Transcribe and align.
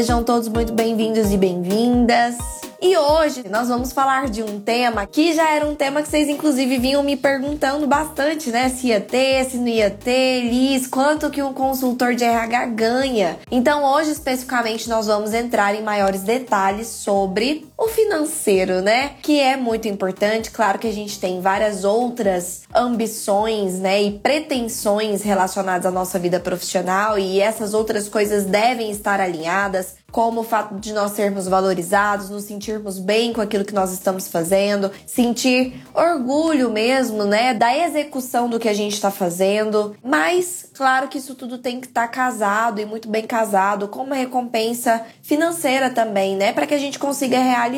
Sejam 0.00 0.24
todos 0.24 0.48
muito 0.48 0.72
bem-vindos 0.72 1.30
e 1.30 1.36
bem-vindas. 1.36 2.34
E 2.80 2.96
hoje 2.96 3.46
nós 3.50 3.68
vamos 3.68 3.92
falar 3.92 4.30
de 4.30 4.42
um 4.42 4.58
tema 4.58 5.06
que 5.06 5.34
já 5.34 5.50
era 5.50 5.66
um 5.66 5.74
tema 5.74 6.00
que 6.00 6.08
vocês 6.08 6.26
inclusive 6.26 6.78
vinham 6.78 7.02
me 7.02 7.14
perguntando 7.14 7.86
bastante, 7.86 8.50
né? 8.50 8.70
Se 8.70 8.86
ia 8.86 8.98
ter, 8.98 9.44
se 9.44 9.58
não 9.58 9.68
ia 9.68 9.90
ter, 9.90 10.44
Liz, 10.48 10.86
quanto 10.86 11.28
que 11.28 11.42
um 11.42 11.52
consultor 11.52 12.14
de 12.14 12.24
RH 12.24 12.66
ganha. 12.68 13.38
Então 13.50 13.84
hoje 13.84 14.12
especificamente 14.12 14.88
nós 14.88 15.06
vamos 15.06 15.34
entrar 15.34 15.74
em 15.74 15.82
maiores 15.82 16.22
detalhes 16.22 16.86
sobre 16.86 17.68
o 17.80 17.88
financeiro, 17.88 18.82
né? 18.82 19.12
Que 19.22 19.40
é 19.40 19.56
muito 19.56 19.88
importante. 19.88 20.50
Claro 20.50 20.78
que 20.78 20.86
a 20.86 20.92
gente 20.92 21.18
tem 21.18 21.40
várias 21.40 21.82
outras 21.82 22.60
ambições, 22.74 23.78
né, 23.78 24.02
e 24.02 24.18
pretensões 24.18 25.22
relacionadas 25.22 25.86
à 25.86 25.90
nossa 25.90 26.18
vida 26.18 26.38
profissional 26.38 27.18
e 27.18 27.40
essas 27.40 27.72
outras 27.72 28.08
coisas 28.08 28.44
devem 28.44 28.90
estar 28.90 29.18
alinhadas 29.18 29.98
como 30.10 30.40
o 30.40 30.44
fato 30.44 30.74
de 30.74 30.92
nós 30.92 31.12
sermos 31.12 31.46
valorizados, 31.46 32.30
nos 32.30 32.44
sentirmos 32.44 32.98
bem 32.98 33.32
com 33.32 33.40
aquilo 33.40 33.64
que 33.64 33.72
nós 33.72 33.92
estamos 33.92 34.26
fazendo, 34.26 34.90
sentir 35.06 35.84
orgulho 35.94 36.68
mesmo, 36.68 37.24
né, 37.24 37.54
da 37.54 37.76
execução 37.76 38.48
do 38.48 38.58
que 38.58 38.68
a 38.68 38.74
gente 38.74 38.94
está 38.94 39.10
fazendo. 39.10 39.96
Mas, 40.02 40.68
claro 40.74 41.06
que 41.06 41.18
isso 41.18 41.36
tudo 41.36 41.58
tem 41.58 41.80
que 41.80 41.86
estar 41.86 42.08
tá 42.08 42.12
casado 42.12 42.80
e 42.80 42.84
muito 42.84 43.08
bem 43.08 43.24
casado 43.24 43.86
com 43.86 44.02
uma 44.02 44.16
recompensa 44.16 45.00
financeira 45.22 45.90
também, 45.90 46.36
né, 46.36 46.52
para 46.52 46.66
que 46.66 46.74
a 46.74 46.78
gente 46.78 46.98
consiga 46.98 47.38
realizar 47.38 47.69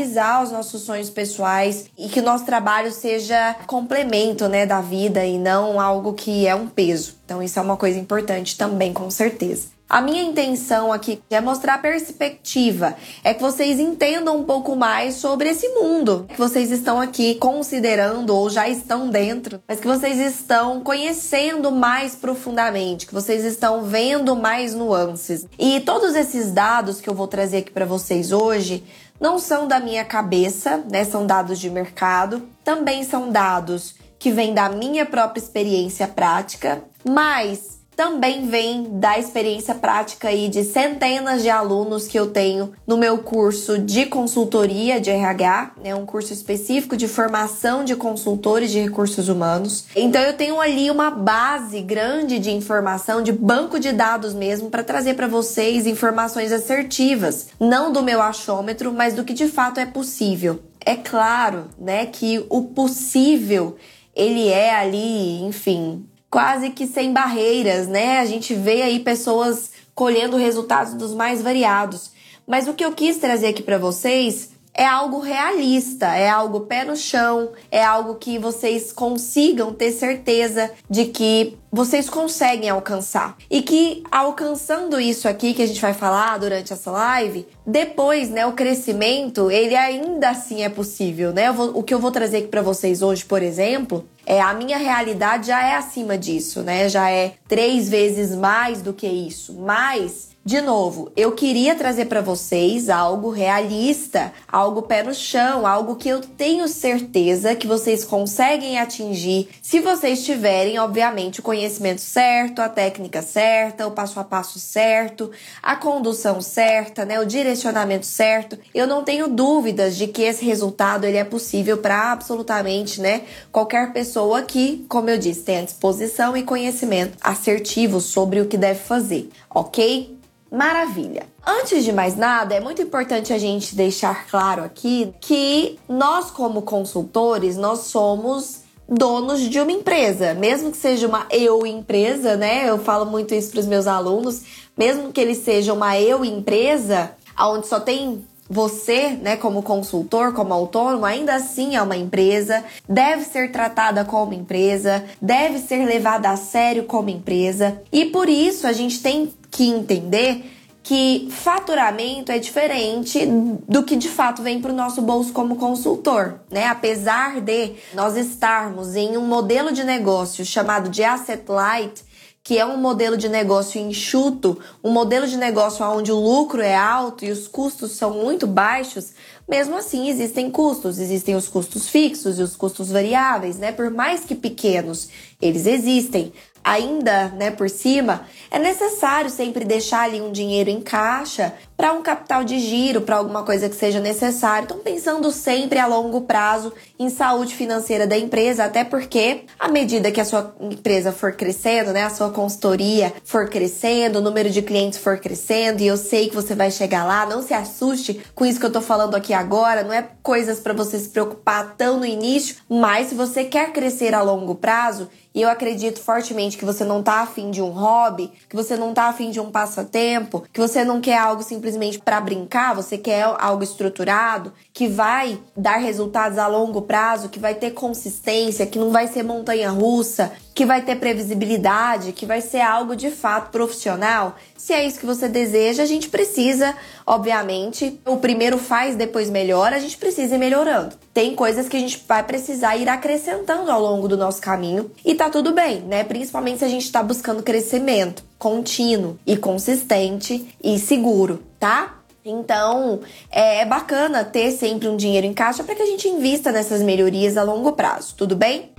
os 0.43 0.51
nossos 0.51 0.83
sonhos 0.83 1.11
pessoais 1.11 1.87
e 1.98 2.09
que 2.09 2.21
o 2.21 2.23
nosso 2.23 2.45
trabalho 2.45 2.93
seja 2.93 3.57
complemento, 3.67 4.49
né, 4.49 4.65
da 4.67 4.81
vida 4.81 5.25
e 5.25 5.39
não 5.39 5.81
algo 5.81 6.12
que 6.12 6.47
é 6.47 6.55
um 6.55 6.67
peso. 6.67 7.17
Então, 7.25 7.43
isso 7.43 7.59
é 7.59 7.62
uma 7.62 7.77
coisa 7.77 7.99
importante 7.99 8.57
também, 8.57 8.93
com 8.93 9.11
certeza. 9.11 9.73
A 9.93 10.01
minha 10.01 10.23
intenção 10.23 10.91
aqui 10.91 11.21
é 11.29 11.39
mostrar 11.39 11.75
a 11.75 11.79
perspectiva, 11.79 12.97
é 13.23 13.34
que 13.34 13.43
vocês 13.43 13.79
entendam 13.79 14.39
um 14.39 14.43
pouco 14.43 14.75
mais 14.75 15.17
sobre 15.17 15.51
esse 15.51 15.69
mundo 15.69 16.25
que 16.31 16.39
vocês 16.39 16.71
estão 16.71 16.99
aqui 16.99 17.34
considerando 17.34 18.34
ou 18.34 18.49
já 18.49 18.67
estão 18.67 19.11
dentro, 19.11 19.61
mas 19.69 19.81
que 19.81 19.87
vocês 19.87 20.19
estão 20.19 20.81
conhecendo 20.81 21.71
mais 21.71 22.15
profundamente, 22.15 23.06
que 23.06 23.12
vocês 23.12 23.45
estão 23.45 23.83
vendo 23.83 24.34
mais 24.34 24.75
nuances. 24.75 25.47
E 25.59 25.79
todos 25.81 26.15
esses 26.17 26.51
dados 26.51 26.99
que 26.99 27.11
eu 27.11 27.15
vou 27.15 27.29
trazer 27.29 27.59
aqui 27.59 27.71
para 27.71 27.84
vocês 27.84 28.33
hoje 28.33 28.83
não 29.23 29.39
são 29.39 29.69
da 29.69 29.78
minha 29.78 30.05
cabeça, 30.05 30.84
né? 30.91 31.05
São 31.05 31.25
dados 31.25 31.61
de 31.61 31.70
mercado, 31.70 32.42
também 32.65 33.05
são 33.05 33.31
dados 33.31 33.95
que 34.19 34.33
vêm 34.33 34.53
da 34.53 34.69
minha 34.69 35.06
própria 35.06 35.41
experiência 35.41 36.09
prática, 36.09 36.83
mas 37.05 37.72
também 37.97 38.47
vem 38.47 38.98
da 38.98 39.19
experiência 39.19 39.75
prática 39.75 40.29
aí 40.29 40.48
de 40.48 40.65
centenas 40.65 41.43
de 41.43 41.51
alunos 41.51 42.07
que 42.07 42.19
eu 42.19 42.29
tenho 42.31 42.73
no 42.87 42.97
meu 42.97 43.19
curso 43.19 43.79
de 43.79 44.07
consultoria 44.07 45.00
de 45.00 45.11
RH, 45.11 45.72
né, 45.83 45.94
um 45.94 46.06
curso 46.06 46.33
específico 46.33 46.97
de 46.97 47.06
formação 47.06 47.84
de 47.84 47.94
consultores 47.94 48.71
de 48.71 48.81
recursos 48.81 49.28
humanos. 49.28 49.87
Então 49.94 50.21
eu 50.22 50.33
tenho 50.33 50.61
ali 50.61 50.91
uma 50.91 51.11
base 51.11 51.81
grande 51.81 52.39
de 52.39 52.50
informação, 52.50 53.22
de 53.22 53.33
banco 53.33 53.78
de 53.78 53.93
dados 53.93 54.34
mesmo 54.34 54.71
para 54.71 54.83
trazer 54.83 55.15
para 55.15 55.28
vocês 55.28 55.87
informações 55.87 56.53
assertivas, 56.53 57.49
não 57.61 57.93
do 57.93 58.03
meu 58.03 58.21
achômetro, 58.22 58.93
mas 58.93 59.15
do 59.15 59.25
que 59.25 59.34
de 59.34 59.49
fato 59.49 59.78
é 59.81 59.87
possível. 59.87 60.61
É 60.84 60.97
claro, 60.97 61.66
né, 61.78 62.06
que 62.06 62.45
o 62.49 62.62
possível 62.62 63.77
ele 64.15 64.49
é 64.49 64.75
ali, 64.75 65.43
enfim, 65.43 66.05
quase 66.32 66.70
que 66.70 66.87
sem 66.87 67.12
barreiras, 67.12 67.87
né? 67.87 68.19
A 68.19 68.25
gente 68.25 68.54
vê 68.54 68.81
aí 68.81 69.00
pessoas 69.00 69.70
colhendo 69.94 70.38
resultados 70.38 70.94
dos 70.94 71.12
mais 71.12 71.43
variados. 71.43 72.10
Mas 72.47 72.66
o 72.66 72.72
que 72.72 72.82
eu 72.82 72.93
quis 72.93 73.19
trazer 73.19 73.48
aqui 73.48 73.62
para 73.62 73.76
vocês 73.76 74.48
é 74.75 74.87
algo 74.87 75.21
realista, 75.21 76.06
é 76.15 76.28
algo 76.28 76.60
pé 76.60 76.84
no 76.84 76.97
chão, 76.97 77.50
é 77.71 77.83
algo 77.83 78.15
que 78.15 78.38
vocês 78.38 78.93
consigam 78.93 79.72
ter 79.72 79.93
certeza 79.93 80.71
de 80.88 81.06
que 81.06 81.59
vocês 81.71 82.09
conseguem 82.09 82.71
alcançar. 82.71 83.37
E 83.50 83.62
que 83.62 84.03
alcançando 84.10 85.00
isso 85.00 85.28
aqui 85.28 85.55
que 85.55 85.62
a 85.62 85.66
gente 85.66 85.81
vai 85.81 85.94
falar 85.94 86.38
durante 86.38 86.72
essa 86.72 86.91
live, 86.91 87.47
depois, 87.66 88.31
né, 88.31 88.47
o 88.47 88.53
crescimento, 88.53 89.50
ele 89.50 89.75
ainda 89.75 90.31
assim 90.31 90.62
é 90.62 90.69
possível, 90.69 91.33
né? 91.33 91.50
Vou, 91.53 91.78
o 91.78 91.83
que 91.83 91.94
eu 91.94 91.99
vou 91.99 92.10
trazer 92.10 92.39
aqui 92.39 92.49
para 92.49 92.62
vocês 92.62 93.03
hoje, 93.03 93.25
por 93.25 93.43
exemplo, 93.43 94.06
é 94.27 94.41
a 94.41 94.54
minha 94.54 94.78
realidade 94.78 95.49
já 95.49 95.66
é 95.66 95.75
acima 95.75 96.16
disso, 96.16 96.62
né? 96.62 96.89
Já 96.89 97.10
é 97.10 97.34
três 97.49 97.89
vezes 97.89 98.34
mais 98.34 98.83
do 98.83 98.93
que 98.93 99.06
isso. 99.06 99.54
Mas 99.54 100.31
de 100.44 100.60
novo, 100.60 101.12
eu 101.14 101.30
queria 101.30 101.76
trazer 101.76 102.06
para 102.06 102.20
vocês 102.20 102.91
algo 102.91 103.30
realista, 103.30 104.32
algo 104.48 104.82
pé 104.82 105.00
no 105.04 105.14
chão, 105.14 105.64
algo 105.64 105.94
que 105.94 106.08
eu 106.08 106.20
tenho 106.20 106.66
certeza 106.66 107.54
que 107.54 107.64
vocês 107.64 108.04
conseguem 108.04 108.76
atingir 108.76 109.48
se 109.62 109.78
vocês 109.78 110.25
tiverem, 110.25 110.80
obviamente, 110.80 111.38
o 111.38 111.44
conhecimento 111.44 112.00
certo, 112.00 112.58
a 112.58 112.69
técnica 112.69 113.22
certa, 113.22 113.86
o 113.86 113.92
passo 113.92 114.19
a 114.19 114.25
passo 114.25 114.58
certo, 114.58 115.30
a 115.62 115.76
condução 115.76 116.41
certa, 116.41 117.04
né, 117.04 117.20
o 117.20 117.24
direcionamento 117.24 118.04
certo. 118.04 118.59
Eu 118.74 118.88
não 118.88 119.04
tenho 119.04 119.28
dúvidas 119.28 119.94
de 119.94 120.09
que 120.09 120.22
esse 120.22 120.44
resultado 120.44 121.04
ele 121.04 121.19
é 121.19 121.24
possível 121.24 121.78
para 121.78 122.10
absolutamente, 122.10 123.00
né, 123.00 123.22
qualquer 123.53 123.92
pessoa 123.92 124.42
que, 124.42 124.84
como 124.88 125.09
eu 125.09 125.19
disse, 125.19 125.42
tenha 125.42 125.62
disposição 125.62 126.36
e 126.36 126.42
conhecimento 126.42 127.16
assertivo 127.20 128.00
sobre 128.00 128.41
o 128.41 128.48
que 128.48 128.56
deve 128.56 128.80
fazer, 128.80 129.30
ok? 129.48 130.20
Maravilha! 130.53 131.27
Antes 131.47 131.83
de 131.83 131.95
mais 131.95 132.15
nada, 132.15 132.55
é 132.55 132.61
muito 132.61 132.83
importante 132.83 133.33
a 133.33 133.39
gente 133.39 133.75
deixar 133.75 134.27
claro 134.27 134.63
aqui 134.63 135.15
que 135.19 135.79
nós, 135.89 136.31
como 136.31 136.61
consultores, 136.61 137.57
nós 137.57 137.85
somos 137.87 138.61
donos 138.87 139.41
de 139.41 139.59
uma 139.59 139.73
empresa, 139.73 140.35
mesmo 140.35 140.71
que 140.71 140.77
seja 140.77 141.09
uma 141.09 141.27
eu 141.31 141.67
empresa, 141.67 142.37
né? 142.37 142.69
Eu 142.69 142.79
falo 142.79 143.07
muito 143.07 143.35
isso 143.35 143.51
para 143.51 143.61
os 143.61 143.67
meus 143.67 143.87
alunos, 143.87 144.43
mesmo 144.77 145.11
que 145.11 145.23
ele 145.23 145.35
seja 145.35 145.73
uma 145.73 145.99
eu 145.99 146.23
empresa, 146.23 147.13
onde 147.41 147.67
só 147.67 147.81
tem 147.81 148.23
você, 148.51 149.11
né, 149.23 149.37
como 149.37 149.63
consultor, 149.63 150.34
como 150.34 150.53
autônomo, 150.53 151.07
ainda 151.07 151.34
assim 151.34 151.75
é 151.75 151.81
uma 151.81 151.97
empresa, 151.97 152.63
deve 152.87 153.25
ser 153.25 153.51
tratada 153.51 154.05
como 154.05 154.34
empresa, 154.34 155.03
deve 155.23 155.59
ser 155.59 155.87
levada 155.87 156.29
a 156.29 156.37
sério 156.37 156.84
como 156.84 157.09
empresa. 157.09 157.81
E 157.91 158.05
por 158.05 158.29
isso 158.29 158.67
a 158.67 158.73
gente 158.73 159.01
tem 159.01 159.33
que 159.53 159.69
entender 159.69 160.51
que 160.83 161.29
faturamento 161.31 162.33
é 162.33 162.41
diferente 162.41 163.25
do 163.69 163.85
que 163.85 163.95
de 163.95 164.09
fato 164.09 164.43
vem 164.43 164.61
para 164.61 164.73
o 164.73 164.77
nosso 164.77 165.01
bolso 165.01 165.33
como 165.33 165.55
consultor, 165.55 166.41
né? 166.51 166.67
Apesar 166.67 167.41
de 167.41 167.75
nós 167.95 168.17
estarmos 168.17 168.97
em 168.97 169.17
um 169.17 169.25
modelo 169.25 169.71
de 169.71 169.85
negócio 169.85 170.45
chamado 170.45 170.89
de 170.91 171.05
asset 171.05 171.45
light, 171.49 172.03
que 172.43 172.59
é 172.59 172.67
um 172.67 172.77
modelo 172.77 173.16
de 173.16 173.28
negócio 173.28 173.81
enxuto, 173.81 174.59
um 174.83 174.91
modelo 174.91 175.28
de 175.28 175.37
negócio 175.37 175.87
onde 175.87 176.10
o 176.10 176.19
lucro 176.19 176.60
é 176.60 176.75
alto 176.75 177.25
e 177.25 177.31
os 177.31 177.47
custos 177.47 177.93
são 177.93 178.15
muito 178.15 178.48
baixos, 178.48 179.13
mesmo 179.48 179.77
assim 179.77 180.09
existem 180.09 180.51
custos, 180.51 180.98
existem 180.98 181.37
os 181.37 181.47
custos 181.47 181.89
fixos 181.89 182.41
e 182.41 182.43
os 182.43 182.57
custos 182.57 182.91
variáveis, 182.91 183.57
né? 183.57 183.71
Por 183.71 183.91
mais 183.91 184.25
que 184.25 184.34
pequenos, 184.34 185.09
eles 185.41 185.66
existem 185.66 186.33
ainda, 186.64 187.28
né, 187.28 187.50
por 187.50 187.68
cima, 187.68 188.26
é 188.50 188.59
necessário 188.59 189.30
sempre 189.30 189.64
deixar 189.64 190.03
ali 190.03 190.20
um 190.20 190.30
dinheiro 190.30 190.70
em 190.70 190.80
caixa 190.80 191.54
para 191.76 191.92
um 191.92 192.03
capital 192.03 192.44
de 192.44 192.60
giro, 192.60 193.00
para 193.00 193.16
alguma 193.16 193.42
coisa 193.42 193.68
que 193.68 193.74
seja 193.74 193.98
necessário. 193.98 194.66
Então, 194.66 194.78
pensando 194.78 195.32
sempre 195.32 195.80
a 195.80 195.86
longo 195.86 196.20
prazo 196.20 196.72
em 196.97 197.10
saúde 197.10 197.54
financeira 197.54 198.06
da 198.06 198.16
empresa, 198.16 198.64
até 198.64 198.84
porque 198.84 199.47
à 199.59 199.68
medida 199.68 200.12
que 200.12 200.20
a 200.20 200.24
sua 200.24 200.54
empresa 200.60 201.10
for 201.10 201.32
crescendo, 201.32 201.92
né, 201.92 202.04
a 202.04 202.10
sua 202.10 202.30
consultoria 202.30 203.12
for 203.24 203.48
crescendo, 203.48 204.20
o 204.20 204.22
número 204.22 204.48
de 204.48 204.62
clientes 204.62 204.98
for 204.98 205.18
crescendo, 205.18 205.80
e 205.80 205.86
eu 205.88 205.97
sei 205.97 206.28
que 206.28 206.34
você 206.34 206.54
vai 206.54 206.70
chegar 206.70 207.04
lá, 207.04 207.26
não 207.26 207.42
se 207.42 207.53
assuste 207.53 208.20
com 208.34 208.47
isso 208.47 208.60
que 208.60 208.66
eu 208.66 208.72
tô 208.72 208.80
falando 208.80 209.16
aqui 209.16 209.32
agora, 209.32 209.82
não 209.82 209.92
é 209.92 210.06
coisas 210.22 210.60
para 210.60 210.72
você 210.72 210.98
se 210.98 211.09
preocupar 211.09 211.74
tão 211.76 211.98
no 211.98 212.06
início, 212.06 212.56
mas 212.68 213.09
se 213.09 213.14
você 213.14 213.44
quer 213.44 213.72
crescer 213.72 214.14
a 214.14 214.22
longo 214.22 214.54
prazo, 214.54 215.09
e 215.34 215.43
eu 215.43 215.49
acredito 215.49 216.01
fortemente 216.01 216.57
que 216.57 216.65
você 216.65 216.84
não 216.84 217.03
tá 217.03 217.23
afim 217.23 217.51
de 217.51 217.63
um 217.63 217.71
hobby, 217.71 218.31
que 218.49 218.57
você 218.57 218.77
não 218.77 218.93
tá 218.93 219.05
afim 219.05 219.31
de 219.31 219.41
um 219.41 219.51
passatempo, 219.51 220.45
que 220.53 220.61
você 220.61 220.84
não 220.84 221.01
quer 221.01 221.19
algo 221.19 221.43
simplesmente 221.43 221.99
para 221.99 222.21
brincar, 222.21 222.75
você 222.75 222.99
quer 222.99 223.23
algo 223.39 223.63
estruturado, 223.63 224.53
que 224.73 224.89
vai 224.89 225.39
dar 225.57 225.79
resultados 225.79 226.39
a 226.39 226.47
longo 226.47 226.83
prazo, 226.83 227.29
que 227.29 227.39
vai 227.39 227.55
ter 227.55 227.71
consistência, 227.71 228.67
que 228.67 228.79
não 228.79 228.91
vai 228.91 229.07
ser 229.07 229.23
montanha 229.23 229.71
russa, 229.71 230.33
que 230.54 230.66
vai 230.66 230.83
ter 230.83 230.97
previsibilidade, 230.97 232.13
que 232.13 232.27
vai 232.27 232.41
ser 232.41 232.60
algo 232.60 232.95
de 232.95 233.10
fato 233.10 233.51
profissional. 233.51 234.37
Se 234.57 234.72
é 234.72 234.84
isso 234.84 235.01
que 235.01 235.07
você 235.07 235.28
deseja, 235.28 235.83
a 235.83 235.87
gente 235.87 236.09
precisa, 236.09 236.75
obviamente, 237.07 238.01
o 238.07 238.19
primeiro 238.19 238.59
faz, 238.59 238.95
depois 238.95 239.31
melhora, 239.31 239.77
a 239.77 239.81
gente 239.81 239.97
precisa 239.97 240.34
ir 240.34 240.39
melhorando. 240.39 240.95
Tem 241.15 241.34
coisas 241.34 241.69
que 241.69 241.77
a 241.77 241.81
gente 241.81 242.04
vai 242.07 242.22
precisar 242.22 242.77
ir 242.77 242.89
acrescentando 242.89 243.71
ao 243.71 243.81
longo 243.81 244.09
do 244.09 244.16
nosso 244.16 244.41
caminho 244.41 244.91
e 245.04 245.15
tá 245.15 245.31
tudo 245.31 245.53
bem, 245.53 245.81
né? 245.81 246.04
Principalmente 246.04 246.59
se 246.59 246.65
a 246.65 246.69
gente 246.69 246.91
tá 246.91 247.03
buscando 247.03 247.43
crescimento 247.43 248.25
contínuo 248.39 249.16
e 249.25 249.37
consistente 249.37 250.53
e 250.63 250.77
seguro, 250.77 251.41
tá? 251.60 251.98
Então, 252.25 253.01
é, 253.31 253.60
é 253.60 253.65
bacana 253.65 254.25
ter 254.25 254.51
sempre 254.53 254.89
um 254.89 254.97
dinheiro 254.97 255.27
em 255.27 255.34
caixa 255.34 255.65
para 255.65 255.75
que 255.75 255.83
a 255.83 255.87
gente 255.87 256.09
invista 256.09 256.52
nessas 256.52 256.83
melhorias 256.83 257.37
a 257.37 257.43
longo 257.43 257.73
prazo, 257.73 258.14
tudo 258.16 258.37
bem? 258.37 258.72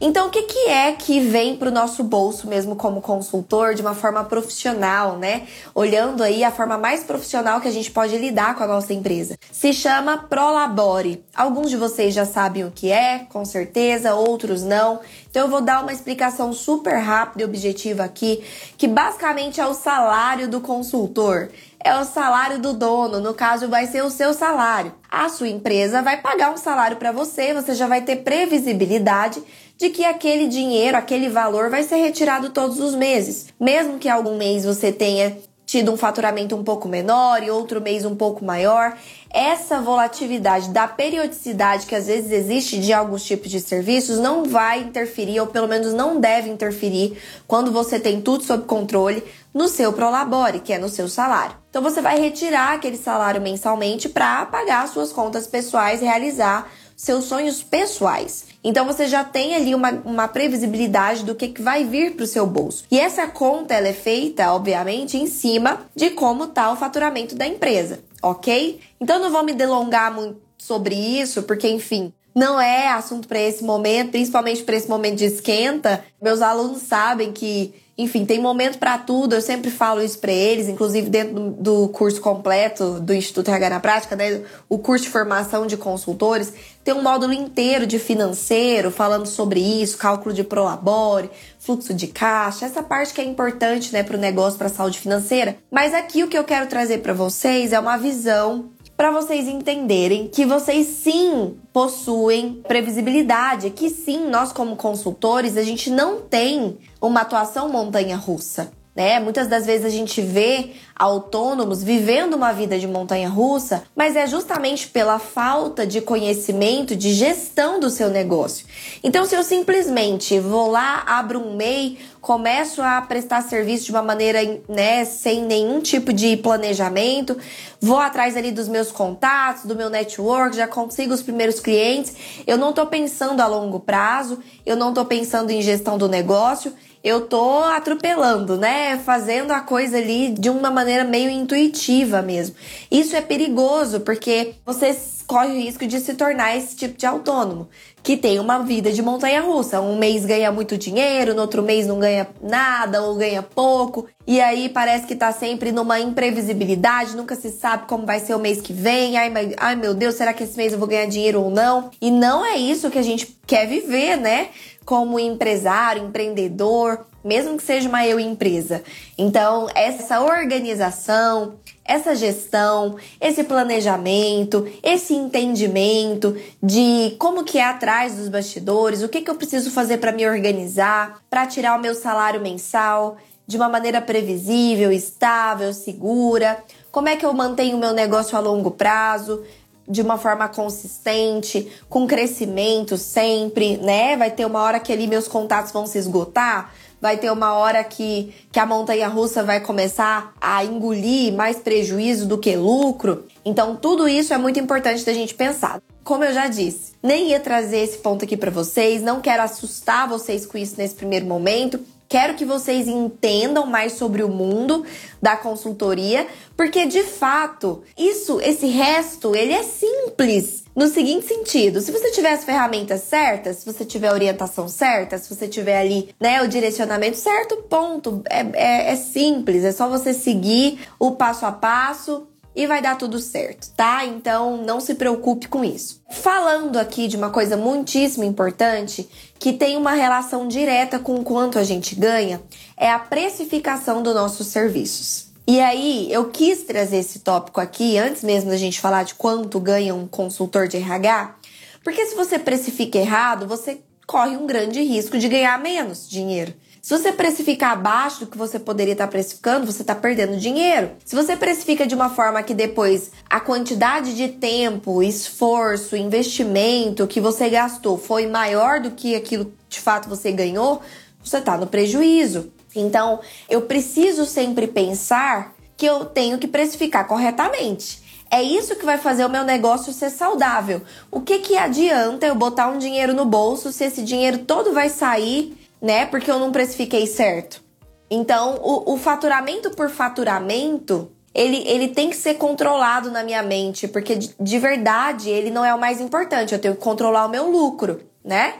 Então, 0.00 0.28
o 0.28 0.30
que, 0.30 0.42
que 0.42 0.68
é 0.68 0.92
que 0.92 1.18
vem 1.18 1.56
para 1.56 1.68
o 1.68 1.72
nosso 1.72 2.04
bolso 2.04 2.46
mesmo 2.46 2.76
como 2.76 3.00
consultor 3.00 3.74
de 3.74 3.82
uma 3.82 3.94
forma 3.94 4.22
profissional, 4.22 5.18
né? 5.18 5.48
Olhando 5.74 6.22
aí 6.22 6.44
a 6.44 6.52
forma 6.52 6.78
mais 6.78 7.02
profissional 7.02 7.60
que 7.60 7.66
a 7.66 7.72
gente 7.72 7.90
pode 7.90 8.16
lidar 8.16 8.54
com 8.54 8.62
a 8.62 8.66
nossa 8.68 8.94
empresa. 8.94 9.36
Se 9.50 9.72
chama 9.72 10.18
Prolabore. 10.18 11.24
Alguns 11.34 11.68
de 11.68 11.76
vocês 11.76 12.14
já 12.14 12.24
sabem 12.24 12.64
o 12.64 12.70
que 12.70 12.92
é, 12.92 13.26
com 13.28 13.44
certeza, 13.44 14.14
outros 14.14 14.62
não. 14.62 15.00
Então, 15.28 15.42
eu 15.42 15.48
vou 15.48 15.60
dar 15.60 15.82
uma 15.82 15.92
explicação 15.92 16.52
super 16.52 16.98
rápida 16.98 17.42
e 17.42 17.44
objetiva 17.44 18.04
aqui, 18.04 18.44
que 18.76 18.86
basicamente 18.86 19.60
é 19.60 19.66
o 19.66 19.74
salário 19.74 20.48
do 20.48 20.60
consultor 20.60 21.48
é 21.84 21.94
o 21.96 22.04
salário 22.04 22.58
do 22.58 22.72
dono, 22.72 23.20
no 23.20 23.32
caso 23.32 23.68
vai 23.68 23.86
ser 23.86 24.02
o 24.02 24.10
seu 24.10 24.34
salário. 24.34 24.92
A 25.08 25.28
sua 25.28 25.48
empresa 25.48 26.02
vai 26.02 26.20
pagar 26.20 26.52
um 26.52 26.56
salário 26.56 26.96
para 26.96 27.12
você, 27.12 27.54
você 27.54 27.72
já 27.74 27.86
vai 27.86 28.02
ter 28.02 28.16
previsibilidade 28.16 29.40
de 29.78 29.90
que 29.90 30.04
aquele 30.04 30.48
dinheiro, 30.48 30.96
aquele 30.96 31.28
valor 31.28 31.70
vai 31.70 31.84
ser 31.84 31.96
retirado 31.96 32.50
todos 32.50 32.80
os 32.80 32.94
meses. 32.94 33.46
Mesmo 33.60 33.98
que 33.98 34.08
algum 34.08 34.36
mês 34.36 34.64
você 34.64 34.90
tenha 34.90 35.38
tido 35.64 35.92
um 35.92 35.98
faturamento 35.98 36.56
um 36.56 36.64
pouco 36.64 36.88
menor 36.88 37.42
e 37.42 37.50
outro 37.50 37.78
mês 37.78 38.02
um 38.06 38.16
pouco 38.16 38.42
maior, 38.42 38.96
essa 39.30 39.78
volatilidade 39.82 40.70
da 40.70 40.88
periodicidade 40.88 41.84
que 41.84 41.94
às 41.94 42.06
vezes 42.06 42.32
existe 42.32 42.80
de 42.80 42.90
alguns 42.90 43.22
tipos 43.22 43.50
de 43.50 43.60
serviços 43.60 44.18
não 44.18 44.44
vai 44.44 44.80
interferir, 44.80 45.38
ou 45.40 45.46
pelo 45.46 45.68
menos 45.68 45.92
não 45.92 46.18
deve 46.18 46.48
interferir, 46.48 47.18
quando 47.46 47.70
você 47.70 48.00
tem 48.00 48.18
tudo 48.22 48.44
sob 48.44 48.64
controle 48.64 49.22
no 49.52 49.68
seu 49.68 49.92
Prolabore, 49.92 50.60
que 50.60 50.72
é 50.72 50.78
no 50.78 50.88
seu 50.88 51.06
salário. 51.06 51.54
Então 51.68 51.82
você 51.82 52.00
vai 52.00 52.18
retirar 52.18 52.72
aquele 52.72 52.96
salário 52.96 53.40
mensalmente 53.40 54.08
para 54.08 54.46
pagar 54.46 54.88
suas 54.88 55.12
contas 55.12 55.46
pessoais, 55.46 56.00
realizar 56.00 56.66
seus 56.98 57.26
sonhos 57.26 57.62
pessoais. 57.62 58.46
Então 58.62 58.84
você 58.84 59.06
já 59.06 59.22
tem 59.22 59.54
ali 59.54 59.72
uma, 59.72 59.92
uma 60.04 60.26
previsibilidade 60.26 61.24
do 61.24 61.32
que, 61.32 61.46
que 61.46 61.62
vai 61.62 61.84
vir 61.84 62.16
para 62.16 62.24
o 62.24 62.26
seu 62.26 62.44
bolso. 62.44 62.84
E 62.90 62.98
essa 62.98 63.28
conta 63.28 63.72
ela 63.72 63.86
é 63.86 63.92
feita, 63.92 64.52
obviamente, 64.52 65.16
em 65.16 65.28
cima 65.28 65.86
de 65.94 66.10
como 66.10 66.44
está 66.44 66.72
o 66.72 66.76
faturamento 66.76 67.36
da 67.36 67.46
empresa, 67.46 68.00
ok? 68.20 68.80
Então 69.00 69.20
não 69.20 69.30
vou 69.30 69.44
me 69.44 69.54
delongar 69.54 70.12
muito 70.12 70.42
sobre 70.58 70.96
isso, 70.96 71.44
porque 71.44 71.68
enfim, 71.68 72.12
não 72.34 72.60
é 72.60 72.88
assunto 72.88 73.28
para 73.28 73.40
esse 73.40 73.62
momento, 73.62 74.10
principalmente 74.10 74.64
para 74.64 74.76
esse 74.76 74.88
momento 74.88 75.18
de 75.18 75.26
esquenta. 75.26 76.04
Meus 76.20 76.42
alunos 76.42 76.82
sabem 76.82 77.32
que 77.32 77.74
enfim, 77.98 78.24
tem 78.24 78.40
momento 78.40 78.78
para 78.78 78.96
tudo, 78.96 79.34
eu 79.34 79.40
sempre 79.40 79.72
falo 79.72 80.00
isso 80.00 80.20
para 80.20 80.30
eles, 80.30 80.68
inclusive 80.68 81.10
dentro 81.10 81.50
do, 81.58 81.88
curso 81.88 82.20
completo 82.20 83.00
do 83.00 83.12
Instituto 83.12 83.48
RH 83.48 83.70
na 83.70 83.80
Prática, 83.80 84.14
né, 84.14 84.40
o 84.68 84.78
curso 84.78 85.06
de 85.06 85.10
formação 85.10 85.66
de 85.66 85.76
consultores, 85.76 86.52
tem 86.84 86.94
um 86.94 87.02
módulo 87.02 87.32
inteiro 87.32 87.88
de 87.88 87.98
financeiro 87.98 88.92
falando 88.92 89.26
sobre 89.26 89.58
isso, 89.58 89.98
cálculo 89.98 90.32
de 90.32 90.44
prolabore, 90.44 91.28
fluxo 91.58 91.92
de 91.92 92.06
caixa, 92.06 92.66
essa 92.66 92.84
parte 92.84 93.12
que 93.12 93.20
é 93.20 93.24
importante, 93.24 93.92
né, 93.92 94.04
para 94.04 94.16
o 94.16 94.20
negócio, 94.20 94.56
para 94.56 94.68
a 94.68 94.70
saúde 94.70 95.00
financeira. 95.00 95.56
Mas 95.68 95.92
aqui 95.92 96.22
o 96.22 96.28
que 96.28 96.38
eu 96.38 96.44
quero 96.44 96.68
trazer 96.68 96.98
para 96.98 97.12
vocês 97.12 97.72
é 97.72 97.80
uma 97.80 97.96
visão 97.96 98.70
para 98.98 99.12
vocês 99.12 99.46
entenderem 99.46 100.26
que 100.26 100.44
vocês 100.44 100.88
sim 100.88 101.56
possuem 101.72 102.60
previsibilidade, 102.66 103.70
que 103.70 103.88
sim, 103.88 104.28
nós 104.28 104.52
como 104.52 104.74
consultores, 104.74 105.56
a 105.56 105.62
gente 105.62 105.88
não 105.88 106.20
tem 106.20 106.76
uma 107.00 107.20
atuação 107.20 107.68
montanha 107.68 108.16
russa. 108.16 108.72
Né? 108.98 109.20
Muitas 109.20 109.46
das 109.46 109.64
vezes 109.64 109.86
a 109.86 109.88
gente 109.88 110.20
vê 110.20 110.70
autônomos 110.96 111.84
vivendo 111.84 112.34
uma 112.34 112.50
vida 112.50 112.76
de 112.76 112.88
montanha 112.88 113.28
russa, 113.28 113.84
mas 113.94 114.16
é 114.16 114.26
justamente 114.26 114.88
pela 114.88 115.20
falta 115.20 115.86
de 115.86 116.00
conhecimento 116.00 116.96
de 116.96 117.14
gestão 117.14 117.78
do 117.78 117.90
seu 117.90 118.10
negócio. 118.10 118.66
Então, 119.04 119.24
se 119.24 119.36
eu 119.36 119.44
simplesmente 119.44 120.40
vou 120.40 120.68
lá, 120.68 121.04
abro 121.06 121.38
um 121.38 121.54
MEI, 121.54 121.96
começo 122.20 122.82
a 122.82 123.00
prestar 123.00 123.42
serviço 123.42 123.84
de 123.84 123.92
uma 123.92 124.02
maneira, 124.02 124.40
né, 124.68 125.04
sem 125.04 125.44
nenhum 125.44 125.80
tipo 125.80 126.12
de 126.12 126.36
planejamento, 126.36 127.38
vou 127.80 128.00
atrás 128.00 128.36
ali 128.36 128.50
dos 128.50 128.66
meus 128.66 128.90
contatos, 128.90 129.64
do 129.64 129.76
meu 129.76 129.88
network, 129.88 130.56
já 130.56 130.66
consigo 130.66 131.14
os 131.14 131.22
primeiros 131.22 131.60
clientes, 131.60 132.16
eu 132.44 132.58
não 132.58 132.70
estou 132.70 132.86
pensando 132.86 133.40
a 133.40 133.46
longo 133.46 133.78
prazo, 133.78 134.40
eu 134.66 134.74
não 134.74 134.88
estou 134.88 135.04
pensando 135.04 135.50
em 135.50 135.62
gestão 135.62 135.96
do 135.96 136.08
negócio, 136.08 136.74
eu 137.02 137.22
tô 137.22 137.58
atropelando, 137.60 138.56
né? 138.56 138.98
Fazendo 138.98 139.52
a 139.52 139.60
coisa 139.60 139.98
ali 139.98 140.30
de 140.30 140.50
uma 140.50 140.70
maneira 140.70 141.04
meio 141.04 141.30
intuitiva 141.30 142.22
mesmo. 142.22 142.56
Isso 142.90 143.14
é 143.14 143.20
perigoso 143.20 144.00
porque 144.00 144.54
você 144.64 144.96
corre 145.26 145.48
o 145.48 145.60
risco 145.60 145.86
de 145.86 146.00
se 146.00 146.14
tornar 146.14 146.56
esse 146.56 146.74
tipo 146.74 146.96
de 146.96 147.06
autônomo, 147.06 147.68
que 148.08 148.16
tem 148.16 148.40
uma 148.40 148.60
vida 148.60 148.90
de 148.90 149.02
montanha 149.02 149.42
russa. 149.42 149.82
Um 149.82 149.98
mês 149.98 150.24
ganha 150.24 150.50
muito 150.50 150.78
dinheiro, 150.78 151.34
no 151.34 151.42
outro 151.42 151.62
mês 151.62 151.86
não 151.86 151.98
ganha 151.98 152.26
nada 152.40 153.02
ou 153.02 153.14
ganha 153.14 153.42
pouco, 153.42 154.06
e 154.26 154.40
aí 154.40 154.70
parece 154.70 155.06
que 155.06 155.14
tá 155.14 155.30
sempre 155.30 155.72
numa 155.72 156.00
imprevisibilidade, 156.00 157.14
nunca 157.14 157.34
se 157.34 157.50
sabe 157.50 157.86
como 157.86 158.06
vai 158.06 158.18
ser 158.18 158.34
o 158.34 158.38
mês 158.38 158.62
que 158.62 158.72
vem. 158.72 159.18
Ai, 159.18 159.30
ai 159.58 159.76
meu 159.76 159.92
Deus, 159.92 160.14
será 160.14 160.32
que 160.32 160.42
esse 160.42 160.56
mês 160.56 160.72
eu 160.72 160.78
vou 160.78 160.88
ganhar 160.88 161.04
dinheiro 161.04 161.42
ou 161.42 161.50
não? 161.50 161.90
E 162.00 162.10
não 162.10 162.42
é 162.42 162.56
isso 162.56 162.90
que 162.90 162.98
a 162.98 163.02
gente 163.02 163.26
quer 163.46 163.66
viver, 163.66 164.16
né? 164.16 164.48
como 164.88 165.20
empresário, 165.20 166.02
empreendedor, 166.02 167.04
mesmo 167.28 167.56
que 167.58 167.62
seja 167.62 167.88
uma 167.88 168.06
eu 168.06 168.18
empresa. 168.18 168.82
Então, 169.16 169.68
essa 169.74 170.20
organização, 170.22 171.54
essa 171.84 172.16
gestão, 172.16 172.96
esse 173.20 173.44
planejamento, 173.44 174.66
esse 174.82 175.14
entendimento 175.14 176.34
de 176.62 177.14
como 177.18 177.44
que 177.44 177.58
é 177.58 177.64
atrás 177.64 178.14
dos 178.14 178.28
bastidores, 178.28 179.02
o 179.02 179.08
que, 179.08 179.20
que 179.20 179.30
eu 179.30 179.34
preciso 179.34 179.70
fazer 179.70 179.98
para 179.98 180.10
me 180.10 180.26
organizar, 180.26 181.20
para 181.28 181.46
tirar 181.46 181.78
o 181.78 181.82
meu 181.82 181.94
salário 181.94 182.40
mensal 182.40 183.18
de 183.46 183.56
uma 183.56 183.68
maneira 183.68 184.00
previsível, 184.00 184.90
estável, 184.90 185.72
segura, 185.72 186.62
como 186.90 187.08
é 187.08 187.16
que 187.16 187.24
eu 187.24 187.32
mantenho 187.32 187.76
o 187.76 187.80
meu 187.80 187.92
negócio 187.92 188.36
a 188.36 188.40
longo 188.40 188.70
prazo, 188.70 189.42
de 189.88 190.02
uma 190.02 190.18
forma 190.18 190.46
consistente, 190.48 191.66
com 191.88 192.06
crescimento 192.06 192.98
sempre, 192.98 193.78
né? 193.78 194.16
Vai 194.16 194.30
ter 194.30 194.44
uma 194.44 194.60
hora 194.60 194.78
que 194.78 194.92
ali 194.92 195.06
meus 195.06 195.26
contatos 195.26 195.72
vão 195.72 195.86
se 195.86 195.96
esgotar, 195.96 196.74
vai 197.00 197.16
ter 197.16 197.30
uma 197.30 197.54
hora 197.54 197.82
que, 197.84 198.34
que 198.50 198.58
a 198.58 198.66
montanha 198.66 199.08
russa 199.08 199.42
vai 199.42 199.60
começar 199.60 200.32
a 200.40 200.64
engolir 200.64 201.32
mais 201.32 201.58
prejuízo 201.58 202.26
do 202.26 202.38
que 202.38 202.56
lucro. 202.56 203.24
Então, 203.44 203.76
tudo 203.76 204.08
isso 204.08 204.34
é 204.34 204.38
muito 204.38 204.58
importante 204.58 205.04
da 205.04 205.12
gente 205.12 205.34
pensar. 205.34 205.80
Como 206.04 206.24
eu 206.24 206.32
já 206.32 206.48
disse, 206.48 206.92
nem 207.02 207.30
ia 207.30 207.40
trazer 207.40 207.78
esse 207.78 207.98
ponto 207.98 208.24
aqui 208.24 208.36
para 208.36 208.50
vocês, 208.50 209.02
não 209.02 209.20
quero 209.20 209.42
assustar 209.42 210.08
vocês 210.08 210.46
com 210.46 210.56
isso 210.56 210.74
nesse 210.78 210.94
primeiro 210.94 211.26
momento. 211.26 211.80
Quero 212.08 212.34
que 212.34 212.44
vocês 212.44 212.88
entendam 212.88 213.66
mais 213.66 213.92
sobre 213.92 214.22
o 214.22 214.28
mundo 214.28 214.84
da 215.20 215.36
consultoria, 215.36 216.26
porque 216.56 216.86
de 216.86 217.02
fato, 217.02 217.82
isso, 217.98 218.40
esse 218.40 218.66
resto, 218.66 219.36
ele 219.36 219.52
é 219.52 219.62
simples. 219.62 220.64
No 220.74 220.86
seguinte 220.86 221.26
sentido, 221.26 221.80
se 221.80 221.92
você 221.92 222.10
tiver 222.10 222.32
as 222.32 222.44
ferramentas 222.44 223.02
certas, 223.02 223.56
se 223.56 223.66
você 223.66 223.84
tiver 223.84 224.08
a 224.08 224.14
orientação 224.14 224.68
certa, 224.68 225.18
se 225.18 225.34
você 225.34 225.46
tiver 225.46 225.78
ali, 225.78 226.14
né, 226.18 226.40
o 226.40 226.48
direcionamento 226.48 227.18
certo, 227.18 227.56
ponto. 227.68 228.22
É, 228.30 228.40
é, 228.54 228.92
é 228.92 228.96
simples, 228.96 229.62
é 229.64 229.72
só 229.72 229.88
você 229.88 230.14
seguir 230.14 230.78
o 230.98 231.10
passo 231.10 231.44
a 231.44 231.52
passo 231.52 232.26
e 232.58 232.66
vai 232.66 232.82
dar 232.82 232.98
tudo 232.98 233.20
certo, 233.20 233.70
tá? 233.76 234.04
Então 234.04 234.56
não 234.56 234.80
se 234.80 234.96
preocupe 234.96 235.46
com 235.46 235.64
isso. 235.64 236.02
Falando 236.10 236.76
aqui 236.76 237.06
de 237.06 237.16
uma 237.16 237.30
coisa 237.30 237.56
muitíssimo 237.56 238.24
importante 238.24 239.08
que 239.38 239.52
tem 239.52 239.76
uma 239.76 239.92
relação 239.92 240.48
direta 240.48 240.98
com 240.98 241.22
quanto 241.22 241.58
a 241.58 241.64
gente 241.64 241.94
ganha, 241.94 242.42
é 242.76 242.90
a 242.90 242.98
precificação 242.98 244.02
dos 244.02 244.14
nossos 244.14 244.48
serviços. 244.48 245.28
E 245.46 245.60
aí, 245.60 246.12
eu 246.12 246.28
quis 246.28 246.64
trazer 246.64 246.98
esse 246.98 247.20
tópico 247.20 247.60
aqui 247.60 247.96
antes 247.96 248.22
mesmo 248.22 248.50
da 248.50 248.56
gente 248.56 248.80
falar 248.80 249.04
de 249.04 249.14
quanto 249.14 249.58
ganha 249.58 249.94
um 249.94 250.06
consultor 250.06 250.68
de 250.68 250.76
RH, 250.76 251.36
porque 251.82 252.04
se 252.04 252.14
você 252.14 252.38
precifica 252.38 252.98
errado, 252.98 253.46
você 253.46 253.80
corre 254.06 254.36
um 254.36 254.46
grande 254.46 254.82
risco 254.82 255.18
de 255.18 255.28
ganhar 255.28 255.58
menos 255.58 256.08
dinheiro. 256.08 256.52
Se 256.88 256.96
você 256.96 257.12
precificar 257.12 257.72
abaixo 257.72 258.20
do 258.20 258.26
que 258.28 258.38
você 258.38 258.58
poderia 258.58 258.92
estar 258.92 259.08
precificando, 259.08 259.66
você 259.66 259.82
está 259.82 259.94
perdendo 259.94 260.38
dinheiro. 260.38 260.92
Se 261.04 261.14
você 261.14 261.36
precifica 261.36 261.86
de 261.86 261.94
uma 261.94 262.08
forma 262.08 262.42
que 262.42 262.54
depois 262.54 263.10
a 263.28 263.38
quantidade 263.38 264.16
de 264.16 264.28
tempo, 264.28 265.02
esforço, 265.02 265.94
investimento 265.94 267.06
que 267.06 267.20
você 267.20 267.50
gastou 267.50 267.98
foi 267.98 268.26
maior 268.26 268.80
do 268.80 268.92
que 268.92 269.14
aquilo 269.14 269.52
de 269.68 269.78
fato 269.78 270.08
você 270.08 270.32
ganhou, 270.32 270.80
você 271.22 271.36
está 271.36 271.58
no 271.58 271.66
prejuízo. 271.66 272.50
Então, 272.74 273.20
eu 273.50 273.60
preciso 273.60 274.24
sempre 274.24 274.66
pensar 274.66 275.54
que 275.76 275.84
eu 275.84 276.06
tenho 276.06 276.38
que 276.38 276.48
precificar 276.48 277.06
corretamente. 277.06 278.02
É 278.30 278.42
isso 278.42 278.76
que 278.76 278.86
vai 278.86 278.96
fazer 278.96 279.26
o 279.26 279.30
meu 279.30 279.44
negócio 279.44 279.92
ser 279.92 280.08
saudável. 280.08 280.80
O 281.10 281.20
que 281.20 281.40
que 281.40 281.58
adianta 281.58 282.24
eu 282.24 282.34
botar 282.34 282.68
um 282.68 282.78
dinheiro 282.78 283.12
no 283.12 283.26
bolso 283.26 283.72
se 283.72 283.84
esse 283.84 284.00
dinheiro 284.00 284.38
todo 284.38 284.72
vai 284.72 284.88
sair 284.88 285.67
né? 285.80 286.06
Porque 286.06 286.30
eu 286.30 286.38
não 286.38 286.52
precifiquei 286.52 287.06
certo. 287.06 287.62
Então, 288.10 288.58
o, 288.62 288.94
o 288.94 288.96
faturamento 288.96 289.70
por 289.70 289.90
faturamento, 289.90 291.10
ele, 291.34 291.62
ele 291.68 291.88
tem 291.88 292.08
que 292.10 292.16
ser 292.16 292.34
controlado 292.34 293.10
na 293.10 293.22
minha 293.22 293.42
mente, 293.42 293.86
porque 293.86 294.16
de, 294.16 294.34
de 294.38 294.58
verdade 294.58 295.28
ele 295.28 295.50
não 295.50 295.64
é 295.64 295.74
o 295.74 295.80
mais 295.80 296.00
importante. 296.00 296.54
Eu 296.54 296.60
tenho 296.60 296.74
que 296.74 296.80
controlar 296.80 297.26
o 297.26 297.28
meu 297.28 297.50
lucro, 297.50 298.00
né? 298.24 298.54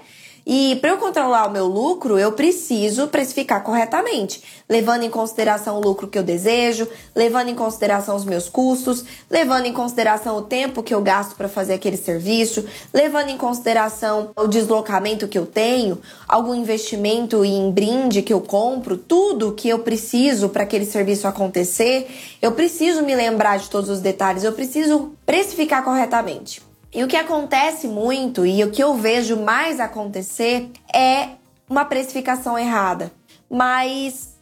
E 0.51 0.77
para 0.77 0.89
eu 0.89 0.97
controlar 0.97 1.47
o 1.47 1.51
meu 1.51 1.67
lucro, 1.67 2.19
eu 2.19 2.33
preciso 2.33 3.07
precificar 3.09 3.63
corretamente, 3.63 4.43
levando 4.67 5.03
em 5.03 5.11
consideração 5.11 5.77
o 5.77 5.81
lucro 5.83 6.09
que 6.09 6.19
eu 6.19 6.23
desejo, 6.23 6.89
levando 7.15 7.51
em 7.51 7.55
consideração 7.55 8.17
os 8.17 8.25
meus 8.25 8.49
custos, 8.49 9.05
levando 9.29 9.67
em 9.67 9.75
consideração 9.75 10.39
o 10.39 10.43
tempo 10.43 10.83
que 10.83 10.95
eu 10.95 11.03
gasto 11.03 11.37
para 11.37 11.51
fazer 11.51 11.75
aquele 11.75 11.99
serviço, 11.99 12.65
levando 12.95 13.29
em 13.29 13.37
consideração 13.37 14.31
o 14.35 14.47
deslocamento 14.47 15.29
que 15.29 15.37
eu 15.37 15.45
tenho, 15.45 16.01
algum 16.27 16.55
investimento 16.55 17.45
em 17.45 17.71
brinde 17.71 18.23
que 18.23 18.33
eu 18.33 18.41
compro, 18.41 18.97
tudo 18.97 19.53
que 19.53 19.69
eu 19.69 19.81
preciso 19.81 20.49
para 20.49 20.63
aquele 20.63 20.87
serviço 20.87 21.29
acontecer, 21.29 22.09
eu 22.41 22.53
preciso 22.53 23.03
me 23.03 23.15
lembrar 23.15 23.59
de 23.59 23.69
todos 23.69 23.91
os 23.91 24.01
detalhes, 24.01 24.45
eu 24.45 24.53
preciso 24.53 25.13
precificar 25.27 25.85
corretamente. 25.85 26.68
E 26.93 27.05
o 27.05 27.07
que 27.07 27.17
acontece 27.17 27.87
muito 27.87 28.47
e 28.47 28.65
o 28.65 28.71
que 28.71 28.83
eu 28.83 28.95
vejo 28.95 29.37
mais 29.37 29.79
acontecer 29.79 30.71
é 30.93 31.31
uma 31.69 31.85
precificação 31.85 32.59
errada. 32.59 33.13
Mas 33.51 34.37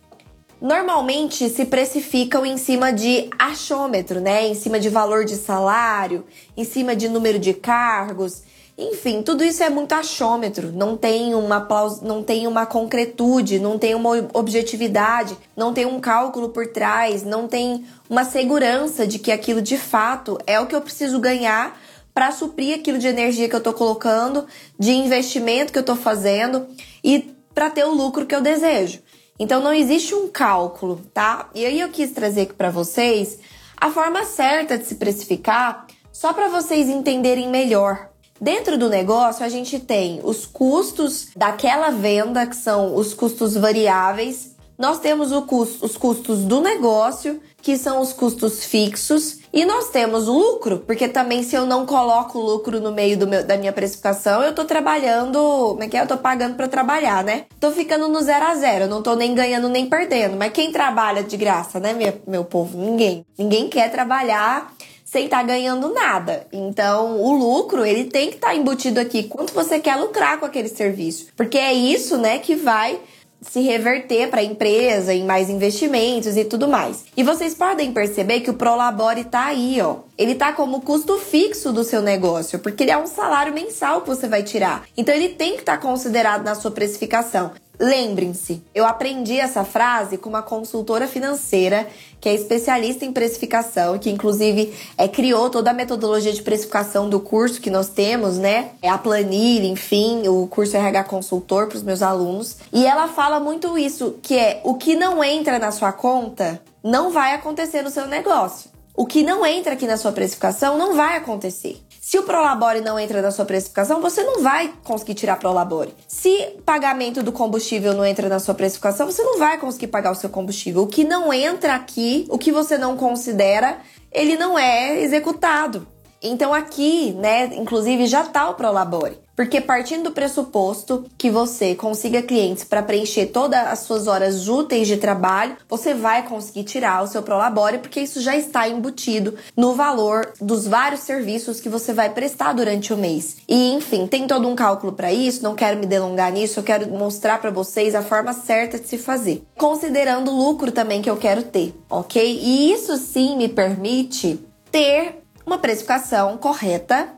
normalmente 0.61 1.49
se 1.51 1.65
precificam 1.65 2.47
em 2.47 2.57
cima 2.57 2.93
de 2.93 3.29
achômetro, 3.37 4.21
né? 4.21 4.47
Em 4.47 4.55
cima 4.55 4.79
de 4.79 4.89
valor 4.89 5.25
de 5.25 5.35
salário, 5.35 6.25
em 6.57 6.65
cima 6.65 6.95
de 6.95 7.09
número 7.09 7.39
de 7.39 7.53
cargos. 7.53 8.43
Enfim, 8.79 9.23
tudo 9.23 9.43
isso 9.43 9.63
é 9.63 9.71
muito 9.71 9.93
achômetro, 9.95 10.71
não 10.71 10.99
tem 10.99 11.35
uma 11.35 11.67
não 12.03 12.23
tem 12.23 12.47
uma 12.47 12.67
concretude, 12.67 13.59
não 13.59 13.79
tem 13.79 13.95
uma 13.95 14.29
objetividade, 14.35 15.35
não 15.57 15.73
tem 15.73 15.87
um 15.87 15.99
cálculo 15.99 16.51
por 16.51 16.67
trás, 16.67 17.23
não 17.23 17.49
tem 17.49 17.87
uma 18.09 18.23
segurança 18.23 19.07
de 19.07 19.19
que 19.19 19.33
aquilo 19.33 19.63
de 19.63 19.79
fato 19.79 20.39
é 20.47 20.61
o 20.61 20.67
que 20.67 20.77
eu 20.77 20.83
preciso 20.83 21.19
ganhar 21.19 21.75
para 22.17 22.33
suprir 22.33 22.79
aquilo 22.79 22.97
de 22.97 23.07
energia 23.07 23.47
que 23.47 23.55
eu 23.55 23.59
estou 23.59 23.75
colocando, 23.75 24.47
de 24.79 24.91
investimento 24.91 25.71
que 25.71 25.79
eu 25.79 25.83
estou 25.83 25.95
fazendo 25.95 26.67
e 27.05 27.31
para 27.55 27.69
ter 27.69 27.85
o 27.85 27.93
lucro 27.93 28.25
que 28.25 28.35
eu 28.35 28.41
desejo. 28.41 29.03
Então 29.39 29.63
não 29.63 29.71
existe 29.71 30.15
um 30.15 30.27
cálculo, 30.27 31.03
tá? 31.13 31.51
E 31.55 31.67
aí 31.67 31.79
eu 31.79 31.91
quis 31.91 32.13
trazer 32.13 32.41
aqui 32.41 32.55
para 32.55 32.71
vocês 32.71 33.39
a 33.77 33.91
forma 33.91 34.25
certa 34.25 34.79
de 34.79 34.87
se 34.87 34.95
precificar, 34.95 35.87
só 36.11 36.33
para 36.33 36.49
vocês 36.49 36.89
entenderem 36.89 37.51
melhor. 37.51 38.09
Dentro 38.41 38.79
do 38.79 38.89
negócio, 38.89 39.45
a 39.45 39.49
gente 39.51 39.79
tem 39.79 40.19
os 40.25 40.47
custos 40.47 41.29
daquela 41.37 41.91
venda, 41.91 42.47
que 42.47 42.57
são 42.57 42.95
os 42.95 43.13
custos 43.13 43.55
variáveis, 43.59 44.57
nós 44.79 44.99
temos 44.99 45.33
custo, 45.45 45.85
os 45.85 45.97
custos 45.97 46.45
do 46.45 46.63
negócio, 46.63 47.41
que 47.67 47.77
são 47.77 48.01
os 48.01 48.13
custos 48.13 48.65
fixos, 48.65 49.39
e 49.53 49.65
nós 49.65 49.89
temos 49.89 50.29
lucro, 50.29 50.85
porque 50.87 51.09
também 51.09 51.43
se 51.43 51.57
eu 51.57 51.67
não 51.67 51.85
coloco 51.85 52.39
lucro 52.39 52.81
no 52.81 52.93
meio 52.93 53.19
do 53.19 53.27
meu, 53.27 53.45
da 53.45 53.57
minha 53.57 53.73
precificação, 53.73 54.41
eu 54.41 54.55
tô 54.55 54.65
trabalhando, 54.65 55.37
como 55.71 55.83
é 55.83 55.89
que 55.89 55.97
é? 55.97 56.03
Eu 56.03 56.07
tô 56.07 56.17
pagando 56.17 56.55
para 56.55 56.69
trabalhar, 56.69 57.25
né? 57.25 57.47
Tô 57.59 57.73
ficando 57.73 58.07
no 58.07 58.23
zero 58.23 58.45
a 58.45 58.55
zero, 58.55 58.87
não 58.87 59.03
tô 59.03 59.17
nem 59.17 59.35
ganhando 59.35 59.69
nem 59.69 59.87
perdendo. 59.87 60.37
Mas 60.37 60.53
quem 60.53 60.71
trabalha 60.71 61.25
de 61.25 61.37
graça, 61.37 61.81
né, 61.81 61.93
meu, 61.93 62.13
meu 62.25 62.45
povo? 62.45 62.79
Ninguém. 62.79 63.27
Ninguém 63.37 63.69
quer 63.69 63.91
trabalhar 63.91 64.73
sem 65.05 65.25
estar 65.25 65.39
tá 65.39 65.43
ganhando 65.43 65.93
nada. 65.93 66.47
Então, 66.53 67.21
o 67.21 67.37
lucro, 67.37 67.85
ele 67.85 68.05
tem 68.05 68.29
que 68.29 68.37
estar 68.37 68.51
tá 68.51 68.55
embutido 68.55 69.01
aqui. 69.01 69.25
Quanto 69.25 69.53
você 69.53 69.81
quer 69.81 69.97
lucrar 69.97 70.39
com 70.39 70.47
aquele 70.47 70.69
serviço? 70.69 71.33
Porque 71.37 71.59
é 71.59 71.73
isso, 71.73 72.17
né, 72.17 72.39
que 72.39 72.55
vai 72.55 73.01
se 73.51 73.61
reverter 73.61 74.29
para 74.29 74.41
a 74.41 74.45
empresa 74.45 75.13
em 75.13 75.25
mais 75.25 75.49
investimentos 75.49 76.37
e 76.37 76.45
tudo 76.45 76.69
mais. 76.69 77.05
E 77.17 77.23
vocês 77.23 77.55
podem 77.55 77.93
perceber 77.93 78.41
que 78.41 78.51
o 78.51 78.55
Prolabore 78.55 79.21
está 79.21 79.47
aí, 79.47 79.81
ó. 79.81 79.97
Ele 80.19 80.35
tá 80.35 80.53
como 80.53 80.81
custo 80.81 81.19
fixo 81.19 81.73
do 81.73 81.85
seu 81.85 82.01
negócio, 82.01 82.59
porque 82.59 82.85
ele 82.85 82.91
é 82.91 82.99
um 82.99 83.07
salário 83.07 83.53
mensal 83.53 84.01
que 84.01 84.09
você 84.09 84.27
vai 84.27 84.43
tirar. 84.43 84.85
Então 84.97 85.15
ele 85.15 85.31
tem 85.31 85.55
que 85.55 85.61
estar 85.61 85.77
tá 85.77 85.83
considerado 85.83 86.45
na 86.45 86.55
sua 86.55 86.71
precificação. 86.71 87.53
Lembrem-se, 87.79 88.63
eu 88.75 88.87
aprendi 88.87 89.39
essa 89.39 89.65
frase 89.65 90.17
com 90.17 90.29
uma 90.29 90.43
consultora 90.43 91.07
financeira 91.07 91.87
que 92.21 92.29
é 92.29 92.35
especialista 92.35 93.05
em 93.05 93.13
precificação, 93.13 93.99
que 93.99 94.11
inclusive 94.11 94.73
é, 94.97 95.07
criou 95.07 95.51
toda 95.51 95.71
a 95.71 95.75
metodologia 95.75 96.33
de 96.33 96.43
precificação 96.43 97.09
do 97.09 97.21
curso 97.21 97.61
que 97.61 97.71
nós 97.71 97.89
temos, 97.89 98.39
né? 98.39 98.71
É 98.81 98.89
a 98.89 98.97
planilha, 98.97 99.67
enfim, 99.67 100.27
o 100.27 100.47
curso 100.47 100.77
RH 100.77 101.05
Consultor 101.05 101.67
para 101.67 101.77
os 101.77 101.83
meus 101.83 102.03
alunos. 102.03 102.57
E 102.73 102.87
ela 102.87 103.09
fala 103.09 103.39
muito 103.39 103.77
isso, 103.77 104.19
que 104.23 104.39
é 104.39 104.61
o 104.65 104.75
que 104.75 104.97
não 104.97 105.23
entra 105.23 105.59
na 105.59 105.71
sua 105.71 105.93
conta 105.93 106.61
não 106.87 107.11
vai 107.11 107.35
acontecer 107.35 107.83
no 107.83 107.91
seu 107.91 108.07
negócio. 108.07 108.71
O 108.95 109.05
que 109.05 109.23
não 109.23 109.45
entra 109.45 109.75
aqui 109.75 109.87
na 109.87 109.97
sua 109.97 110.13
precificação 110.13 110.79
não 110.79 110.95
vai 110.95 111.17
acontecer. 111.17 111.85
Se 112.09 112.17
o 112.21 112.23
Prolabore 112.23 112.81
não 112.83 113.01
entra 113.01 113.21
na 113.21 113.33
sua 113.33 113.45
precificação, 113.45 114.01
você 114.01 114.23
não 114.23 114.41
vai 114.41 114.73
conseguir 114.85 115.15
tirar 115.15 115.41
Prolabore. 115.41 115.93
Se 116.07 116.57
pagamento 116.65 117.21
do 117.21 117.33
combustível 117.33 117.95
não 117.95 118.07
entra 118.07 118.29
na 118.29 118.39
sua 118.39 118.55
precificação, 118.55 119.11
você 119.11 119.25
não 119.25 119.41
vai 119.41 119.59
conseguir 119.59 119.89
pagar 119.89 120.13
o 120.13 120.15
seu 120.15 120.31
combustível. 120.31 120.83
O 120.83 120.87
que 120.87 121.03
não 121.03 121.33
entra 121.33 121.75
aqui, 121.75 122.25
o 122.31 122.39
que 122.39 122.53
você 122.53 122.79
não 122.79 122.97
considera, 122.97 123.79
ele 124.13 124.37
não 124.37 124.57
é 124.57 125.03
executado. 125.03 125.85
Então 126.29 126.53
aqui, 126.53 127.13
né, 127.13 127.47
inclusive 127.57 128.07
já 128.07 128.25
tá 128.25 128.49
o 128.49 128.55
Prolabore. 128.55 129.19
Porque 129.37 129.61
partindo 129.61 130.05
do 130.05 130.13
pressuposto 130.13 131.05
que 131.19 131.31
você 131.31 131.75
consiga 131.75 132.23
clientes 132.23 132.65
para 132.65 132.83
preencher 132.83 133.27
todas 133.27 133.67
as 133.67 133.81
suas 133.81 134.07
horas 134.07 134.49
úteis 134.49 134.89
de 134.89 134.97
trabalho, 134.97 135.59
você 135.69 135.93
vai 135.93 136.27
conseguir 136.27 136.65
tirar 136.65 137.05
o 137.05 137.07
seu 137.07 137.23
Prolabore, 137.23 137.79
porque 137.79 138.01
isso 138.01 138.23
já 138.23 138.35
está 138.35 138.67
embutido 138.67 139.35
no 139.55 139.75
valor 139.75 140.33
dos 140.41 140.67
vários 140.67 141.03
serviços 141.03 141.61
que 141.61 141.69
você 141.69 141.93
vai 141.93 142.09
prestar 142.09 142.55
durante 142.55 142.95
o 142.95 142.97
mês. 142.97 143.37
E 143.47 143.73
enfim, 143.73 144.07
tem 144.07 144.27
todo 144.27 144.49
um 144.49 144.57
cálculo 144.57 144.95
para 144.95 145.13
isso, 145.13 145.43
não 145.43 145.55
quero 145.55 145.79
me 145.79 145.85
delongar 145.85 146.33
nisso, 146.33 146.59
eu 146.59 146.65
quero 146.65 146.89
mostrar 146.89 147.39
para 147.39 147.51
vocês 147.51 147.95
a 147.95 148.03
forma 148.03 148.33
certa 148.33 148.79
de 148.79 148.89
se 148.89 148.97
fazer, 148.97 149.45
considerando 149.59 150.31
o 150.31 150.37
lucro 150.37 150.73
também 150.73 151.03
que 151.03 151.11
eu 151.11 151.17
quero 151.17 151.43
ter, 151.43 151.75
ok? 151.91 152.41
E 152.43 152.73
isso 152.73 152.97
sim 152.97 153.37
me 153.37 153.49
permite 153.49 154.41
ter 154.71 155.26
uma 155.47 155.59
precificação 155.59 156.37
correta 156.37 157.11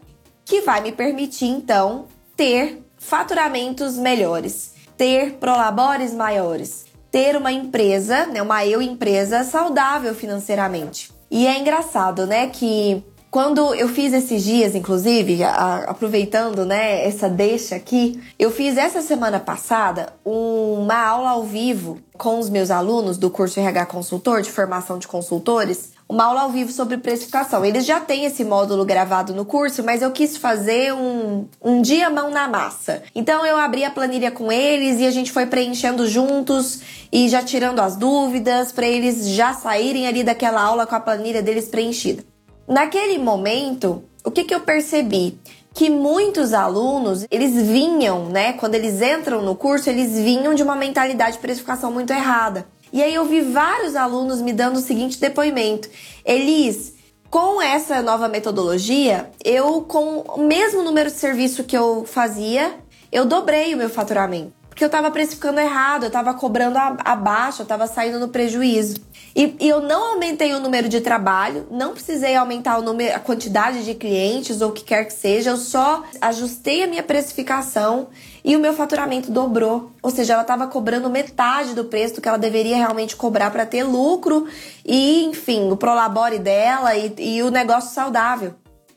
que 0.45 0.61
vai 0.61 0.83
me 0.83 0.93
permitir 0.93 1.47
então 1.47 2.07
ter 2.37 2.83
faturamentos 2.99 3.97
melhores, 3.97 4.75
ter 4.97 5.35
prolabores 5.35 6.13
maiores, 6.13 6.85
ter 7.11 7.37
uma 7.37 7.51
empresa, 7.51 8.27
né, 8.27 8.43
uma 8.43 8.67
eu 8.67 8.83
empresa 8.83 9.43
saudável 9.45 10.15
financeiramente. 10.15 11.11
E 11.31 11.47
é 11.47 11.59
engraçado, 11.59 12.27
né, 12.27 12.49
que 12.49 13.03
quando 13.31 13.75
eu 13.75 13.89
fiz 13.89 14.13
esses 14.13 14.43
dias, 14.43 14.75
inclusive, 14.75 15.43
a, 15.45 15.85
aproveitando, 15.89 16.65
né, 16.65 17.07
essa 17.07 17.29
deixa 17.29 17.77
aqui, 17.77 18.21
eu 18.39 18.51
fiz 18.51 18.77
essa 18.77 19.03
semana 19.03 19.39
passada 19.39 20.15
uma 20.25 20.99
aula 20.99 21.31
ao 21.31 21.45
vivo 21.45 21.99
com 22.17 22.39
os 22.39 22.49
meus 22.49 22.71
alunos 22.71 23.19
do 23.19 23.31
curso 23.31 23.61
RH 23.61 23.87
Consultor, 23.87 24.41
de 24.41 24.51
formação 24.51 24.99
de 24.99 25.07
consultores, 25.07 25.93
uma 26.09 26.25
aula 26.25 26.43
ao 26.43 26.51
vivo 26.51 26.73
sobre 26.73 26.97
precificação. 26.97 27.65
Eles 27.65 27.85
já 27.85 28.01
têm 28.01 28.25
esse 28.25 28.43
módulo 28.43 28.85
gravado 28.85 29.35
no 29.35 29.45
curso, 29.45 29.85
mas 29.85 30.01
eu 30.01 30.11
quis 30.11 30.37
fazer 30.37 30.95
um, 30.95 31.47
um 31.63 31.83
dia 31.83 32.09
mão 32.09 32.31
na 32.31 32.49
massa. 32.49 33.03
Então 33.15 33.45
eu 33.45 33.57
abri 33.59 33.85
a 33.85 33.91
planilha 33.91 34.31
com 34.31 34.51
eles 34.51 34.99
e 35.01 35.07
a 35.07 35.11
gente 35.11 35.31
foi 35.31 35.45
preenchendo 35.45 36.09
juntos 36.09 36.81
e 37.13 37.29
já 37.29 37.43
tirando 37.43 37.81
as 37.81 37.95
dúvidas 37.95 38.73
para 38.73 38.87
eles 38.87 39.29
já 39.29 39.53
saírem 39.53 40.07
ali 40.07 40.25
daquela 40.25 40.63
aula 40.63 40.87
com 40.87 40.95
a 40.95 41.01
planilha 41.01 41.43
deles 41.43 41.69
preenchida. 41.69 42.25
Naquele 42.67 43.19
momento, 43.19 44.03
o 44.25 44.31
que, 44.31 44.45
que 44.45 44.55
eu 44.55 44.61
percebi? 44.61 45.39
Que 45.75 45.89
muitos 45.89 46.53
alunos, 46.53 47.27
eles 47.31 47.55
vinham, 47.55 48.27
né? 48.27 48.53
Quando 48.55 48.75
eles 48.75 49.01
entram 49.01 49.43
no 49.43 49.55
curso, 49.55 49.89
eles 49.89 50.13
vinham 50.19 50.55
de 50.55 50.63
uma 50.63 50.75
mentalidade 50.75 51.33
de 51.33 51.39
precificação 51.39 51.93
muito 51.93 52.13
errada. 52.13 52.67
E 52.93 53.03
aí 53.03 53.15
eu 53.15 53.25
vi 53.25 53.41
vários 53.41 53.95
alunos 53.95 54.41
me 54.41 54.53
dando 54.53 54.77
o 54.77 54.83
seguinte 54.83 55.21
depoimento: 55.21 55.89
Elis, 56.25 56.95
com 57.31 57.61
essa 57.61 58.01
nova 58.01 58.29
metodologia, 58.29 59.31
eu 59.45 59.83
com 59.83 60.21
o 60.21 60.47
mesmo 60.47 60.83
número 60.83 61.11
de 61.11 61.17
serviço 61.17 61.65
que 61.65 61.77
eu 61.77 62.05
fazia, 62.07 62.77
eu 63.13 63.25
dobrei 63.25 63.75
o 63.75 63.77
meu 63.77 63.91
faturamento. 63.91 64.53
Porque 64.69 64.85
eu 64.85 64.91
tava 64.91 65.11
precificando 65.11 65.59
errado, 65.59 66.05
eu 66.05 66.11
tava 66.11 66.33
cobrando 66.35 66.79
abaixo, 66.79 67.63
eu 67.63 67.67
tava 67.67 67.87
saindo 67.87 68.21
no 68.21 68.29
prejuízo. 68.29 68.97
E, 69.35 69.57
e, 69.61 69.69
eu 69.69 69.81
não 69.81 70.13
aumentei 70.13 70.53
o 70.53 70.61
número 70.61 70.89
de 70.89 71.01
trabalho, 71.01 71.67
não 71.71 71.93
precisei 71.93 72.35
aumentar 72.35 72.79
o 72.79 72.83
número, 72.83 73.15
a 73.15 73.19
quantidade 73.19 73.85
de 73.85 73.95
clientes 73.95 74.61
ou 74.61 74.71
o 74.71 74.73
que 74.73 74.83
quer 74.83 75.05
que 75.05 75.13
seja, 75.13 75.51
eu 75.51 75.57
só 75.57 76.03
ajustei 76.21 76.83
a 76.83 76.87
minha 76.87 77.03
precificação 77.03 78.09
e 78.45 78.57
o 78.57 78.61
meu 78.61 78.73
faturamento 78.73 79.31
dobrou. 79.31 79.93
Ou 80.03 80.11
seja, 80.11 80.33
ela 80.33 80.43
estava 80.43 80.67
cobrando 80.67 81.11
metade 81.11 81.75
do 81.75 81.85
preço 81.85 82.21
que 82.21 82.29
ela 82.29 82.39
deveria 82.39 82.77
realmente 82.77 83.15
cobrar 83.15 83.51
para 83.51 83.67
ter 83.67 83.83
lucro 83.83 84.47
e, 84.85 85.25
enfim, 85.25 85.71
o 85.71 85.77
prolabore 85.77 86.39
dela 86.39 86.97
e, 86.97 87.15
e 87.19 87.43
o 87.43 87.51
negócio 87.51 87.93
saudável. 87.93 88.55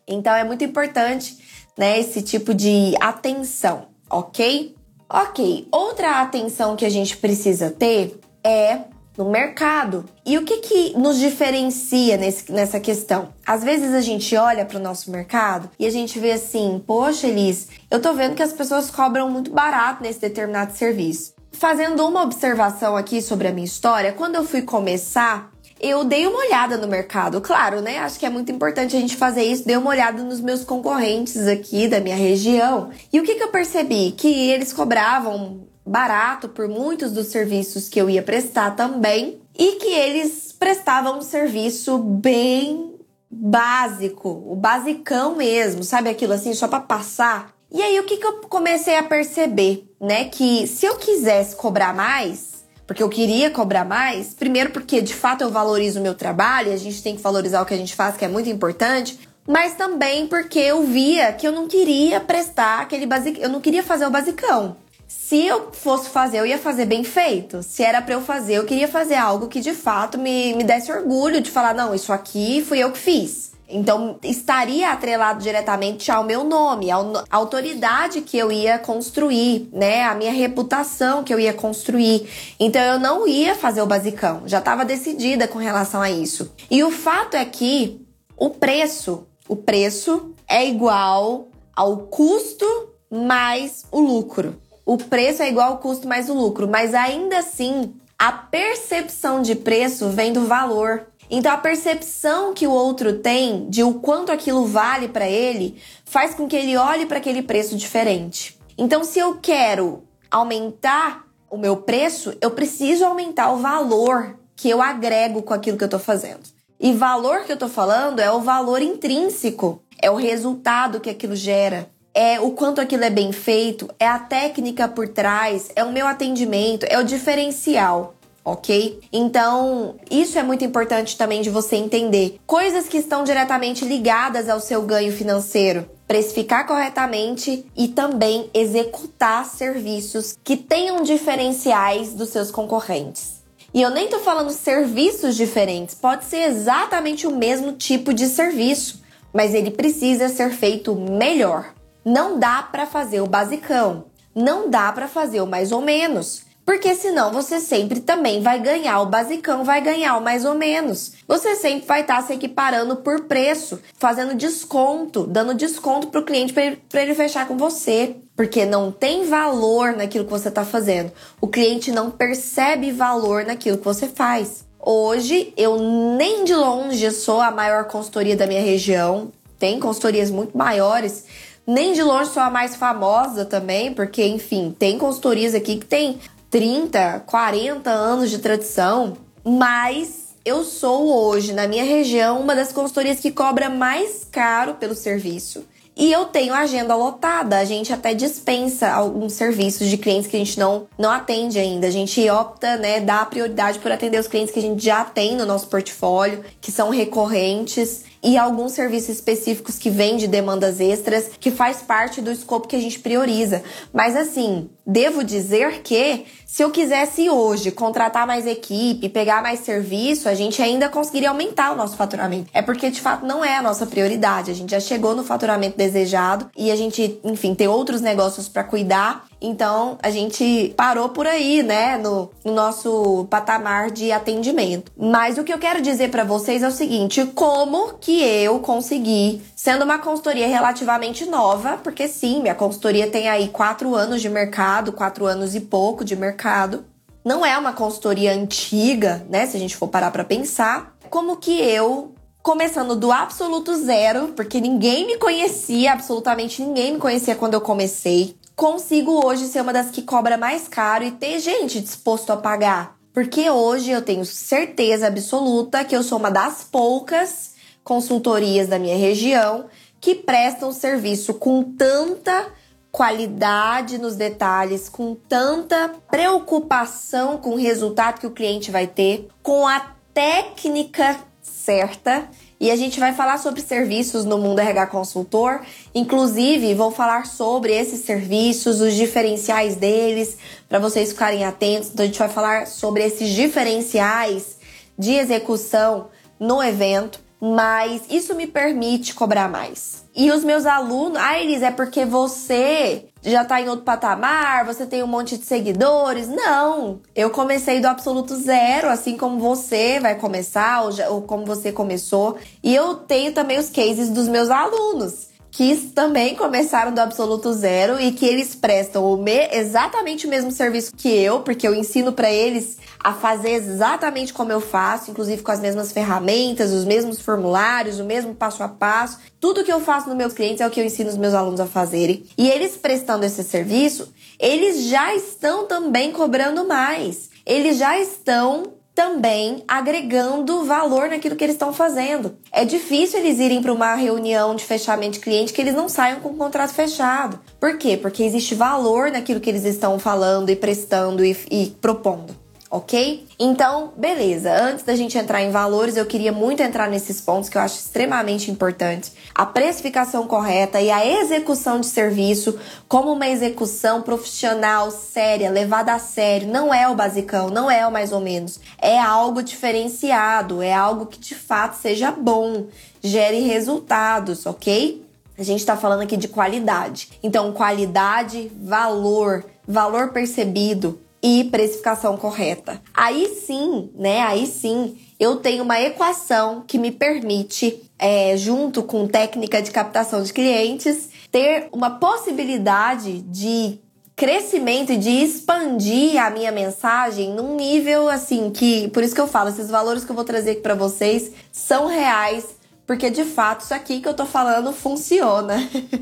Então 0.08 0.34
é 0.34 0.44
muito 0.44 0.64
importante, 0.64 1.38
né, 1.78 2.00
esse 2.00 2.22
tipo 2.22 2.54
de 2.54 2.94
atenção, 3.00 3.88
ok? 4.10 4.76
Ok, 5.10 5.68
outra 5.72 6.22
atenção 6.22 6.76
que 6.76 6.86
a 6.86 6.90
gente 6.90 7.18
precisa 7.18 7.70
ter 7.70 8.20
é 8.44 8.80
no 9.18 9.30
mercado. 9.30 10.06
E 10.26 10.38
o 10.38 10.46
que, 10.46 10.58
que 10.58 10.98
nos 10.98 11.18
diferencia 11.18 12.18
nesse, 12.18 12.52
nessa 12.52 12.80
questão? 12.80 13.30
Às 13.46 13.64
vezes 13.64 13.94
a 13.94 14.02
gente 14.02 14.36
olha 14.36 14.66
para 14.66 14.78
o 14.78 14.82
nosso 14.82 15.12
mercado 15.12 15.70
e 15.78 15.86
a 15.86 15.90
gente 15.90 16.20
vê 16.20 16.32
assim: 16.32 16.82
poxa, 16.86 17.28
Elis, 17.28 17.68
eu 17.90 18.02
tô 18.02 18.14
vendo 18.14 18.36
que 18.36 18.44
as 18.44 18.54
pessoas 18.54 18.90
cobram 18.90 19.30
muito 19.30 19.52
barato 19.52 20.04
nesse 20.04 20.20
determinado 20.20 20.74
serviço. 20.74 21.34
Fazendo 21.52 22.06
uma 22.08 22.24
observação 22.24 22.96
aqui 22.96 23.22
sobre 23.22 23.48
a 23.48 23.52
minha 23.52 23.66
história, 23.66 24.14
quando 24.14 24.36
eu 24.36 24.46
fui 24.46 24.62
começar, 24.62 25.52
eu 25.82 26.04
dei 26.04 26.28
uma 26.28 26.38
olhada 26.38 26.78
no 26.78 26.88
mercado, 26.88 27.42
claro, 27.42 27.82
né? 27.82 27.98
Acho 27.98 28.20
que 28.20 28.26
é 28.26 28.30
muito 28.30 28.52
importante 28.52 28.96
a 28.96 29.00
gente 29.00 29.18
fazer 29.18 29.44
isso. 29.44 29.66
Dei 29.66 29.76
uma 29.76 29.90
olhada 29.90 30.24
nos 30.24 30.40
meus 30.40 30.64
concorrentes 30.64 31.48
aqui 31.48 31.88
da 31.88 32.00
minha 32.00 32.16
região. 32.16 32.92
E 33.12 33.20
o 33.20 33.24
que, 33.24 33.36
que 33.36 33.44
eu 33.44 33.50
percebi? 33.50 34.12
Que 34.12 34.52
eles 34.52 34.72
cobravam 34.72 35.68
barato 35.86 36.50
por 36.50 36.68
muitos 36.68 37.12
dos 37.12 37.28
serviços 37.28 37.90
que 37.90 38.00
eu 38.00 38.10
ia 38.10 38.22
prestar 38.22 38.72
também 38.72 39.42
e 39.58 39.74
que 39.74 39.88
eles 39.88 40.52
prestavam 40.58 41.20
um 41.20 41.22
serviço 41.22 41.98
bem 41.98 42.96
básico, 43.30 44.30
o 44.46 44.56
basicão 44.56 45.36
mesmo, 45.36 45.84
sabe 45.84 46.10
aquilo 46.10 46.34
assim, 46.34 46.54
só 46.54 46.68
para 46.68 46.82
passar. 46.82 47.54
E 47.72 47.82
aí 47.82 48.00
o 48.00 48.04
que, 48.04 48.18
que 48.18 48.26
eu 48.26 48.42
comecei 48.50 48.98
a 48.98 49.04
perceber, 49.04 49.90
né? 50.00 50.26
Que 50.26 50.68
se 50.68 50.86
eu 50.86 50.98
quisesse 50.98 51.56
cobrar 51.56 51.96
mais, 51.96 52.66
porque 52.86 53.02
eu 53.02 53.08
queria 53.08 53.50
cobrar 53.50 53.86
mais. 53.86 54.34
Primeiro, 54.34 54.72
porque 54.72 55.02
de 55.02 55.14
fato 55.14 55.42
eu 55.42 55.50
valorizo 55.50 56.00
o 56.00 56.04
meu 56.04 56.14
trabalho, 56.14 56.70
e 56.70 56.74
a 56.74 56.78
gente 56.78 57.02
tem 57.02 57.16
que 57.16 57.22
valorizar 57.22 57.62
o 57.62 57.66
que 57.66 57.74
a 57.74 57.78
gente 57.78 57.96
faz, 57.96 58.18
que 58.18 58.26
é 58.26 58.28
muito 58.28 58.50
importante. 58.50 59.18
Mas 59.48 59.76
também 59.76 60.28
porque 60.28 60.60
eu 60.60 60.84
via 60.84 61.32
que 61.32 61.48
eu 61.48 61.52
não 61.54 61.68
queria 61.68 62.20
prestar 62.20 62.82
aquele 62.82 63.06
basicão, 63.06 63.42
eu 63.42 63.50
não 63.50 63.62
queria 63.62 63.82
fazer 63.82 64.06
o 64.06 64.12
basicão. 64.12 64.76
Se 65.12 65.46
eu 65.46 65.72
fosse 65.74 66.10
fazer, 66.10 66.40
eu 66.40 66.46
ia 66.46 66.58
fazer 66.58 66.86
bem 66.86 67.04
feito. 67.04 67.62
Se 67.64 67.84
era 67.84 68.02
para 68.02 68.14
eu 68.14 68.22
fazer, 68.22 68.56
eu 68.56 68.66
queria 68.66 68.88
fazer 68.88 69.16
algo 69.16 69.50
que 69.50 69.60
de 69.60 69.74
fato 69.74 70.18
me, 70.18 70.54
me 70.54 70.64
desse 70.64 70.90
orgulho 70.92 71.42
de 71.42 71.52
falar: 71.52 71.74
não, 71.74 71.94
isso 71.94 72.14
aqui 72.14 72.64
fui 72.66 72.80
eu 72.80 72.92
que 72.92 72.98
fiz. 72.98 73.52
Então, 73.68 74.18
estaria 74.24 74.90
atrelado 74.90 75.42
diretamente 75.42 76.12
ao 76.12 76.24
meu 76.24 76.44
nome, 76.44 76.92
à 76.92 76.98
autoridade 77.30 78.22
que 78.22 78.38
eu 78.38 78.52
ia 78.52 78.78
construir, 78.80 79.70
né? 79.72 80.04
A 80.04 80.16
minha 80.16 80.32
reputação 80.32 81.24
que 81.24 81.34
eu 81.34 81.40
ia 81.40 81.54
construir. 81.54 82.28
Então, 82.60 82.82
eu 82.82 83.00
não 83.00 83.28
ia 83.28 83.56
fazer 83.56 83.82
o 83.82 83.86
basicão, 83.86 84.44
já 84.46 84.60
estava 84.60 84.86
decidida 84.86 85.48
com 85.48 85.60
relação 85.60 86.02
a 86.02 86.10
isso. 86.10 86.52
E 86.70 86.84
o 86.84 86.92
fato 86.92 87.36
é 87.36 87.46
que 87.46 88.06
o 88.38 88.50
preço, 88.50 89.26
o 89.48 89.56
preço 89.56 90.34
é 90.48 90.68
igual 90.68 91.48
ao 91.74 91.98
custo 91.98 92.66
mais 93.10 93.86
o 93.92 94.00
lucro. 94.00 94.61
O 94.86 94.98
preço 94.98 95.44
é 95.44 95.50
igual 95.50 95.72
ao 95.72 95.78
custo 95.78 96.08
mais 96.08 96.30
o 96.30 96.34
lucro, 96.34 96.68
mas 96.68 96.94
ainda 96.94 97.40
assim, 97.40 97.94
a 98.18 98.32
percepção 98.32 99.42
de 99.42 99.56
preço 99.56 100.10
vem 100.10 100.34
do 100.34 100.46
valor. 100.46 101.08
Então 101.30 101.52
a 101.52 101.58
percepção 101.58 102.54
que 102.54 102.68
o 102.68 102.72
outro 102.72 103.20
tem 103.20 103.70
de 103.70 103.84
o 103.84 103.96
quanto 103.96 104.32
aquilo 104.32 104.66
vale 104.66 105.08
para 105.08 105.28
ele 105.30 105.82
faz 106.06 106.34
com 106.34 106.48
que 106.48 106.56
ele 106.56 106.76
olhe 106.76 107.06
para 107.06 107.18
aquele 107.18 107.42
preço 107.42 107.78
diferente. 107.78 108.60
Então 108.78 109.04
se 109.04 109.20
eu 109.20 109.38
quero 109.42 110.04
aumentar 110.30 111.26
o 111.50 111.58
meu 111.58 111.78
preço, 111.78 112.36
eu 112.42 112.52
preciso 112.52 113.06
aumentar 113.06 113.52
o 113.52 113.58
valor 113.58 114.38
que 114.56 114.70
eu 114.70 114.82
agrego 114.82 115.42
com 115.42 115.54
aquilo 115.54 115.78
que 115.78 115.84
eu 115.84 115.88
estou 115.88 116.00
fazendo. 116.00 116.42
E 116.80 116.94
valor 116.94 117.44
que 117.44 117.52
eu 117.52 117.56
estou 117.56 117.70
falando 117.70 118.20
é 118.20 118.32
o 118.32 118.42
valor 118.42 118.82
intrínseco, 118.82 119.84
é 120.02 120.10
o 120.10 120.16
resultado 120.16 121.00
que 121.00 121.10
aquilo 121.10 121.36
gera, 121.36 121.91
é 122.14 122.40
o 122.40 122.52
quanto 122.52 122.82
aquilo 122.82 123.04
é 123.04 123.10
bem 123.10 123.32
feito, 123.32 123.90
é 124.00 124.08
a 124.08 124.20
técnica 124.20 124.88
por 124.88 125.08
trás, 125.08 125.70
é 125.76 125.84
o 125.84 125.92
meu 125.92 126.06
atendimento, 126.06 126.86
é 126.90 127.00
o 127.00 127.04
diferencial 127.04 128.16
ok? 128.44 129.00
Então, 129.12 129.96
isso 130.10 130.38
é 130.38 130.44
muito 130.44 130.66
importante 130.66 131.18
também 131.18 131.42
de 131.42 131.50
você 131.50 131.76
entender. 131.76 132.40
Coisas 132.46 132.88
que 132.88 132.98
estão 132.98 133.24
diretamente 133.24 133.86
ligadas 133.86 134.50
ao 134.50 134.60
seu 134.60 134.82
ganho 134.82 135.12
financeiro. 135.12 135.88
Precificar 136.08 136.68
corretamente 136.68 137.66
e 137.78 137.88
também 137.88 138.50
executar 138.54 139.46
serviços 139.46 140.36
que 140.44 140.58
tenham 140.58 141.04
diferenciais 141.04 142.14
dos 142.14 142.30
seus 142.30 142.52
concorrentes. 142.52 143.42
E 143.74 143.82
eu 143.82 143.90
nem 143.90 144.10
tô 144.10 144.20
falando 144.20 144.50
serviços 144.50 145.38
diferentes, 145.38 145.96
pode 145.96 146.26
ser 146.26 146.50
exatamente 146.50 147.26
o 147.26 147.34
mesmo 147.34 147.72
tipo 147.72 148.14
de 148.14 148.28
serviço, 148.28 149.02
mas 149.32 149.54
ele 149.54 149.72
precisa 149.72 150.28
ser 150.28 150.52
feito 150.52 150.94
melhor. 150.94 151.74
Não 152.04 152.40
dá 152.40 152.64
para 152.64 152.86
fazer 152.86 153.22
o 153.22 153.28
basicão, 153.28 154.06
não 154.34 154.70
dá 154.70 154.92
para 154.92 155.08
fazer 155.08 155.42
o 155.42 155.48
mais 155.48 155.72
ou 155.72 155.82
menos. 155.82 156.50
Porque 156.66 156.96
senão 156.96 157.32
você 157.32 157.60
sempre 157.60 158.00
também 158.00 158.42
vai 158.42 158.60
ganhar 158.60 159.02
o 159.02 159.08
basicão, 159.08 159.64
vai 159.64 159.82
ganhar 159.82 160.18
o 160.18 160.22
mais 160.22 160.46
ou 160.46 160.56
menos. 160.56 161.14
Você 161.28 161.56
sempre 161.56 161.88
vai 161.88 162.02
estar 162.02 162.18
tá 162.18 162.22
se 162.22 162.34
equiparando 162.34 162.98
por 162.98 163.22
preço, 163.22 163.80
fazendo 163.98 164.36
desconto, 164.36 165.26
dando 165.26 165.54
desconto 165.54 166.08
para 166.08 166.22
o 166.22 166.24
cliente 166.24 166.54
para 166.54 166.64
ele, 166.64 166.82
ele 166.94 167.16
fechar 167.16 167.48
com 167.48 167.58
você. 167.58 168.16
Porque 168.36 168.64
não 168.66 168.92
tem 168.92 169.26
valor 169.26 169.94
naquilo 169.94 170.26
que 170.26 170.32
você 170.32 170.50
está 170.50 170.64
fazendo. 170.64 171.12
O 171.40 171.48
cliente 171.48 171.92
não 171.92 172.10
percebe 172.10 172.92
valor 172.92 173.44
naquilo 173.44 173.78
que 173.78 173.84
você 173.84 174.08
faz. 174.08 174.66
Hoje, 174.80 175.54
eu 175.58 175.78
nem 175.78 176.44
de 176.44 176.56
longe 176.56 177.12
sou 177.12 177.42
a 177.42 177.52
maior 177.52 177.86
consultoria 177.86 178.36
da 178.36 178.48
minha 178.48 178.62
região. 178.62 179.32
Tem 179.60 179.80
consultorias 179.80 180.32
muito 180.32 180.58
maiores. 180.58 181.26
Nem 181.72 181.94
de 181.94 182.04
longe 182.04 182.30
sou 182.32 182.44
a 182.44 182.50
mais 182.50 182.76
famosa 182.76 183.46
também, 183.46 183.94
porque, 183.94 184.26
enfim, 184.26 184.76
tem 184.78 184.98
consultorias 184.98 185.56
aqui 185.56 185.78
que 185.78 185.86
tem 185.86 186.20
30, 186.50 187.22
40 187.26 187.90
anos 187.90 188.30
de 188.30 188.40
tradição, 188.40 189.16
mas 189.42 190.36
eu 190.44 190.66
sou 190.66 191.08
hoje, 191.08 191.54
na 191.54 191.70
minha 191.70 191.86
região, 191.86 192.42
uma 192.42 192.54
das 192.54 192.74
consultorias 192.74 193.22
que 193.22 193.32
cobra 193.32 193.70
mais 193.70 194.28
caro 194.30 194.74
pelo 194.74 194.94
serviço. 194.94 195.64
E 195.96 196.12
eu 196.12 196.26
tenho 196.26 196.54
agenda 196.54 196.94
lotada, 196.94 197.58
a 197.58 197.64
gente 197.64 197.94
até 197.94 198.14
dispensa 198.14 198.92
alguns 198.92 199.32
serviços 199.32 199.88
de 199.88 199.98
clientes 199.98 200.30
que 200.30 200.36
a 200.36 200.40
gente 200.40 200.60
não, 200.60 200.88
não 200.98 201.10
atende 201.10 201.58
ainda. 201.58 201.88
A 201.88 201.92
gente 201.92 202.30
opta, 202.30 202.76
né, 202.76 203.00
dá 203.00 203.26
prioridade 203.26 203.80
por 203.80 203.94
atender 203.94 204.20
os 204.20 204.28
clientes 204.28 204.54
que 204.54 204.60
a 204.60 204.62
gente 204.62 204.84
já 204.84 205.06
tem 205.06 205.38
no 205.38 205.46
nosso 205.46 205.68
portfólio, 205.68 206.44
que 206.60 206.70
são 206.70 206.90
recorrentes 206.90 208.11
e 208.24 208.38
alguns 208.38 208.74
serviços 208.74 209.10
específicos 209.10 209.78
que 209.78 209.90
vêm 209.90 210.18
de 210.18 210.28
demandas 210.28 210.80
extras, 210.80 211.32
que 211.40 211.52
faz 211.52 211.82
parte 211.82 212.22
do 212.22 212.32
escopo 212.32 212.68
que 212.68 212.76
a 212.76 212.82
gente 212.82 213.00
prioriza. 213.00 213.64
Mas 213.92 214.16
assim, 214.16 214.70
devo 214.86 215.24
dizer 215.24 215.82
que 215.82 216.26
se 216.46 216.64
eu 216.64 216.70
quisesse 216.70 217.30
hoje 217.30 217.72
contratar 217.72 218.28
mais 218.28 218.46
equipe, 218.46 219.10
pegar 219.10 219.42
mais 219.42 219.62
serviço, 219.62 220.30
a 220.30 220.36
gente 220.36 220.62
ainda 220.62 220.90
conseguiria 220.90 221.30
aumentar 221.30 221.72
o 221.72 221.76
nosso 221.76 221.96
faturamento. 221.96 222.50
É 222.54 222.62
porque 222.62 222.92
de 222.92 223.02
fato 223.02 223.26
não 223.26 223.44
é 223.44 223.58
a 223.58 223.62
nossa 223.62 223.86
prioridade. 223.86 224.52
A 224.52 224.54
gente 224.54 224.72
já 224.72 224.80
chegou 224.80 225.16
no 225.16 225.24
faturamento 225.24 225.78
desejado 225.78 226.50
e 226.56 226.70
a 226.70 226.76
gente, 226.76 227.20
enfim, 227.24 227.56
tem 227.56 227.68
outros 227.68 228.02
negócios 228.02 228.48
para 228.48 228.64
cuidar 228.64 229.31
então 229.42 229.98
a 230.04 230.12
gente 230.12 230.74
parou 230.78 231.10
por 231.10 231.26
aí, 231.26 231.64
né, 231.64 231.98
no, 231.98 232.30
no 232.46 232.54
nosso 232.54 233.26
patamar 233.30 233.90
de 233.90 234.12
atendimento. 234.12 234.92
Mas 234.96 235.38
o 235.38 235.44
que 235.44 235.52
eu 235.52 235.58
quero 235.58 235.82
dizer 235.82 236.12
para 236.12 236.24
vocês 236.24 236.62
é 236.62 236.68
o 236.68 236.72
seguinte: 236.72 237.26
como 237.34 237.96
que 238.00 238.22
eu 238.22 238.60
consegui, 238.60 239.42
sendo 239.56 239.84
uma 239.84 239.98
consultoria 239.98 240.48
relativamente 240.48 241.26
nova, 241.26 241.78
porque 241.78 242.08
sim, 242.08 242.42
minha 242.42 242.56
consultoria 242.56 243.10
tem 243.10 243.28
aí 243.28 243.48
quatro 243.48 243.96
anos 243.96 244.22
de 244.22 244.30
mercado, 244.30 244.92
quatro 244.92 245.26
anos 245.26 245.56
e 245.56 245.62
pouco 245.62 246.06
de 246.06 246.16
mercado. 246.16 246.86
Não 247.24 247.46
é 247.46 247.58
uma 247.58 247.74
consultoria 247.74 248.34
antiga, 248.34 249.26
né? 249.30 249.46
Se 249.46 249.58
a 249.58 249.60
gente 249.60 249.76
for 249.76 249.88
parar 249.88 250.12
para 250.12 250.24
pensar, 250.24 250.96
como 251.10 251.38
que 251.38 251.52
eu 251.52 252.14
começando 252.42 252.96
do 252.96 253.12
absoluto 253.12 253.76
zero, 253.76 254.30
porque 254.30 254.60
ninguém 254.60 255.06
me 255.06 255.18
conhecia, 255.18 255.94
absolutamente 255.94 256.62
ninguém 256.62 256.94
me 256.94 257.00
conhecia 257.00 257.36
quando 257.36 257.54
eu 257.54 257.62
comecei 257.62 258.36
consigo 258.62 259.26
hoje 259.26 259.48
ser 259.48 259.62
uma 259.62 259.74
das 259.74 259.90
que 259.90 260.04
cobra 260.04 260.38
mais 260.38 260.68
caro 260.68 261.04
e 261.04 261.10
ter 261.10 261.40
gente 261.40 261.82
disposto 261.82 262.30
a 262.30 262.38
pagar. 262.38 262.96
Porque 263.12 263.50
hoje 263.50 263.90
eu 263.90 264.04
tenho 264.04 264.24
certeza 264.24 265.08
absoluta 265.08 265.84
que 265.84 265.96
eu 265.96 266.04
sou 266.04 266.20
uma 266.20 266.30
das 266.30 266.64
poucas 266.64 267.56
consultorias 267.84 268.68
da 268.68 268.78
minha 268.78 268.96
região 268.96 269.66
que 270.00 270.14
prestam 270.14 270.72
serviço 270.72 271.34
com 271.34 271.64
tanta 271.76 272.54
qualidade 272.92 273.98
nos 273.98 274.16
detalhes, 274.16 274.88
com 274.88 275.16
tanta 275.16 275.90
preocupação 276.12 277.40
com 277.40 277.54
o 277.54 277.60
resultado 277.60 278.20
que 278.20 278.28
o 278.28 278.32
cliente 278.32 278.70
vai 278.70 278.86
ter, 278.86 279.28
com 279.42 279.68
a 279.68 279.96
técnica 280.14 281.18
certa. 281.42 282.30
E 282.62 282.70
a 282.70 282.76
gente 282.76 283.00
vai 283.00 283.12
falar 283.12 283.40
sobre 283.40 283.60
serviços 283.60 284.24
no 284.24 284.38
mundo 284.38 284.60
RH 284.60 284.86
Consultor. 284.86 285.62
Inclusive, 285.96 286.76
vou 286.76 286.92
falar 286.92 287.26
sobre 287.26 287.74
esses 287.74 288.02
serviços, 288.02 288.80
os 288.80 288.94
diferenciais 288.94 289.76
deles, 289.76 290.38
para 290.70 290.78
vocês 290.78 291.10
ficarem 291.10 291.44
atentos. 291.44 291.90
Então, 291.90 292.04
a 292.04 292.08
gente 292.08 292.20
vai 292.20 292.30
falar 292.30 292.68
sobre 292.68 293.04
esses 293.04 293.30
diferenciais 293.30 294.60
de 294.96 295.14
execução 295.14 296.10
no 296.40 296.62
evento, 296.62 297.20
mas 297.40 298.04
isso 298.12 298.36
me 298.36 298.46
permite 298.46 299.16
cobrar 299.16 299.50
mais. 299.50 300.06
E 300.16 300.30
os 300.30 300.44
meus 300.44 300.68
alunos, 300.68 301.18
ah, 301.20 301.40
Elis, 301.42 301.64
é 301.64 301.72
porque 301.72 302.06
você 302.06 303.06
já 303.24 303.46
tá 303.46 303.62
em 303.62 303.70
outro 303.70 303.86
patamar, 303.86 304.66
você 304.66 304.86
tem 304.86 305.04
um 305.04 305.08
monte 305.08 305.38
de 305.38 305.46
seguidores. 305.46 306.28
Não, 306.28 307.00
eu 307.16 307.30
comecei 307.30 307.80
do 307.80 307.88
absoluto 307.88 308.36
zero, 308.36 308.90
assim 308.90 309.18
como 309.18 309.40
você 309.40 310.00
vai 310.00 310.16
começar, 310.16 310.84
ou, 310.84 310.92
já, 310.92 311.10
ou 311.10 311.22
como 311.22 311.46
você 311.46 311.72
começou. 311.72 312.38
E 312.64 312.74
eu 312.76 312.96
tenho 312.96 313.32
também 313.32 313.60
os 313.60 313.70
cases 313.70 314.10
dos 314.10 314.28
meus 314.28 314.50
alunos 314.50 315.32
que 315.52 315.76
também 315.94 316.34
começaram 316.34 316.94
do 316.94 317.00
absoluto 317.00 317.52
zero 317.52 318.00
e 318.00 318.14
que 318.14 318.26
eles 318.26 318.56
prestam 318.56 319.04
o 319.04 319.18
me, 319.18 319.50
exatamente 319.52 320.26
o 320.26 320.30
mesmo 320.30 320.50
serviço 320.50 320.94
que 320.96 321.10
eu, 321.10 321.42
porque 321.42 321.68
eu 321.68 321.76
ensino 321.76 322.14
para 322.14 322.32
eles 322.32 322.78
a 323.04 323.14
fazer 323.14 323.52
exatamente 323.52 324.34
como 324.34 324.52
eu 324.52 324.62
faço, 324.62 325.10
inclusive 325.10 325.42
com 325.42 325.52
as 325.52 325.60
mesmas 325.60 325.92
ferramentas, 325.92 326.72
os 326.72 326.86
mesmos 326.86 327.20
formulários, 327.20 328.00
o 328.00 328.06
mesmo 328.06 328.36
passo 328.36 328.64
a 328.64 328.68
passo. 328.68 329.20
Tudo 329.40 329.64
que 329.64 329.74
eu 329.74 329.80
faço 329.80 330.08
nos 330.08 330.18
meus 330.18 330.34
clientes 330.34 330.62
é 330.62 330.68
o 330.68 330.70
que 330.70 330.80
eu 330.80 330.86
ensino 330.86 331.10
os 331.10 331.18
meus 331.18 331.34
alunos 331.34 331.60
a 331.60 331.66
fazerem. 331.66 332.24
E 332.38 332.50
eles 332.50 332.78
prestando 332.78 333.26
esse 333.26 333.44
serviço, 333.44 334.14
eles 334.40 334.86
já 334.86 335.16
estão 335.16 335.66
também 335.66 336.12
cobrando 336.12 336.68
mais. 336.68 337.30
Eles 337.46 337.78
já 337.78 338.00
estão 338.00 338.74
também 338.94 339.64
agregando 339.68 340.66
valor 340.66 341.10
naquilo 341.10 341.36
que 341.36 341.44
eles 341.44 341.56
estão 341.56 341.74
fazendo. 341.74 342.38
É 342.52 342.66
difícil 342.66 343.20
eles 343.20 343.40
irem 343.40 343.62
para 343.62 343.74
uma 343.74 343.96
reunião 343.96 344.54
de 344.54 344.64
fechamento 344.64 345.14
de 345.14 345.22
cliente 345.22 345.54
que 345.54 345.62
eles 345.62 345.74
não 345.74 345.90
saiam 345.90 346.20
com 346.20 346.30
o 346.30 346.38
contrato 346.38 346.74
fechado. 346.74 347.40
Por 347.60 347.78
quê? 347.78 347.98
Porque 347.98 348.22
existe 348.22 348.54
valor 348.54 349.10
naquilo 349.10 349.40
que 349.40 349.50
eles 349.50 349.64
estão 349.64 349.98
falando 349.98 350.50
e 350.50 350.56
prestando 350.56 351.24
e, 351.24 351.36
e 351.50 351.76
propondo 351.82 352.41
ok? 352.72 353.28
Então, 353.38 353.92
beleza. 353.98 354.50
Antes 354.54 354.86
da 354.86 354.96
gente 354.96 355.18
entrar 355.18 355.44
em 355.44 355.52
valores, 355.52 355.98
eu 355.98 356.06
queria 356.06 356.32
muito 356.32 356.64
entrar 356.64 356.90
nesses 356.90 357.20
pontos 357.20 357.50
que 357.50 357.58
eu 357.58 357.62
acho 357.62 357.76
extremamente 357.76 358.50
importantes. 358.50 359.12
A 359.36 359.46
precificação 359.46 360.26
correta 360.26 360.80
e 360.80 360.90
a 360.90 361.06
execução 361.06 361.82
de 361.82 361.88
serviço 361.88 362.58
como 362.88 363.12
uma 363.12 363.28
execução 363.28 364.02
profissional, 364.02 364.90
séria, 364.90 365.50
levada 365.50 365.94
a 365.94 366.00
sério. 366.00 366.48
Não 366.48 366.74
é 366.74 366.88
o 366.88 366.96
basicão, 366.96 367.50
não 367.50 367.70
é 367.70 367.86
o 367.86 367.92
mais 367.92 368.14
ou 368.14 368.22
menos. 368.22 368.62
É 368.82 368.98
algo 368.98 369.44
diferenciado, 369.44 370.62
é 370.62 370.74
algo 370.74 371.08
que 371.08 371.20
de 371.20 371.36
fato 371.36 371.74
seja 371.74 372.10
bom, 372.10 372.68
gere 373.04 373.42
resultados, 373.42 374.46
ok? 374.46 375.06
A 375.38 375.44
gente 375.44 375.60
está 375.60 375.76
falando 375.76 376.04
aqui 376.04 376.16
de 376.16 376.30
qualidade. 376.30 377.10
Então, 377.22 377.52
qualidade, 377.52 378.50
valor, 378.62 379.44
valor 379.68 380.14
percebido, 380.14 381.02
e 381.22 381.44
precificação 381.46 382.18
correta. 382.18 382.82
Aí 382.94 383.36
sim, 383.46 383.92
né? 383.96 384.22
Aí 384.22 384.48
sim, 384.48 384.98
eu 385.20 385.38
tenho 385.38 385.64
uma 385.64 385.80
equação 385.80 386.64
que 386.66 386.78
me 386.78 386.92
permite, 386.92 387.84
é, 388.00 388.36
junto 388.36 388.82
com 388.84 389.08
técnica 389.08 389.62
de 389.62 389.72
captação 389.72 390.24
de 390.24 390.34
clientes, 390.34 391.10
ter 391.32 391.68
uma 391.72 391.92
possibilidade 391.92 393.22
de 393.22 393.80
crescimento 394.16 394.92
e 394.92 394.98
de 394.98 395.10
expandir 395.10 396.22
a 396.22 396.30
minha 396.30 396.52
mensagem 396.52 397.34
num 397.34 397.56
nível 397.56 398.08
assim 398.08 398.52
que, 398.52 398.88
por 398.90 399.04
isso 399.04 399.16
que 399.16 399.22
eu 399.22 399.28
falo, 399.28 399.50
esses 399.50 399.70
valores 399.70 400.04
que 400.04 400.12
eu 400.12 400.16
vou 400.16 400.26
trazer 400.26 400.52
aqui 400.52 400.62
para 400.62 400.76
vocês 400.76 401.32
são 401.52 401.88
reais 401.88 402.61
porque 402.86 403.10
de 403.10 403.24
fato 403.24 403.62
isso 403.62 403.74
aqui 403.74 404.02
que 404.02 404.08
eu 404.08 404.14
tô 404.14 404.26
falando 404.26 404.74
funciona. 404.74 405.56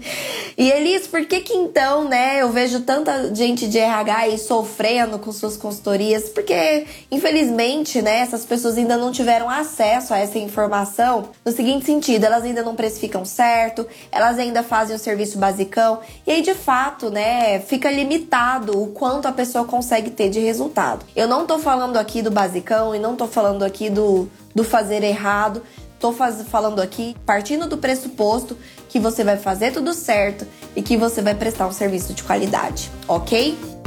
e 0.58 0.72
Elis, 0.72 1.08
por 1.08 1.26
que 1.26 1.42
que 1.42 1.54
então, 1.54 2.06
né, 2.06 2.42
eu 2.42 2.50
vejo 2.50 2.82
tanta 2.82 3.34
gente 3.34 3.68
de 3.68 3.78
RH 3.78 4.18
aí 4.18 4.38
sofrendo 4.38 5.20
com 5.20 5.32
suas 5.32 5.56
consultorias? 5.56 6.30
Porque, 6.30 6.88
infelizmente, 7.12 8.02
né, 8.02 8.20
essas 8.20 8.46
pessoas 8.46 8.78
ainda 8.78 8.98
não 8.98 9.12
tiveram 9.12 9.50
acesso 9.50 10.14
a 10.14 10.18
essa 10.18 10.40
informação 10.40 11.30
no 11.46 11.52
seguinte 11.52 11.86
sentido, 11.86 12.24
elas 12.24 12.44
ainda 12.44 12.64
não 12.64 12.76
precificam 12.76 13.24
certo, 13.24 13.86
elas 14.12 14.40
ainda 14.40 14.64
fazem 14.64 14.96
o 14.96 15.00
serviço 15.00 15.38
basicão, 15.38 16.00
e 16.26 16.32
aí 16.32 16.42
de 16.42 16.54
fato, 16.54 17.10
né, 17.10 17.60
fica 17.60 17.92
limitado 17.92 18.82
o 18.82 18.88
quanto 18.88 19.28
a 19.28 19.32
pessoa 19.32 19.66
consegue 19.66 20.10
ter 20.10 20.30
de 20.30 20.40
resultado. 20.40 21.06
Eu 21.16 21.28
não 21.28 21.46
tô 21.46 21.60
falando 21.60 21.98
aqui 21.98 22.22
do 22.22 22.32
basicão 22.32 22.96
e 22.96 23.00
não 23.00 23.16
tô 23.16 23.28
falando 23.28 23.64
aqui 23.64 23.90
do, 23.90 24.28
do 24.56 24.64
fazer 24.64 25.04
errado, 25.04 25.62
Tô 26.00 26.14
faz, 26.14 26.42
falando 26.44 26.82
aqui 26.82 27.16
partindo 27.26 27.68
do 27.68 27.78
pressuposto 27.78 28.58
que 28.88 29.00
você 29.00 29.24
vai 29.24 29.38
fazer 29.38 29.72
tudo 29.72 29.94
certo 29.94 30.48
e 30.76 30.82
que 30.82 30.96
você 30.96 31.22
vai 31.22 31.36
prestar 31.36 31.68
um 31.68 31.74
serviço 31.74 32.14
de 32.14 32.24
qualidade, 32.24 32.90
ok? 33.08 33.79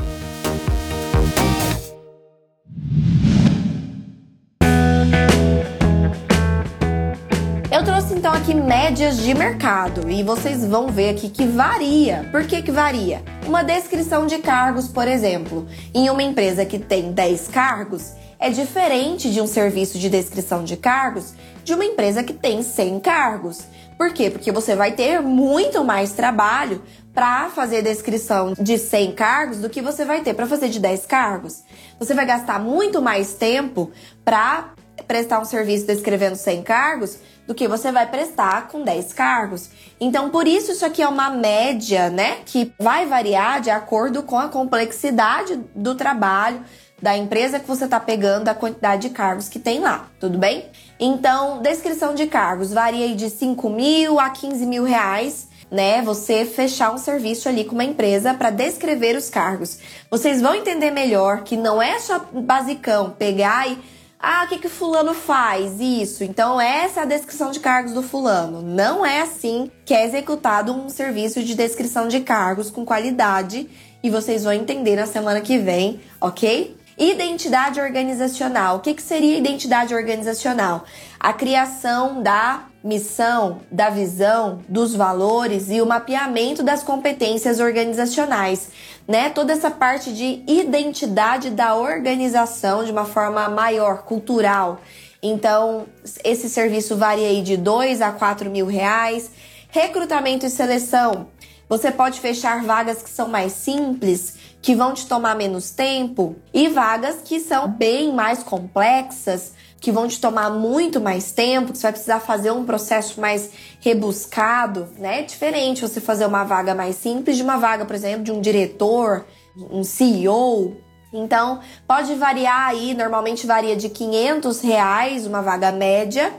Então 8.23 8.35
aqui 8.35 8.55
médias 8.55 9.17
de 9.17 9.35
mercado 9.35 10.09
e 10.09 10.23
vocês 10.23 10.65
vão 10.65 10.87
ver 10.87 11.09
aqui 11.11 11.29
que 11.29 11.45
varia. 11.45 12.29
Por 12.31 12.47
que 12.47 12.63
que 12.63 12.71
varia? 12.71 13.21
Uma 13.45 13.65
descrição 13.65 14.29
de 14.29 14.39
cargos, 14.39 14.87
por 14.87 15.09
exemplo, 15.09 15.67
em 15.93 16.09
uma 16.09 16.23
empresa 16.23 16.65
que 16.65 16.79
tem 16.79 17.11
10 17.11 17.49
cargos, 17.49 18.13
é 18.39 18.49
diferente 18.49 19.29
de 19.29 19.41
um 19.41 19.47
serviço 19.49 19.99
de 19.99 20.09
descrição 20.09 20.63
de 20.63 20.77
cargos 20.77 21.35
de 21.65 21.75
uma 21.75 21.85
empresa 21.85 22.23
que 22.23 22.33
tem 22.33 22.63
100 22.63 23.01
cargos. 23.01 23.63
Por 23.99 24.13
quê? 24.13 24.31
Porque 24.31 24.53
você 24.53 24.77
vai 24.77 24.93
ter 24.93 25.21
muito 25.21 25.83
mais 25.83 26.13
trabalho 26.13 26.81
para 27.13 27.49
fazer 27.49 27.83
descrição 27.83 28.55
de 28.57 28.79
100 28.79 29.17
cargos 29.17 29.59
do 29.59 29.69
que 29.69 29.83
você 29.83 30.05
vai 30.05 30.21
ter 30.21 30.33
para 30.33 30.47
fazer 30.47 30.69
de 30.69 30.79
10 30.79 31.07
cargos. 31.07 31.65
Você 31.99 32.15
vai 32.15 32.25
gastar 32.25 32.61
muito 32.61 33.03
mais 33.03 33.35
tempo 33.35 33.91
para 34.25 34.75
prestar 35.09 35.41
um 35.41 35.45
serviço 35.45 35.87
descrevendo 35.87 36.37
100 36.37 36.63
cargos 36.63 37.19
do 37.47 37.55
que 37.55 37.69
você 37.69 37.91
vai 37.91 38.07
prestar 38.07 38.69
com 38.69 38.83
10 38.83 39.13
cargos. 39.13 39.71
Então, 40.01 40.31
por 40.31 40.47
isso 40.47 40.73
isso 40.73 40.85
aqui 40.85 41.03
é 41.03 41.09
uma 41.09 41.31
média, 41.31 42.11
né, 42.11 42.39
que 42.47 42.73
vai 42.79 43.07
variar 43.07 43.61
de 43.61 43.71
acordo 43.71 44.23
com 44.23 44.39
a 44.39 44.49
complexidade 44.49 45.61
do 45.75 45.95
trabalho, 45.95 46.65
da 47.01 47.17
empresa 47.17 47.59
que 47.59 47.67
você 47.67 47.85
está 47.85 47.99
pegando, 47.99 48.49
a 48.49 48.55
quantidade 48.55 49.09
de 49.09 49.11
cargos 49.11 49.49
que 49.49 49.59
tem 49.59 49.81
lá, 49.81 50.09
tudo 50.21 50.39
bem? 50.39 50.67
Então, 51.01 51.61
descrição 51.61 52.15
de 52.15 52.29
cargos 52.29 52.73
varia 52.73 53.13
de 53.17 53.29
5 53.29 53.69
mil 53.69 54.21
a 54.21 54.31
15 54.31 54.65
mil 54.65 54.85
reais, 54.85 55.49
né? 55.69 56.01
Você 56.03 56.45
fechar 56.45 56.93
um 56.93 56.99
serviço 56.99 57.49
ali 57.49 57.65
com 57.65 57.75
uma 57.75 57.83
empresa 57.83 58.33
para 58.35 58.51
descrever 58.51 59.17
os 59.17 59.29
cargos. 59.29 59.81
Vocês 60.09 60.41
vão 60.41 60.55
entender 60.55 60.93
melhor 60.93 61.43
que 61.43 61.57
não 61.57 61.83
é 61.83 61.99
só 61.99 62.21
basicão 62.33 63.11
pegar 63.11 63.69
e 63.69 63.79
ah, 64.25 64.45
o 64.45 64.49
que, 64.49 64.59
que 64.59 64.69
fulano 64.69 65.15
faz? 65.15 65.81
Isso. 65.81 66.23
Então, 66.23 66.61
essa 66.61 67.01
é 67.01 67.03
a 67.03 67.07
descrição 67.07 67.51
de 67.51 67.59
cargos 67.59 67.93
do 67.93 68.05
fulano. 68.05 68.63
Não 68.63 69.05
é 69.05 69.21
assim 69.21 69.69
que 69.85 69.93
é 69.93 70.07
executado 70.07 70.73
um 70.73 70.89
serviço 70.89 71.43
de 71.43 71.57
descrição 71.57 72.07
de 72.07 72.21
cargos 72.21 72.71
com 72.71 72.85
qualidade. 72.85 73.69
E 74.01 74.09
vocês 74.09 74.45
vão 74.45 74.53
entender 74.53 74.95
na 74.95 75.07
semana 75.07 75.41
que 75.41 75.59
vem, 75.59 76.01
ok? 76.21 76.77
Identidade 76.97 77.81
organizacional. 77.81 78.77
O 78.77 78.81
que, 78.81 78.95
que 78.95 79.03
seria 79.03 79.37
identidade 79.37 79.93
organizacional? 79.93 80.85
A 81.19 81.33
criação 81.33 82.23
da 82.23 82.67
missão, 82.85 83.61
da 83.71 83.91
visão, 83.91 84.61
dos 84.69 84.95
valores 84.95 85.71
e 85.71 85.81
o 85.81 85.87
mapeamento 85.87 86.63
das 86.63 86.83
competências 86.83 87.61
organizacionais, 87.61 88.71
né? 89.13 89.29
Toda 89.29 89.53
essa 89.53 89.71
parte 89.71 90.11
de 90.11 90.43
identidade 90.49 91.51
da 91.51 91.75
organização 91.75 92.83
de 92.83 92.91
uma 92.91 93.05
forma 93.05 93.47
maior, 93.51 94.05
cultural. 94.05 94.81
Então, 95.23 95.85
esse 96.25 96.49
serviço 96.49 96.97
varia 96.97 97.29
aí 97.29 97.43
de 97.43 97.59
2 97.59 98.01
a 98.01 98.11
4 98.11 98.49
mil 98.49 98.65
reais. 98.65 99.31
Recrutamento 99.69 100.47
e 100.47 100.51
seleção. 100.51 101.29
Você 101.69 101.91
pode 101.91 102.21
fechar 102.21 102.65
vagas 102.65 103.03
que 103.03 103.11
são 103.11 103.29
mais 103.29 103.53
simples, 103.53 104.37
que 104.63 104.75
vão 104.75 104.95
te 104.95 105.07
tomar 105.07 105.37
menos 105.37 105.71
tempo, 105.71 106.35
e 106.53 106.69
vagas 106.69 107.17
que 107.23 107.39
são 107.39 107.69
bem 107.69 108.15
mais 108.15 108.43
complexas, 108.43 109.53
que 109.83 109.91
vão 109.91 110.07
te 110.07 110.21
tomar 110.21 110.49
muito 110.49 111.01
mais 111.01 111.33
tempo, 111.33 111.73
que 111.73 111.79
você 111.79 111.83
vai 111.83 111.93
precisar 111.93 112.21
fazer 112.21 112.53
um 112.53 112.65
processo 112.65 113.21
mais 113.21 113.51
rebuscado, 113.81 114.89
né? 114.97 115.19
É 115.19 115.23
diferente 115.25 115.83
você 115.83 116.01
fazer 116.01 116.25
uma 116.25 116.45
vaga 116.45 116.73
mais 116.73 116.95
simples 116.95 117.37
de 117.37 117.43
uma 117.43 117.57
vaga, 117.57 117.85
por 117.85 117.97
exemplo, 117.97 118.23
de 118.23 118.31
um 118.31 118.41
diretor, 118.41 119.27
um 119.57 119.83
CEO. 119.83 120.77
Então, 121.13 121.61
pode 121.87 122.15
variar 122.15 122.69
aí, 122.69 122.95
normalmente 122.95 123.45
varia 123.45 123.75
de 123.75 123.89
500 123.89 124.61
reais 124.61 125.27
uma 125.27 125.43
vaga 125.43 125.73
média 125.73 126.33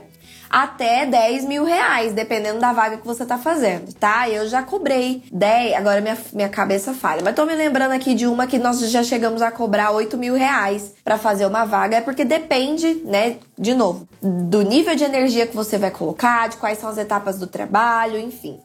até 0.48 1.06
10 1.06 1.44
mil 1.44 1.64
reais, 1.64 2.12
dependendo 2.12 2.60
da 2.60 2.72
vaga 2.72 2.96
que 2.96 3.06
você 3.06 3.24
tá 3.24 3.38
fazendo, 3.38 3.92
tá? 3.94 4.28
Eu 4.28 4.48
já 4.48 4.62
cobrei 4.62 5.22
10, 5.32 5.74
agora 5.74 6.00
minha, 6.00 6.18
minha 6.32 6.48
cabeça 6.48 6.92
falha, 6.92 7.22
mas 7.22 7.34
tô 7.34 7.44
me 7.44 7.54
lembrando 7.54 7.92
aqui 7.92 8.14
de 8.14 8.26
uma 8.26 8.46
que 8.46 8.58
nós 8.58 8.80
já 8.90 9.02
chegamos 9.02 9.42
a 9.42 9.50
cobrar 9.50 9.90
8 9.90 10.16
mil 10.16 10.34
reais 10.34 10.92
para 11.02 11.18
fazer 11.18 11.46
uma 11.46 11.64
vaga, 11.64 11.96
é 11.96 12.00
porque 12.00 12.24
depende, 12.24 13.02
né, 13.04 13.36
de 13.58 13.74
novo, 13.74 14.08
do 14.22 14.62
nível 14.62 14.94
de 14.94 15.04
energia 15.04 15.46
que 15.46 15.54
você 15.54 15.78
vai 15.78 15.90
colocar, 15.90 16.48
de 16.48 16.56
quais 16.56 16.78
são 16.78 16.88
as 16.88 16.98
etapas 16.98 17.38
do 17.38 17.46
trabalho, 17.46 18.18
enfim. 18.18 18.58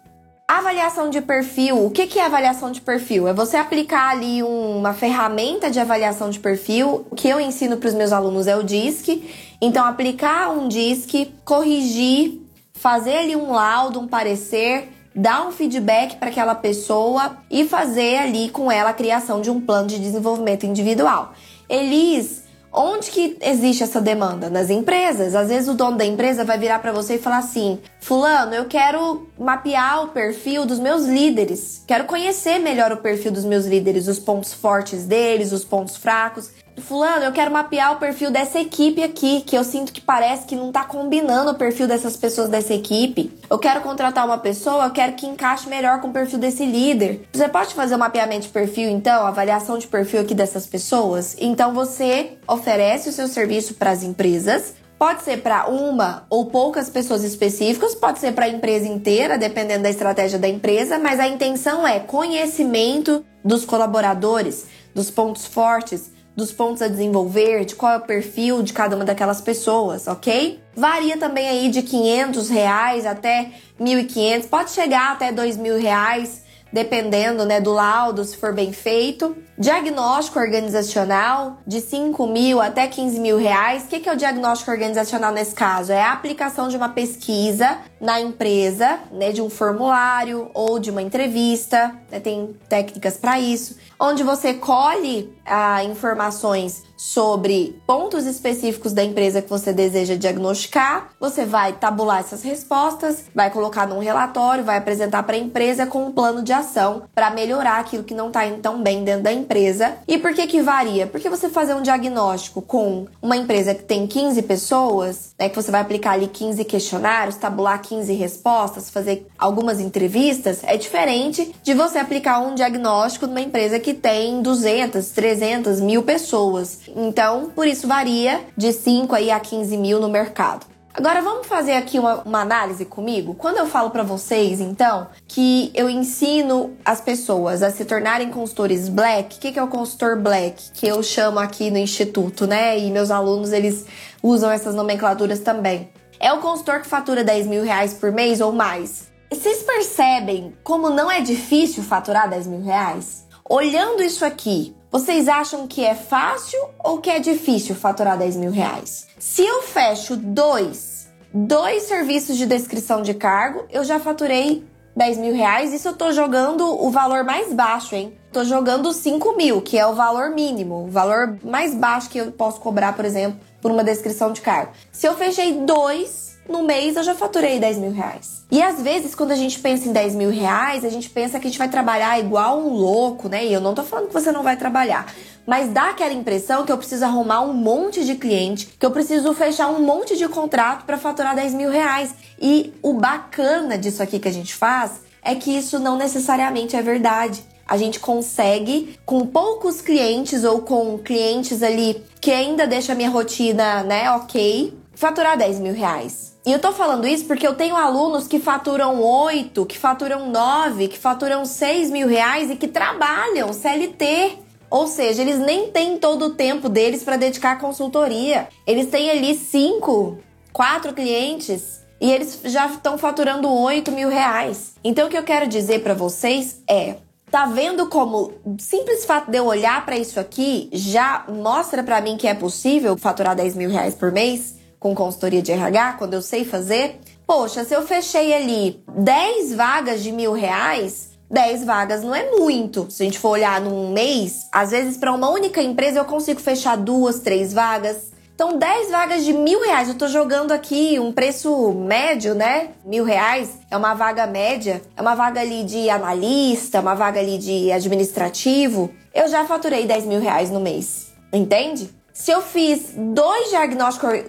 Avaliação 0.50 1.12
de 1.12 1.22
perfil. 1.22 1.86
O 1.86 1.92
que 1.92 2.18
é 2.18 2.26
avaliação 2.26 2.72
de 2.72 2.82
perfil? 2.82 3.28
É 3.28 3.34
você 3.34 3.56
aplicar 3.56 4.10
ali 4.10 4.42
uma 4.42 4.96
ferramenta 4.96 5.70
de 5.70 5.80
avaliação 5.80 6.32
de 6.32 6.40
perfil. 6.40 7.06
O 7.12 7.16
que 7.16 7.30
eu 7.30 7.40
ensino 7.40 7.78
para 7.78 7.88
os 7.88 7.94
meus 7.94 8.12
alunos 8.12 8.48
é 8.48 8.58
o 8.58 8.64
DISC. 8.64 9.30
Então, 9.62 9.86
aplicar 9.86 10.50
um 10.50 10.68
DISC, 10.68 11.32
corrigir, 11.46 12.42
fazer 12.74 13.18
ali 13.18 13.36
um 13.36 13.52
laudo, 13.52 14.00
um 14.00 14.08
parecer, 14.08 14.92
dar 15.16 15.48
um 15.48 15.52
feedback 15.52 16.16
para 16.16 16.30
aquela 16.30 16.56
pessoa 16.56 17.38
e 17.48 17.64
fazer 17.68 18.18
ali 18.18 18.50
com 18.50 18.72
ela 18.72 18.90
a 18.90 18.94
criação 18.94 19.42
de 19.42 19.52
um 19.52 19.62
plano 19.62 19.88
de 19.88 20.00
desenvolvimento 20.00 20.66
individual. 20.66 21.32
Elis, 21.70 22.49
Onde 22.72 23.10
que 23.10 23.38
existe 23.42 23.84
essa 23.84 24.00
demanda? 24.00 24.50
Nas 24.50 24.70
empresas. 24.70 25.34
Às 25.34 25.50
vezes 25.50 25.68
o 25.68 25.74
dono 25.74 25.98
da 25.98 26.06
empresa 26.06 26.46
vai 26.46 26.58
virar 26.58 26.80
para 26.80 26.92
você 26.92 27.16
e 27.16 27.20
falar 27.20 27.40
assim: 27.40 27.80
"Fulano, 28.00 28.54
eu 28.54 28.66
quero 28.66 29.28
mapear 29.38 30.04
o 30.04 30.10
perfil 30.10 30.66
dos 30.66 30.80
meus 30.80 31.06
líderes. 31.06 31.84
Quero 31.88 32.06
conhecer 32.06 32.60
melhor 32.60 32.92
o 32.92 32.98
perfil 32.98 33.32
dos 33.32 33.44
meus 33.44 33.66
líderes, 33.66 34.08
os 34.08 34.20
pontos 34.20 34.54
fortes 34.54 35.06
deles, 35.06 35.52
os 35.52 35.66
pontos 35.66 35.98
fracos. 35.98 36.52
Fulano, 36.80 37.26
eu 37.26 37.32
quero 37.32 37.52
mapear 37.52 37.94
o 37.94 37.98
perfil 37.98 38.32
dessa 38.32 38.60
equipe 38.60 39.04
aqui, 39.04 39.42
que 39.42 39.58
eu 39.58 39.64
sinto 39.64 39.92
que 39.92 40.02
parece 40.02 40.46
que 40.46 40.56
não 40.56 40.72
tá 40.72 40.84
combinando 40.84 41.52
o 41.52 41.56
perfil 41.56 41.88
dessas 41.88 42.18
pessoas 42.18 42.50
dessa 42.50 42.74
equipe. 42.74 43.32
Eu 43.50 43.60
quero 43.60 43.82
contratar 43.82 44.26
uma 44.26 44.38
pessoa, 44.38 44.86
eu 44.86 44.92
quero 44.92 45.14
que 45.14 45.26
encaixe 45.26 45.70
melhor 45.70 46.02
com 46.02 46.10
o 46.10 46.14
perfil 46.14 46.40
desse 46.40 46.66
líder. 46.66 47.28
Você 47.34 47.48
pode 47.48 47.74
fazer 47.74 47.96
um 47.96 48.00
mapeamento 48.00 48.48
de 48.48 48.50
perfil, 48.50 48.90
então, 48.90 49.26
avaliação 49.26 49.78
de 49.78 49.88
perfil 49.88 50.22
aqui 50.22 50.34
dessas 50.34 50.66
pessoas? 50.66 51.36
Então 51.40 51.74
você 51.74 52.38
oferece 52.48 53.10
o 53.10 53.12
seu 53.12 53.28
serviço 53.28 53.76
para 53.76 53.92
as 53.92 54.04
empresas 54.04 54.74
Pode 55.00 55.24
ser 55.24 55.38
para 55.38 55.70
uma 55.70 56.26
ou 56.30 56.48
poucas 56.48 56.90
pessoas 56.90 57.24
específicas, 57.24 57.96
pode 57.96 58.20
ser 58.20 58.34
para 58.34 58.44
a 58.44 58.50
empresa 58.50 58.86
inteira, 58.86 59.38
dependendo 59.38 59.84
da 59.84 59.90
estratégia 59.90 60.38
da 60.38 60.50
empresa, 60.50 61.00
mas 61.00 61.22
a 61.22 61.28
intenção 61.28 61.88
é 61.88 62.02
conhecimento 62.02 63.24
dos 63.42 63.64
colaboradores, 63.64 64.68
dos 64.94 65.10
pontos 65.10 65.46
fortes, 65.46 66.12
dos 66.40 66.52
pontos 66.54 66.82
a 66.82 66.88
desenvolver, 66.88 67.66
de 67.66 67.76
qual 67.76 67.92
é 67.92 67.98
o 67.98 68.02
perfil 68.02 68.64
de 68.64 68.74
cada 68.74 68.96
uma 68.96 69.06
daquelas 69.06 69.42
pessoas, 69.42 70.08
ok? 70.08 70.60
Varia 70.76 71.18
também 71.18 71.48
aí 71.48 71.70
de 71.70 71.82
500 71.82 72.50
reais 72.50 73.06
até 73.06 73.52
1.500, 73.80 74.48
pode 74.48 74.72
chegar 74.72 75.12
até 75.12 75.32
2.000 75.32 75.80
reais, 75.82 76.44
dependendo 76.72 77.46
né, 77.46 77.60
do 77.60 77.74
laudo, 77.74 78.24
se 78.24 78.38
for 78.38 78.54
bem 78.54 78.72
feito. 78.72 79.36
Diagnóstico 79.58 80.40
organizacional 80.40 81.58
de 81.68 81.82
5 81.82 82.28
mil 82.28 82.62
até 82.62 82.88
15 82.88 83.20
mil 83.20 83.38
reais. 83.38 83.84
O 83.84 83.88
que 83.88 84.08
é 84.08 84.14
o 84.14 84.16
diagnóstico 84.16 84.72
organizacional 84.72 85.34
nesse 85.34 85.54
caso? 85.54 85.92
É 85.92 86.02
a 86.02 86.14
aplicação 86.14 86.70
de 86.70 86.78
uma 86.78 86.90
pesquisa 86.90 87.80
na 88.00 88.22
empresa, 88.22 89.00
né, 89.12 89.32
de 89.32 89.42
um 89.42 89.50
formulário 89.50 90.50
ou 90.54 90.80
de 90.80 90.92
uma 90.92 91.02
entrevista. 91.02 91.94
Né, 92.10 92.20
tem 92.20 92.56
técnicas 92.70 93.18
para 93.18 93.40
isso, 93.40 93.76
onde 94.00 94.24
você 94.24 94.54
colhe 94.54 95.34
ah, 95.46 95.84
informações 95.84 96.84
sobre 97.00 97.82
pontos 97.88 98.26
específicos 98.26 98.92
da 98.92 99.02
empresa 99.02 99.42
que 99.42 99.50
você 99.50 99.72
deseja 99.72 100.16
diagnosticar. 100.16 101.12
Você 101.18 101.46
vai 101.46 101.72
tabular 101.72 102.20
essas 102.20 102.44
respostas, 102.44 103.24
vai 103.34 103.50
colocar 103.50 103.88
num 103.88 104.00
relatório, 104.00 104.66
vai 104.66 104.78
apresentar 104.78 105.24
para 105.24 105.38
a 105.38 105.40
empresa 105.40 105.86
com 105.86 106.06
um 106.06 106.12
plano 106.12 106.44
de 106.44 106.52
ação 106.52 107.04
para 107.16 107.30
melhorar 107.30 107.80
aquilo 107.80 108.04
que 108.04 108.14
não 108.14 108.28
está 108.28 108.46
indo 108.46 108.60
tão 108.60 108.84
bem 108.84 109.06
dentro 109.06 109.24
da 109.24 109.32
empresa. 109.32 109.96
E 110.06 110.18
por 110.18 110.34
que 110.34 110.46
que 110.46 110.62
varia? 110.62 111.08
Porque 111.08 111.30
você 111.30 111.48
fazer 111.48 111.74
um 111.74 111.82
diagnóstico 111.82 112.62
com 112.62 113.08
uma 113.22 113.38
empresa 113.38 113.74
que 113.74 113.84
tem 113.84 114.06
15 114.06 114.42
pessoas, 114.42 115.34
né, 115.40 115.48
que 115.48 115.56
você 115.56 115.72
vai 115.72 115.80
aplicar 115.80 116.12
ali 116.12 116.28
15 116.28 116.66
questionários, 116.66 117.38
tabular 117.38 117.82
15 117.82 118.14
respostas, 118.14 118.90
fazer 118.90 119.26
algumas 119.38 119.80
entrevistas, 119.80 120.60
é 120.66 120.76
diferente 120.76 121.56
de 121.64 121.74
você 121.74 121.98
aplicar 121.98 122.40
um 122.40 122.56
diagnóstico 122.56 123.26
numa 123.26 123.40
empresa 123.40 123.80
que 123.80 123.89
tem 123.94 124.42
200, 124.42 125.10
300, 125.12 125.80
mil 125.80 126.04
pessoas. 126.04 126.80
Então, 126.96 127.52
por 127.56 127.68
isso 127.68 127.88
varia 127.88 128.42
de 128.56 128.74
5 128.74 129.14
aí 129.16 129.32
a 129.32 129.40
15 129.40 129.78
mil 129.78 130.00
no 130.00 130.10
mercado. 130.10 130.66
Agora 130.94 131.22
vamos 131.22 131.48
fazer 131.48 131.74
aqui 131.74 132.00
uma, 132.00 132.24
uma 132.24 132.42
análise 132.42 132.84
comigo? 132.84 133.34
Quando 133.36 133.58
eu 133.58 133.68
falo 133.68 133.90
para 133.90 134.04
vocês, 134.04 134.60
então, 134.60 135.08
que 135.28 135.72
eu 135.74 135.90
ensino 135.90 136.76
as 136.84 137.00
pessoas 137.00 137.62
a 137.62 137.72
se 137.72 137.86
tornarem 137.86 138.30
consultores 138.30 138.90
black, 138.90 139.38
o 139.38 139.40
que, 139.40 139.52
que 139.52 139.60
é 139.60 139.64
o 139.64 139.68
consultor 139.68 140.20
black? 140.20 140.72
Que 140.72 140.88
eu 140.88 141.02
chamo 141.04 141.40
aqui 141.40 141.72
no 141.72 141.78
instituto, 141.78 142.48
né? 142.48 142.78
E 142.78 142.92
meus 142.92 143.12
alunos, 143.12 143.54
eles 143.54 143.86
usam 144.22 144.52
essas 144.52 144.76
nomenclaturas 144.76 145.40
também. 145.40 145.90
É 146.20 146.34
o 146.34 146.40
consultor 146.40 146.82
que 146.82 146.88
fatura 146.88 147.24
10 147.24 147.48
mil 147.48 147.64
reais 147.64 147.94
por 147.94 148.12
mês 148.12 148.42
ou 148.42 148.52
mais. 148.52 149.10
E 149.32 149.36
vocês 149.36 149.64
percebem 149.64 150.54
como 150.64 150.90
não 150.90 151.10
é 151.10 151.22
difícil 151.22 151.84
faturar 151.84 152.30
10 152.30 152.48
mil 152.48 152.62
reais? 152.62 153.26
Olhando 153.52 154.04
isso 154.04 154.24
aqui, 154.24 154.76
vocês 154.92 155.28
acham 155.28 155.68
que 155.68 155.84
é 155.84 155.96
fácil 155.96 156.60
ou 156.78 157.00
que 157.00 157.10
é 157.10 157.18
difícil 157.18 157.74
faturar 157.74 158.16
10 158.16 158.36
mil 158.36 158.52
reais? 158.52 159.08
Se 159.18 159.44
eu 159.44 159.64
fecho 159.64 160.16
dois, 160.16 161.10
dois 161.34 161.82
serviços 161.82 162.38
de 162.38 162.46
descrição 162.46 163.02
de 163.02 163.16
cargo, 163.16 163.66
eu 163.72 163.84
já 163.84 164.00
faturei 164.00 164.64
10 164.96 165.18
mil 165.18 165.34
reais. 165.34 165.74
Isso 165.74 165.88
eu 165.88 165.96
tô 165.96 166.12
jogando 166.12 166.62
o 166.62 166.92
valor 166.92 167.24
mais 167.24 167.52
baixo, 167.52 167.96
hein? 167.96 168.16
Tô 168.32 168.44
jogando 168.44 168.94
5 168.94 169.36
mil, 169.36 169.64
que 169.64 169.80
é 169.80 169.88
o 169.88 169.96
valor 169.96 170.30
mínimo, 170.30 170.86
o 170.86 170.92
valor 170.92 171.36
mais 171.44 171.74
baixo 171.74 172.08
que 172.12 172.20
eu 172.20 172.32
posso 172.32 172.62
cobrar, 172.62 172.96
por 172.96 173.04
exemplo, 173.04 173.40
por 173.60 173.72
uma 173.72 173.84
descrição 173.84 174.32
de 174.32 174.42
cargo. 174.42 174.74
Se 174.92 175.08
eu 175.08 175.16
fechei 175.16 175.54
dois, 175.62 176.29
no 176.50 176.64
mês 176.64 176.96
eu 176.96 177.04
já 177.04 177.16
faturei 177.16 177.60
10 177.60 177.78
mil 177.78 177.92
reais. 177.92 178.44
E 178.52 178.62
às 178.62 178.82
vezes, 178.82 179.14
quando 179.14 179.32
a 179.32 179.36
gente 179.36 179.60
pensa 179.60 179.88
em 179.88 179.94
10 179.94 180.16
mil 180.16 180.30
reais, 180.30 180.84
a 180.84 180.90
gente 180.90 181.10
pensa 181.10 181.40
que 181.40 181.48
a 181.48 181.50
gente 181.50 181.60
vai 181.60 181.70
trabalhar 181.70 182.20
igual 182.20 182.60
um 182.60 182.74
louco, 182.74 183.30
né? 183.30 183.46
E 183.46 183.54
eu 183.54 183.62
não 183.62 183.74
tô 183.74 183.84
falando 183.84 184.08
que 184.08 184.14
você 184.14 184.32
não 184.32 184.44
vai 184.44 184.58
trabalhar. 184.58 185.06
Mas 185.46 185.70
dá 185.70 185.90
aquela 185.90 186.14
impressão 186.14 186.66
que 186.66 186.72
eu 186.72 186.78
preciso 186.78 187.06
arrumar 187.06 187.42
um 187.42 187.54
monte 187.54 188.04
de 188.04 188.16
cliente, 188.16 188.68
que 188.80 188.86
eu 188.86 188.92
preciso 188.92 189.34
fechar 189.34 189.68
um 189.68 189.82
monte 189.82 190.18
de 190.18 190.28
contrato 190.28 190.86
para 190.86 190.98
faturar 190.98 191.36
10 191.36 191.54
mil 191.54 191.70
reais. 191.70 192.14
E 192.42 192.74
o 192.82 192.94
bacana 192.94 193.78
disso 193.78 194.02
aqui 194.04 194.20
que 194.20 194.28
a 194.28 194.34
gente 194.34 194.54
faz 194.54 195.02
é 195.24 195.36
que 195.36 195.56
isso 195.56 195.80
não 195.80 195.98
necessariamente 195.98 196.76
é 196.76 196.82
verdade 196.82 197.44
a 197.70 197.78
gente 197.78 198.00
consegue, 198.00 198.98
com 199.06 199.28
poucos 199.28 199.80
clientes 199.80 200.44
ou 200.44 200.62
com 200.62 200.98
clientes 200.98 201.62
ali 201.62 202.04
que 202.20 202.32
ainda 202.32 202.66
deixa 202.66 202.94
a 202.94 202.96
minha 202.96 203.12
rotina, 203.12 203.84
né, 203.84 204.10
ok, 204.12 204.74
faturar 204.96 205.38
10 205.38 205.60
mil 205.60 205.74
reais. 205.74 206.36
E 206.50 206.52
eu 206.52 206.58
tô 206.58 206.72
falando 206.72 207.06
isso 207.06 207.26
porque 207.26 207.46
eu 207.46 207.54
tenho 207.54 207.76
alunos 207.76 208.28
que 208.28 208.40
faturam 208.40 209.00
8, 209.04 209.68
que 209.68 209.78
faturam 209.78 210.32
9, 210.32 210.88
que 210.88 210.98
faturam 210.98 211.46
6 211.46 211.92
mil 211.92 212.08
reais 212.08 212.50
e 212.50 212.56
que 212.56 212.68
trabalham 212.68 213.54
CLT. 213.54 214.40
Ou 214.68 214.88
seja, 214.88 215.22
eles 215.22 215.38
nem 215.38 215.70
têm 215.70 216.00
todo 216.00 216.26
o 216.26 216.30
tempo 216.32 216.68
deles 216.68 217.04
para 217.04 217.18
dedicar 217.18 217.52
à 217.52 217.56
consultoria. 217.58 218.48
Eles 218.66 218.88
têm 218.88 219.12
ali 219.12 219.36
5, 219.36 220.18
4 220.52 220.92
clientes 220.96 221.82
e 222.02 222.12
eles 222.12 222.40
já 222.46 222.66
estão 222.66 222.98
faturando 222.98 223.48
8 223.48 223.92
mil 223.92 224.10
reais. 224.10 224.74
Então 224.84 225.06
o 225.06 225.10
que 225.12 225.20
eu 225.20 225.24
quero 225.24 225.48
dizer 225.48 225.84
para 225.84 225.94
vocês 225.94 226.64
é. 226.68 226.96
Tá 227.30 227.46
vendo 227.46 227.90
como 227.90 228.34
simples 228.58 229.06
fato 229.06 229.30
de 229.30 229.38
eu 229.38 229.46
olhar 229.46 229.86
para 229.86 229.96
isso 229.96 230.20
aqui 230.20 230.68
já 230.74 231.26
mostra 231.30 231.84
para 231.84 232.02
mim 232.02 232.18
que 232.18 232.28
é 232.28 232.34
possível 232.34 232.98
faturar 232.98 233.36
10 233.36 233.56
mil 233.56 233.70
reais 233.70 233.94
por 233.94 234.12
mês? 234.12 234.59
Com 234.80 234.96
consultoria 234.96 235.42
de 235.42 235.52
RH, 235.52 235.94
quando 235.94 236.14
eu 236.14 236.22
sei 236.22 236.46
fazer, 236.46 237.00
poxa, 237.28 237.64
se 237.64 237.76
eu 237.76 237.86
fechei 237.86 238.34
ali 238.34 238.82
10 238.98 239.54
vagas 239.54 240.02
de 240.02 240.12
mil 240.12 240.32
reais, 240.32 241.10
10 241.30 241.66
vagas 241.66 242.04
não 242.04 242.16
é 242.16 242.32
muito. 242.32 242.90
Se 242.90 243.04
a 243.04 243.06
gente 243.06 243.20
for 243.20 243.30
olhar 243.30 243.62
num 243.62 243.92
mês, 243.92 244.48
às 244.52 244.72
vezes 244.72 244.98
para 244.98 245.14
uma 245.14 245.30
única 245.30 245.62
empresa 245.62 246.00
eu 246.00 246.06
consigo 246.06 246.40
fechar 246.40 246.76
duas, 246.76 247.20
três 247.20 247.54
vagas. 247.54 248.12
Então, 248.34 248.58
10 248.58 248.90
vagas 248.90 249.26
de 249.26 249.34
mil 249.34 249.62
reais, 249.62 249.90
eu 249.90 249.96
tô 249.96 250.08
jogando 250.08 250.54
aqui 250.54 250.98
um 250.98 251.12
preço 251.12 251.74
médio, 251.74 252.34
né? 252.34 252.70
Mil 252.86 253.04
reais 253.04 253.60
é 253.70 253.76
uma 253.76 253.94
vaga 253.94 254.26
média, 254.26 254.82
é 254.96 255.02
uma 255.02 255.14
vaga 255.14 255.42
ali 255.42 255.66
de 255.66 255.90
analista, 255.90 256.80
uma 256.80 256.96
vaga 256.96 257.20
ali 257.20 257.38
de 257.38 257.70
administrativo. 257.70 258.90
Eu 259.14 259.28
já 259.28 259.44
faturei 259.44 259.86
10 259.86 260.06
mil 260.06 260.22
reais 260.22 260.50
no 260.50 260.62
mês, 260.62 261.12
entende? 261.34 261.90
Se 262.20 262.32
eu 262.32 262.42
fiz 262.42 262.92
dois 262.98 263.50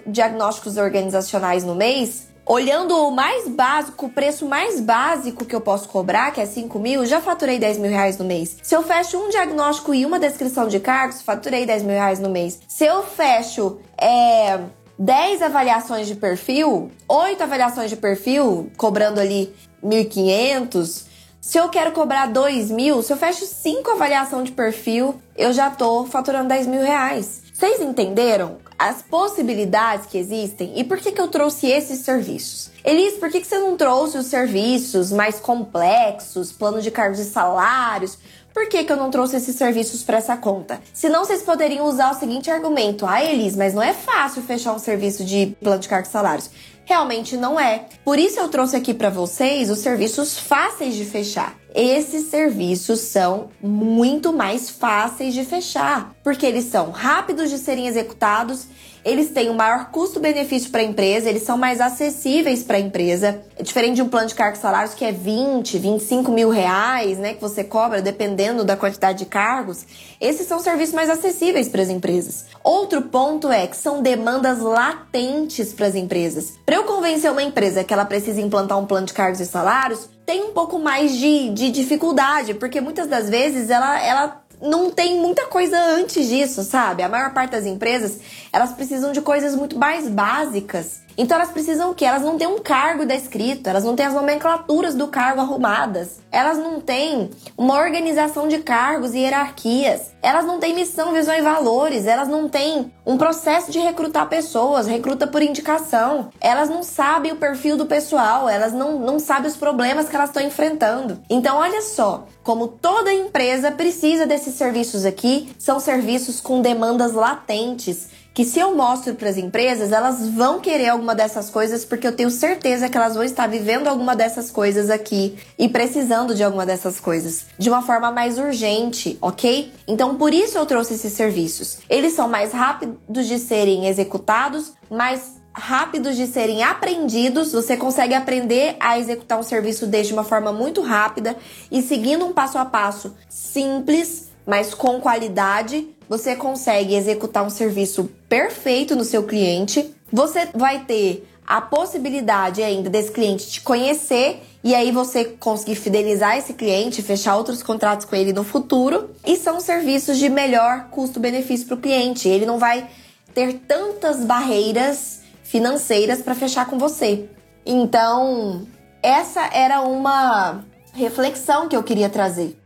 diagnósticos 0.07 0.77
organizacionais 0.77 1.65
no 1.65 1.75
mês, 1.75 2.29
olhando 2.45 2.95
o 2.95 3.11
mais 3.11 3.49
básico, 3.49 4.05
o 4.05 4.09
preço 4.09 4.45
mais 4.45 4.79
básico 4.79 5.43
que 5.43 5.53
eu 5.53 5.59
posso 5.59 5.89
cobrar, 5.89 6.31
que 6.31 6.39
é 6.39 6.45
5 6.45 6.79
mil, 6.79 7.05
já 7.05 7.19
faturei 7.19 7.59
10 7.59 7.79
mil 7.79 7.91
reais 7.91 8.17
no 8.17 8.23
mês. 8.23 8.55
Se 8.63 8.73
eu 8.73 8.81
fecho 8.81 9.17
um 9.17 9.27
diagnóstico 9.27 9.93
e 9.93 10.05
uma 10.05 10.17
descrição 10.17 10.69
de 10.69 10.79
cargos, 10.79 11.21
faturei 11.21 11.65
10 11.65 11.83
mil 11.83 11.95
reais 11.95 12.17
no 12.17 12.29
mês. 12.29 12.61
Se 12.65 12.85
eu 12.85 13.03
fecho 13.03 13.81
é, 13.97 14.57
10 14.97 15.41
avaliações 15.41 16.07
de 16.07 16.15
perfil, 16.15 16.89
8 17.09 17.43
avaliações 17.43 17.89
de 17.89 17.97
perfil, 17.97 18.71
cobrando 18.77 19.19
ali 19.19 19.53
1.500. 19.83 21.11
Se 21.41 21.57
eu 21.57 21.67
quero 21.67 21.91
cobrar 21.91 22.27
2 22.27 22.71
mil, 22.71 23.03
se 23.03 23.11
eu 23.11 23.17
fecho 23.17 23.45
5 23.45 23.91
avaliações 23.91 24.45
de 24.45 24.51
perfil, 24.53 25.19
eu 25.35 25.51
já 25.51 25.69
tô 25.69 26.05
faturando 26.05 26.47
10 26.47 26.67
mil 26.67 26.83
reais. 26.83 27.41
Vocês 27.61 27.79
entenderam 27.79 28.57
as 28.75 29.03
possibilidades 29.03 30.07
que 30.07 30.17
existem 30.17 30.73
e 30.79 30.83
por 30.83 30.97
que, 30.97 31.11
que 31.11 31.21
eu 31.21 31.27
trouxe 31.27 31.67
esses 31.67 31.99
serviços? 31.99 32.71
Elis, 32.83 33.19
por 33.19 33.29
que, 33.29 33.39
que 33.39 33.45
você 33.45 33.59
não 33.59 33.77
trouxe 33.77 34.17
os 34.17 34.25
serviços 34.25 35.11
mais 35.11 35.39
complexos, 35.39 36.51
plano 36.51 36.81
de 36.81 36.89
cargos 36.89 37.19
e 37.19 37.25
salários? 37.25 38.17
Por 38.51 38.67
que, 38.67 38.83
que 38.83 38.91
eu 38.91 38.97
não 38.97 39.11
trouxe 39.11 39.35
esses 39.35 39.55
serviços 39.55 40.01
para 40.01 40.17
essa 40.17 40.35
conta? 40.35 40.81
Senão 40.91 41.23
vocês 41.23 41.43
poderiam 41.43 41.85
usar 41.85 42.09
o 42.09 42.19
seguinte 42.19 42.49
argumento: 42.49 43.05
ah, 43.05 43.23
Elis, 43.23 43.55
mas 43.55 43.75
não 43.75 43.83
é 43.83 43.93
fácil 43.93 44.41
fechar 44.41 44.73
um 44.73 44.79
serviço 44.79 45.23
de 45.23 45.55
plano 45.61 45.79
de 45.79 45.87
cargos 45.87 46.09
e 46.09 46.11
salários. 46.11 46.49
Realmente 46.91 47.37
não 47.37 47.57
é. 47.57 47.85
Por 48.03 48.19
isso 48.19 48.37
eu 48.37 48.49
trouxe 48.49 48.75
aqui 48.75 48.93
para 48.93 49.09
vocês 49.09 49.69
os 49.69 49.79
serviços 49.79 50.37
fáceis 50.37 50.93
de 50.93 51.05
fechar. 51.05 51.55
Esses 51.73 52.25
serviços 52.25 52.99
são 52.99 53.47
muito 53.61 54.33
mais 54.33 54.69
fáceis 54.69 55.33
de 55.33 55.45
fechar, 55.45 56.13
porque 56.21 56.45
eles 56.45 56.65
são 56.65 56.91
rápidos 56.91 57.49
de 57.49 57.57
serem 57.59 57.87
executados 57.87 58.67
eles 59.03 59.31
têm 59.31 59.49
um 59.49 59.53
maior 59.53 59.89
custo-benefício 59.91 60.69
para 60.69 60.81
a 60.81 60.83
empresa, 60.83 61.29
eles 61.29 61.43
são 61.43 61.57
mais 61.57 61.81
acessíveis 61.81 62.63
para 62.63 62.77
a 62.77 62.79
empresa. 62.79 63.41
É 63.57 63.63
diferente 63.63 63.95
de 63.95 64.01
um 64.01 64.09
plano 64.09 64.27
de 64.27 64.35
cargos 64.35 64.59
salários 64.59 64.93
que 64.93 65.03
é 65.03 65.11
20, 65.11 65.77
25 65.77 66.31
mil 66.31 66.49
reais, 66.49 67.17
né? 67.17 67.33
Que 67.33 67.41
você 67.41 67.63
cobra 67.63 68.01
dependendo 68.01 68.63
da 68.63 68.77
quantidade 68.77 69.19
de 69.19 69.25
cargos. 69.25 69.85
Esses 70.19 70.47
são 70.47 70.59
serviços 70.59 70.93
mais 70.93 71.09
acessíveis 71.09 71.67
para 71.67 71.81
as 71.81 71.89
empresas. 71.89 72.45
Outro 72.63 73.01
ponto 73.03 73.51
é 73.51 73.65
que 73.65 73.75
são 73.75 74.01
demandas 74.01 74.59
latentes 74.59 75.73
para 75.73 75.87
as 75.87 75.95
empresas. 75.95 76.53
Para 76.65 76.75
eu 76.75 76.83
convencer 76.83 77.31
uma 77.31 77.43
empresa 77.43 77.83
que 77.83 77.93
ela 77.93 78.05
precisa 78.05 78.39
implantar 78.39 78.77
um 78.77 78.85
plano 78.85 79.07
de 79.07 79.13
cargos 79.13 79.39
e 79.39 79.45
salários, 79.45 80.09
tem 80.25 80.43
um 80.43 80.53
pouco 80.53 80.79
mais 80.79 81.17
de, 81.17 81.49
de 81.49 81.71
dificuldade, 81.71 82.53
porque 82.53 82.79
muitas 82.79 83.07
das 83.07 83.29
vezes 83.29 83.69
ela, 83.69 84.01
ela 84.01 84.40
não 84.61 84.91
tem 84.91 85.19
muita 85.19 85.47
coisa 85.47 85.77
antes 85.77 86.27
disso, 86.27 86.63
sabe? 86.63 87.03
A 87.03 87.09
maior 87.09 87.33
parte 87.33 87.51
das 87.51 87.65
empresas, 87.65 88.19
elas 88.53 88.71
precisam 88.71 89.11
de 89.11 89.21
coisas 89.21 89.55
muito 89.55 89.77
mais 89.77 90.07
básicas. 90.07 91.00
Então 91.17 91.37
elas 91.37 91.51
precisam 91.51 91.91
o? 91.91 91.95
Elas 92.01 92.23
não 92.23 92.37
têm 92.37 92.47
um 92.47 92.59
cargo 92.59 93.05
descrito, 93.05 93.69
elas 93.69 93.83
não 93.83 93.95
têm 93.95 94.05
as 94.05 94.13
nomenclaturas 94.13 94.95
do 94.95 95.07
cargo 95.07 95.41
arrumadas, 95.41 96.19
elas 96.31 96.57
não 96.57 96.79
têm 96.79 97.29
uma 97.57 97.77
organização 97.77 98.47
de 98.47 98.59
cargos 98.59 99.13
e 99.13 99.19
hierarquias, 99.19 100.11
elas 100.21 100.45
não 100.45 100.59
têm 100.59 100.73
missão, 100.73 101.13
visão 101.13 101.35
e 101.35 101.41
valores, 101.41 102.05
elas 102.05 102.27
não 102.27 102.49
têm 102.49 102.91
um 103.05 103.17
processo 103.17 103.71
de 103.71 103.79
recrutar 103.79 104.27
pessoas, 104.29 104.87
recruta 104.87 105.27
por 105.27 105.41
indicação, 105.41 106.29
elas 106.39 106.69
não 106.69 106.83
sabem 106.83 107.31
o 107.31 107.35
perfil 107.35 107.77
do 107.77 107.85
pessoal, 107.85 108.49
elas 108.49 108.73
não, 108.73 108.99
não 108.99 109.19
sabem 109.19 109.49
os 109.49 109.57
problemas 109.57 110.09
que 110.09 110.15
elas 110.15 110.29
estão 110.29 110.43
enfrentando. 110.43 111.19
Então, 111.29 111.57
olha 111.57 111.81
só, 111.81 112.25
como 112.43 112.67
toda 112.67 113.13
empresa 113.13 113.71
precisa 113.71 114.25
desses 114.25 114.55
serviços 114.55 115.05
aqui, 115.05 115.53
são 115.57 115.79
serviços 115.79 116.41
com 116.41 116.61
demandas 116.61 117.13
latentes 117.13 118.09
que 118.33 118.45
se 118.45 118.59
eu 118.59 118.75
mostro 118.75 119.13
para 119.15 119.29
as 119.29 119.37
empresas, 119.37 119.91
elas 119.91 120.27
vão 120.29 120.59
querer 120.59 120.89
alguma 120.89 121.13
dessas 121.13 121.49
coisas 121.49 121.83
porque 121.83 122.07
eu 122.07 122.15
tenho 122.15 122.29
certeza 122.29 122.87
que 122.87 122.97
elas 122.97 123.15
vão 123.15 123.23
estar 123.23 123.47
vivendo 123.47 123.87
alguma 123.87 124.15
dessas 124.15 124.49
coisas 124.49 124.89
aqui 124.89 125.37
e 125.57 125.67
precisando 125.67 126.33
de 126.33 126.43
alguma 126.43 126.65
dessas 126.65 126.99
coisas 126.99 127.45
de 127.57 127.69
uma 127.69 127.81
forma 127.81 128.11
mais 128.11 128.37
urgente, 128.37 129.17
ok? 129.21 129.71
Então 129.87 130.15
por 130.15 130.33
isso 130.33 130.57
eu 130.57 130.65
trouxe 130.65 130.93
esses 130.93 131.13
serviços. 131.13 131.79
Eles 131.89 132.13
são 132.13 132.29
mais 132.29 132.53
rápidos 132.53 133.27
de 133.27 133.37
serem 133.37 133.87
executados, 133.87 134.73
mais 134.89 135.41
rápidos 135.53 136.15
de 136.15 136.27
serem 136.27 136.63
aprendidos. 136.63 137.51
Você 137.51 137.75
consegue 137.75 138.13
aprender 138.13 138.75
a 138.79 138.97
executar 138.97 139.37
um 139.39 139.43
serviço 139.43 139.85
desde 139.85 140.13
uma 140.13 140.23
forma 140.23 140.51
muito 140.53 140.81
rápida 140.81 141.35
e 141.69 141.81
seguindo 141.81 142.25
um 142.25 142.33
passo 142.33 142.57
a 142.57 142.65
passo 142.65 143.13
simples, 143.27 144.30
mas 144.45 144.73
com 144.73 144.99
qualidade 144.99 145.87
você 146.09 146.35
consegue 146.35 146.95
executar 146.95 147.45
um 147.45 147.49
serviço 147.49 148.09
perfeito 148.27 148.95
no 148.95 149.03
seu 149.03 149.23
cliente. 149.23 149.93
Você 150.11 150.49
vai 150.53 150.83
ter 150.83 151.27
a 151.47 151.61
possibilidade 151.61 152.61
ainda 152.61 152.89
desse 152.89 153.11
cliente 153.11 153.49
te 153.49 153.61
conhecer 153.61 154.41
e 154.63 154.75
aí 154.75 154.91
você 154.91 155.25
conseguir 155.25 155.75
fidelizar 155.75 156.37
esse 156.37 156.53
cliente, 156.53 157.01
fechar 157.01 157.35
outros 157.35 157.63
contratos 157.63 158.05
com 158.05 158.15
ele 158.15 158.31
no 158.31 158.43
futuro. 158.43 159.09
E 159.25 159.35
são 159.35 159.59
serviços 159.59 160.17
de 160.17 160.29
melhor 160.29 160.87
custo-benefício 160.91 161.65
para 161.65 161.75
o 161.75 161.81
cliente. 161.81 162.27
Ele 162.27 162.45
não 162.45 162.59
vai 162.59 162.87
ter 163.33 163.53
tantas 163.67 164.23
barreiras 164.23 165.21
financeiras 165.43 166.21
para 166.21 166.35
fechar 166.35 166.67
com 166.67 166.77
você. 166.77 167.27
Então, 167.65 168.67
essa 169.01 169.49
era 169.53 169.81
uma 169.81 170.63
reflexão 170.93 171.67
que 171.67 171.75
eu 171.75 171.83
queria 171.83 172.09
trazer. 172.09 172.57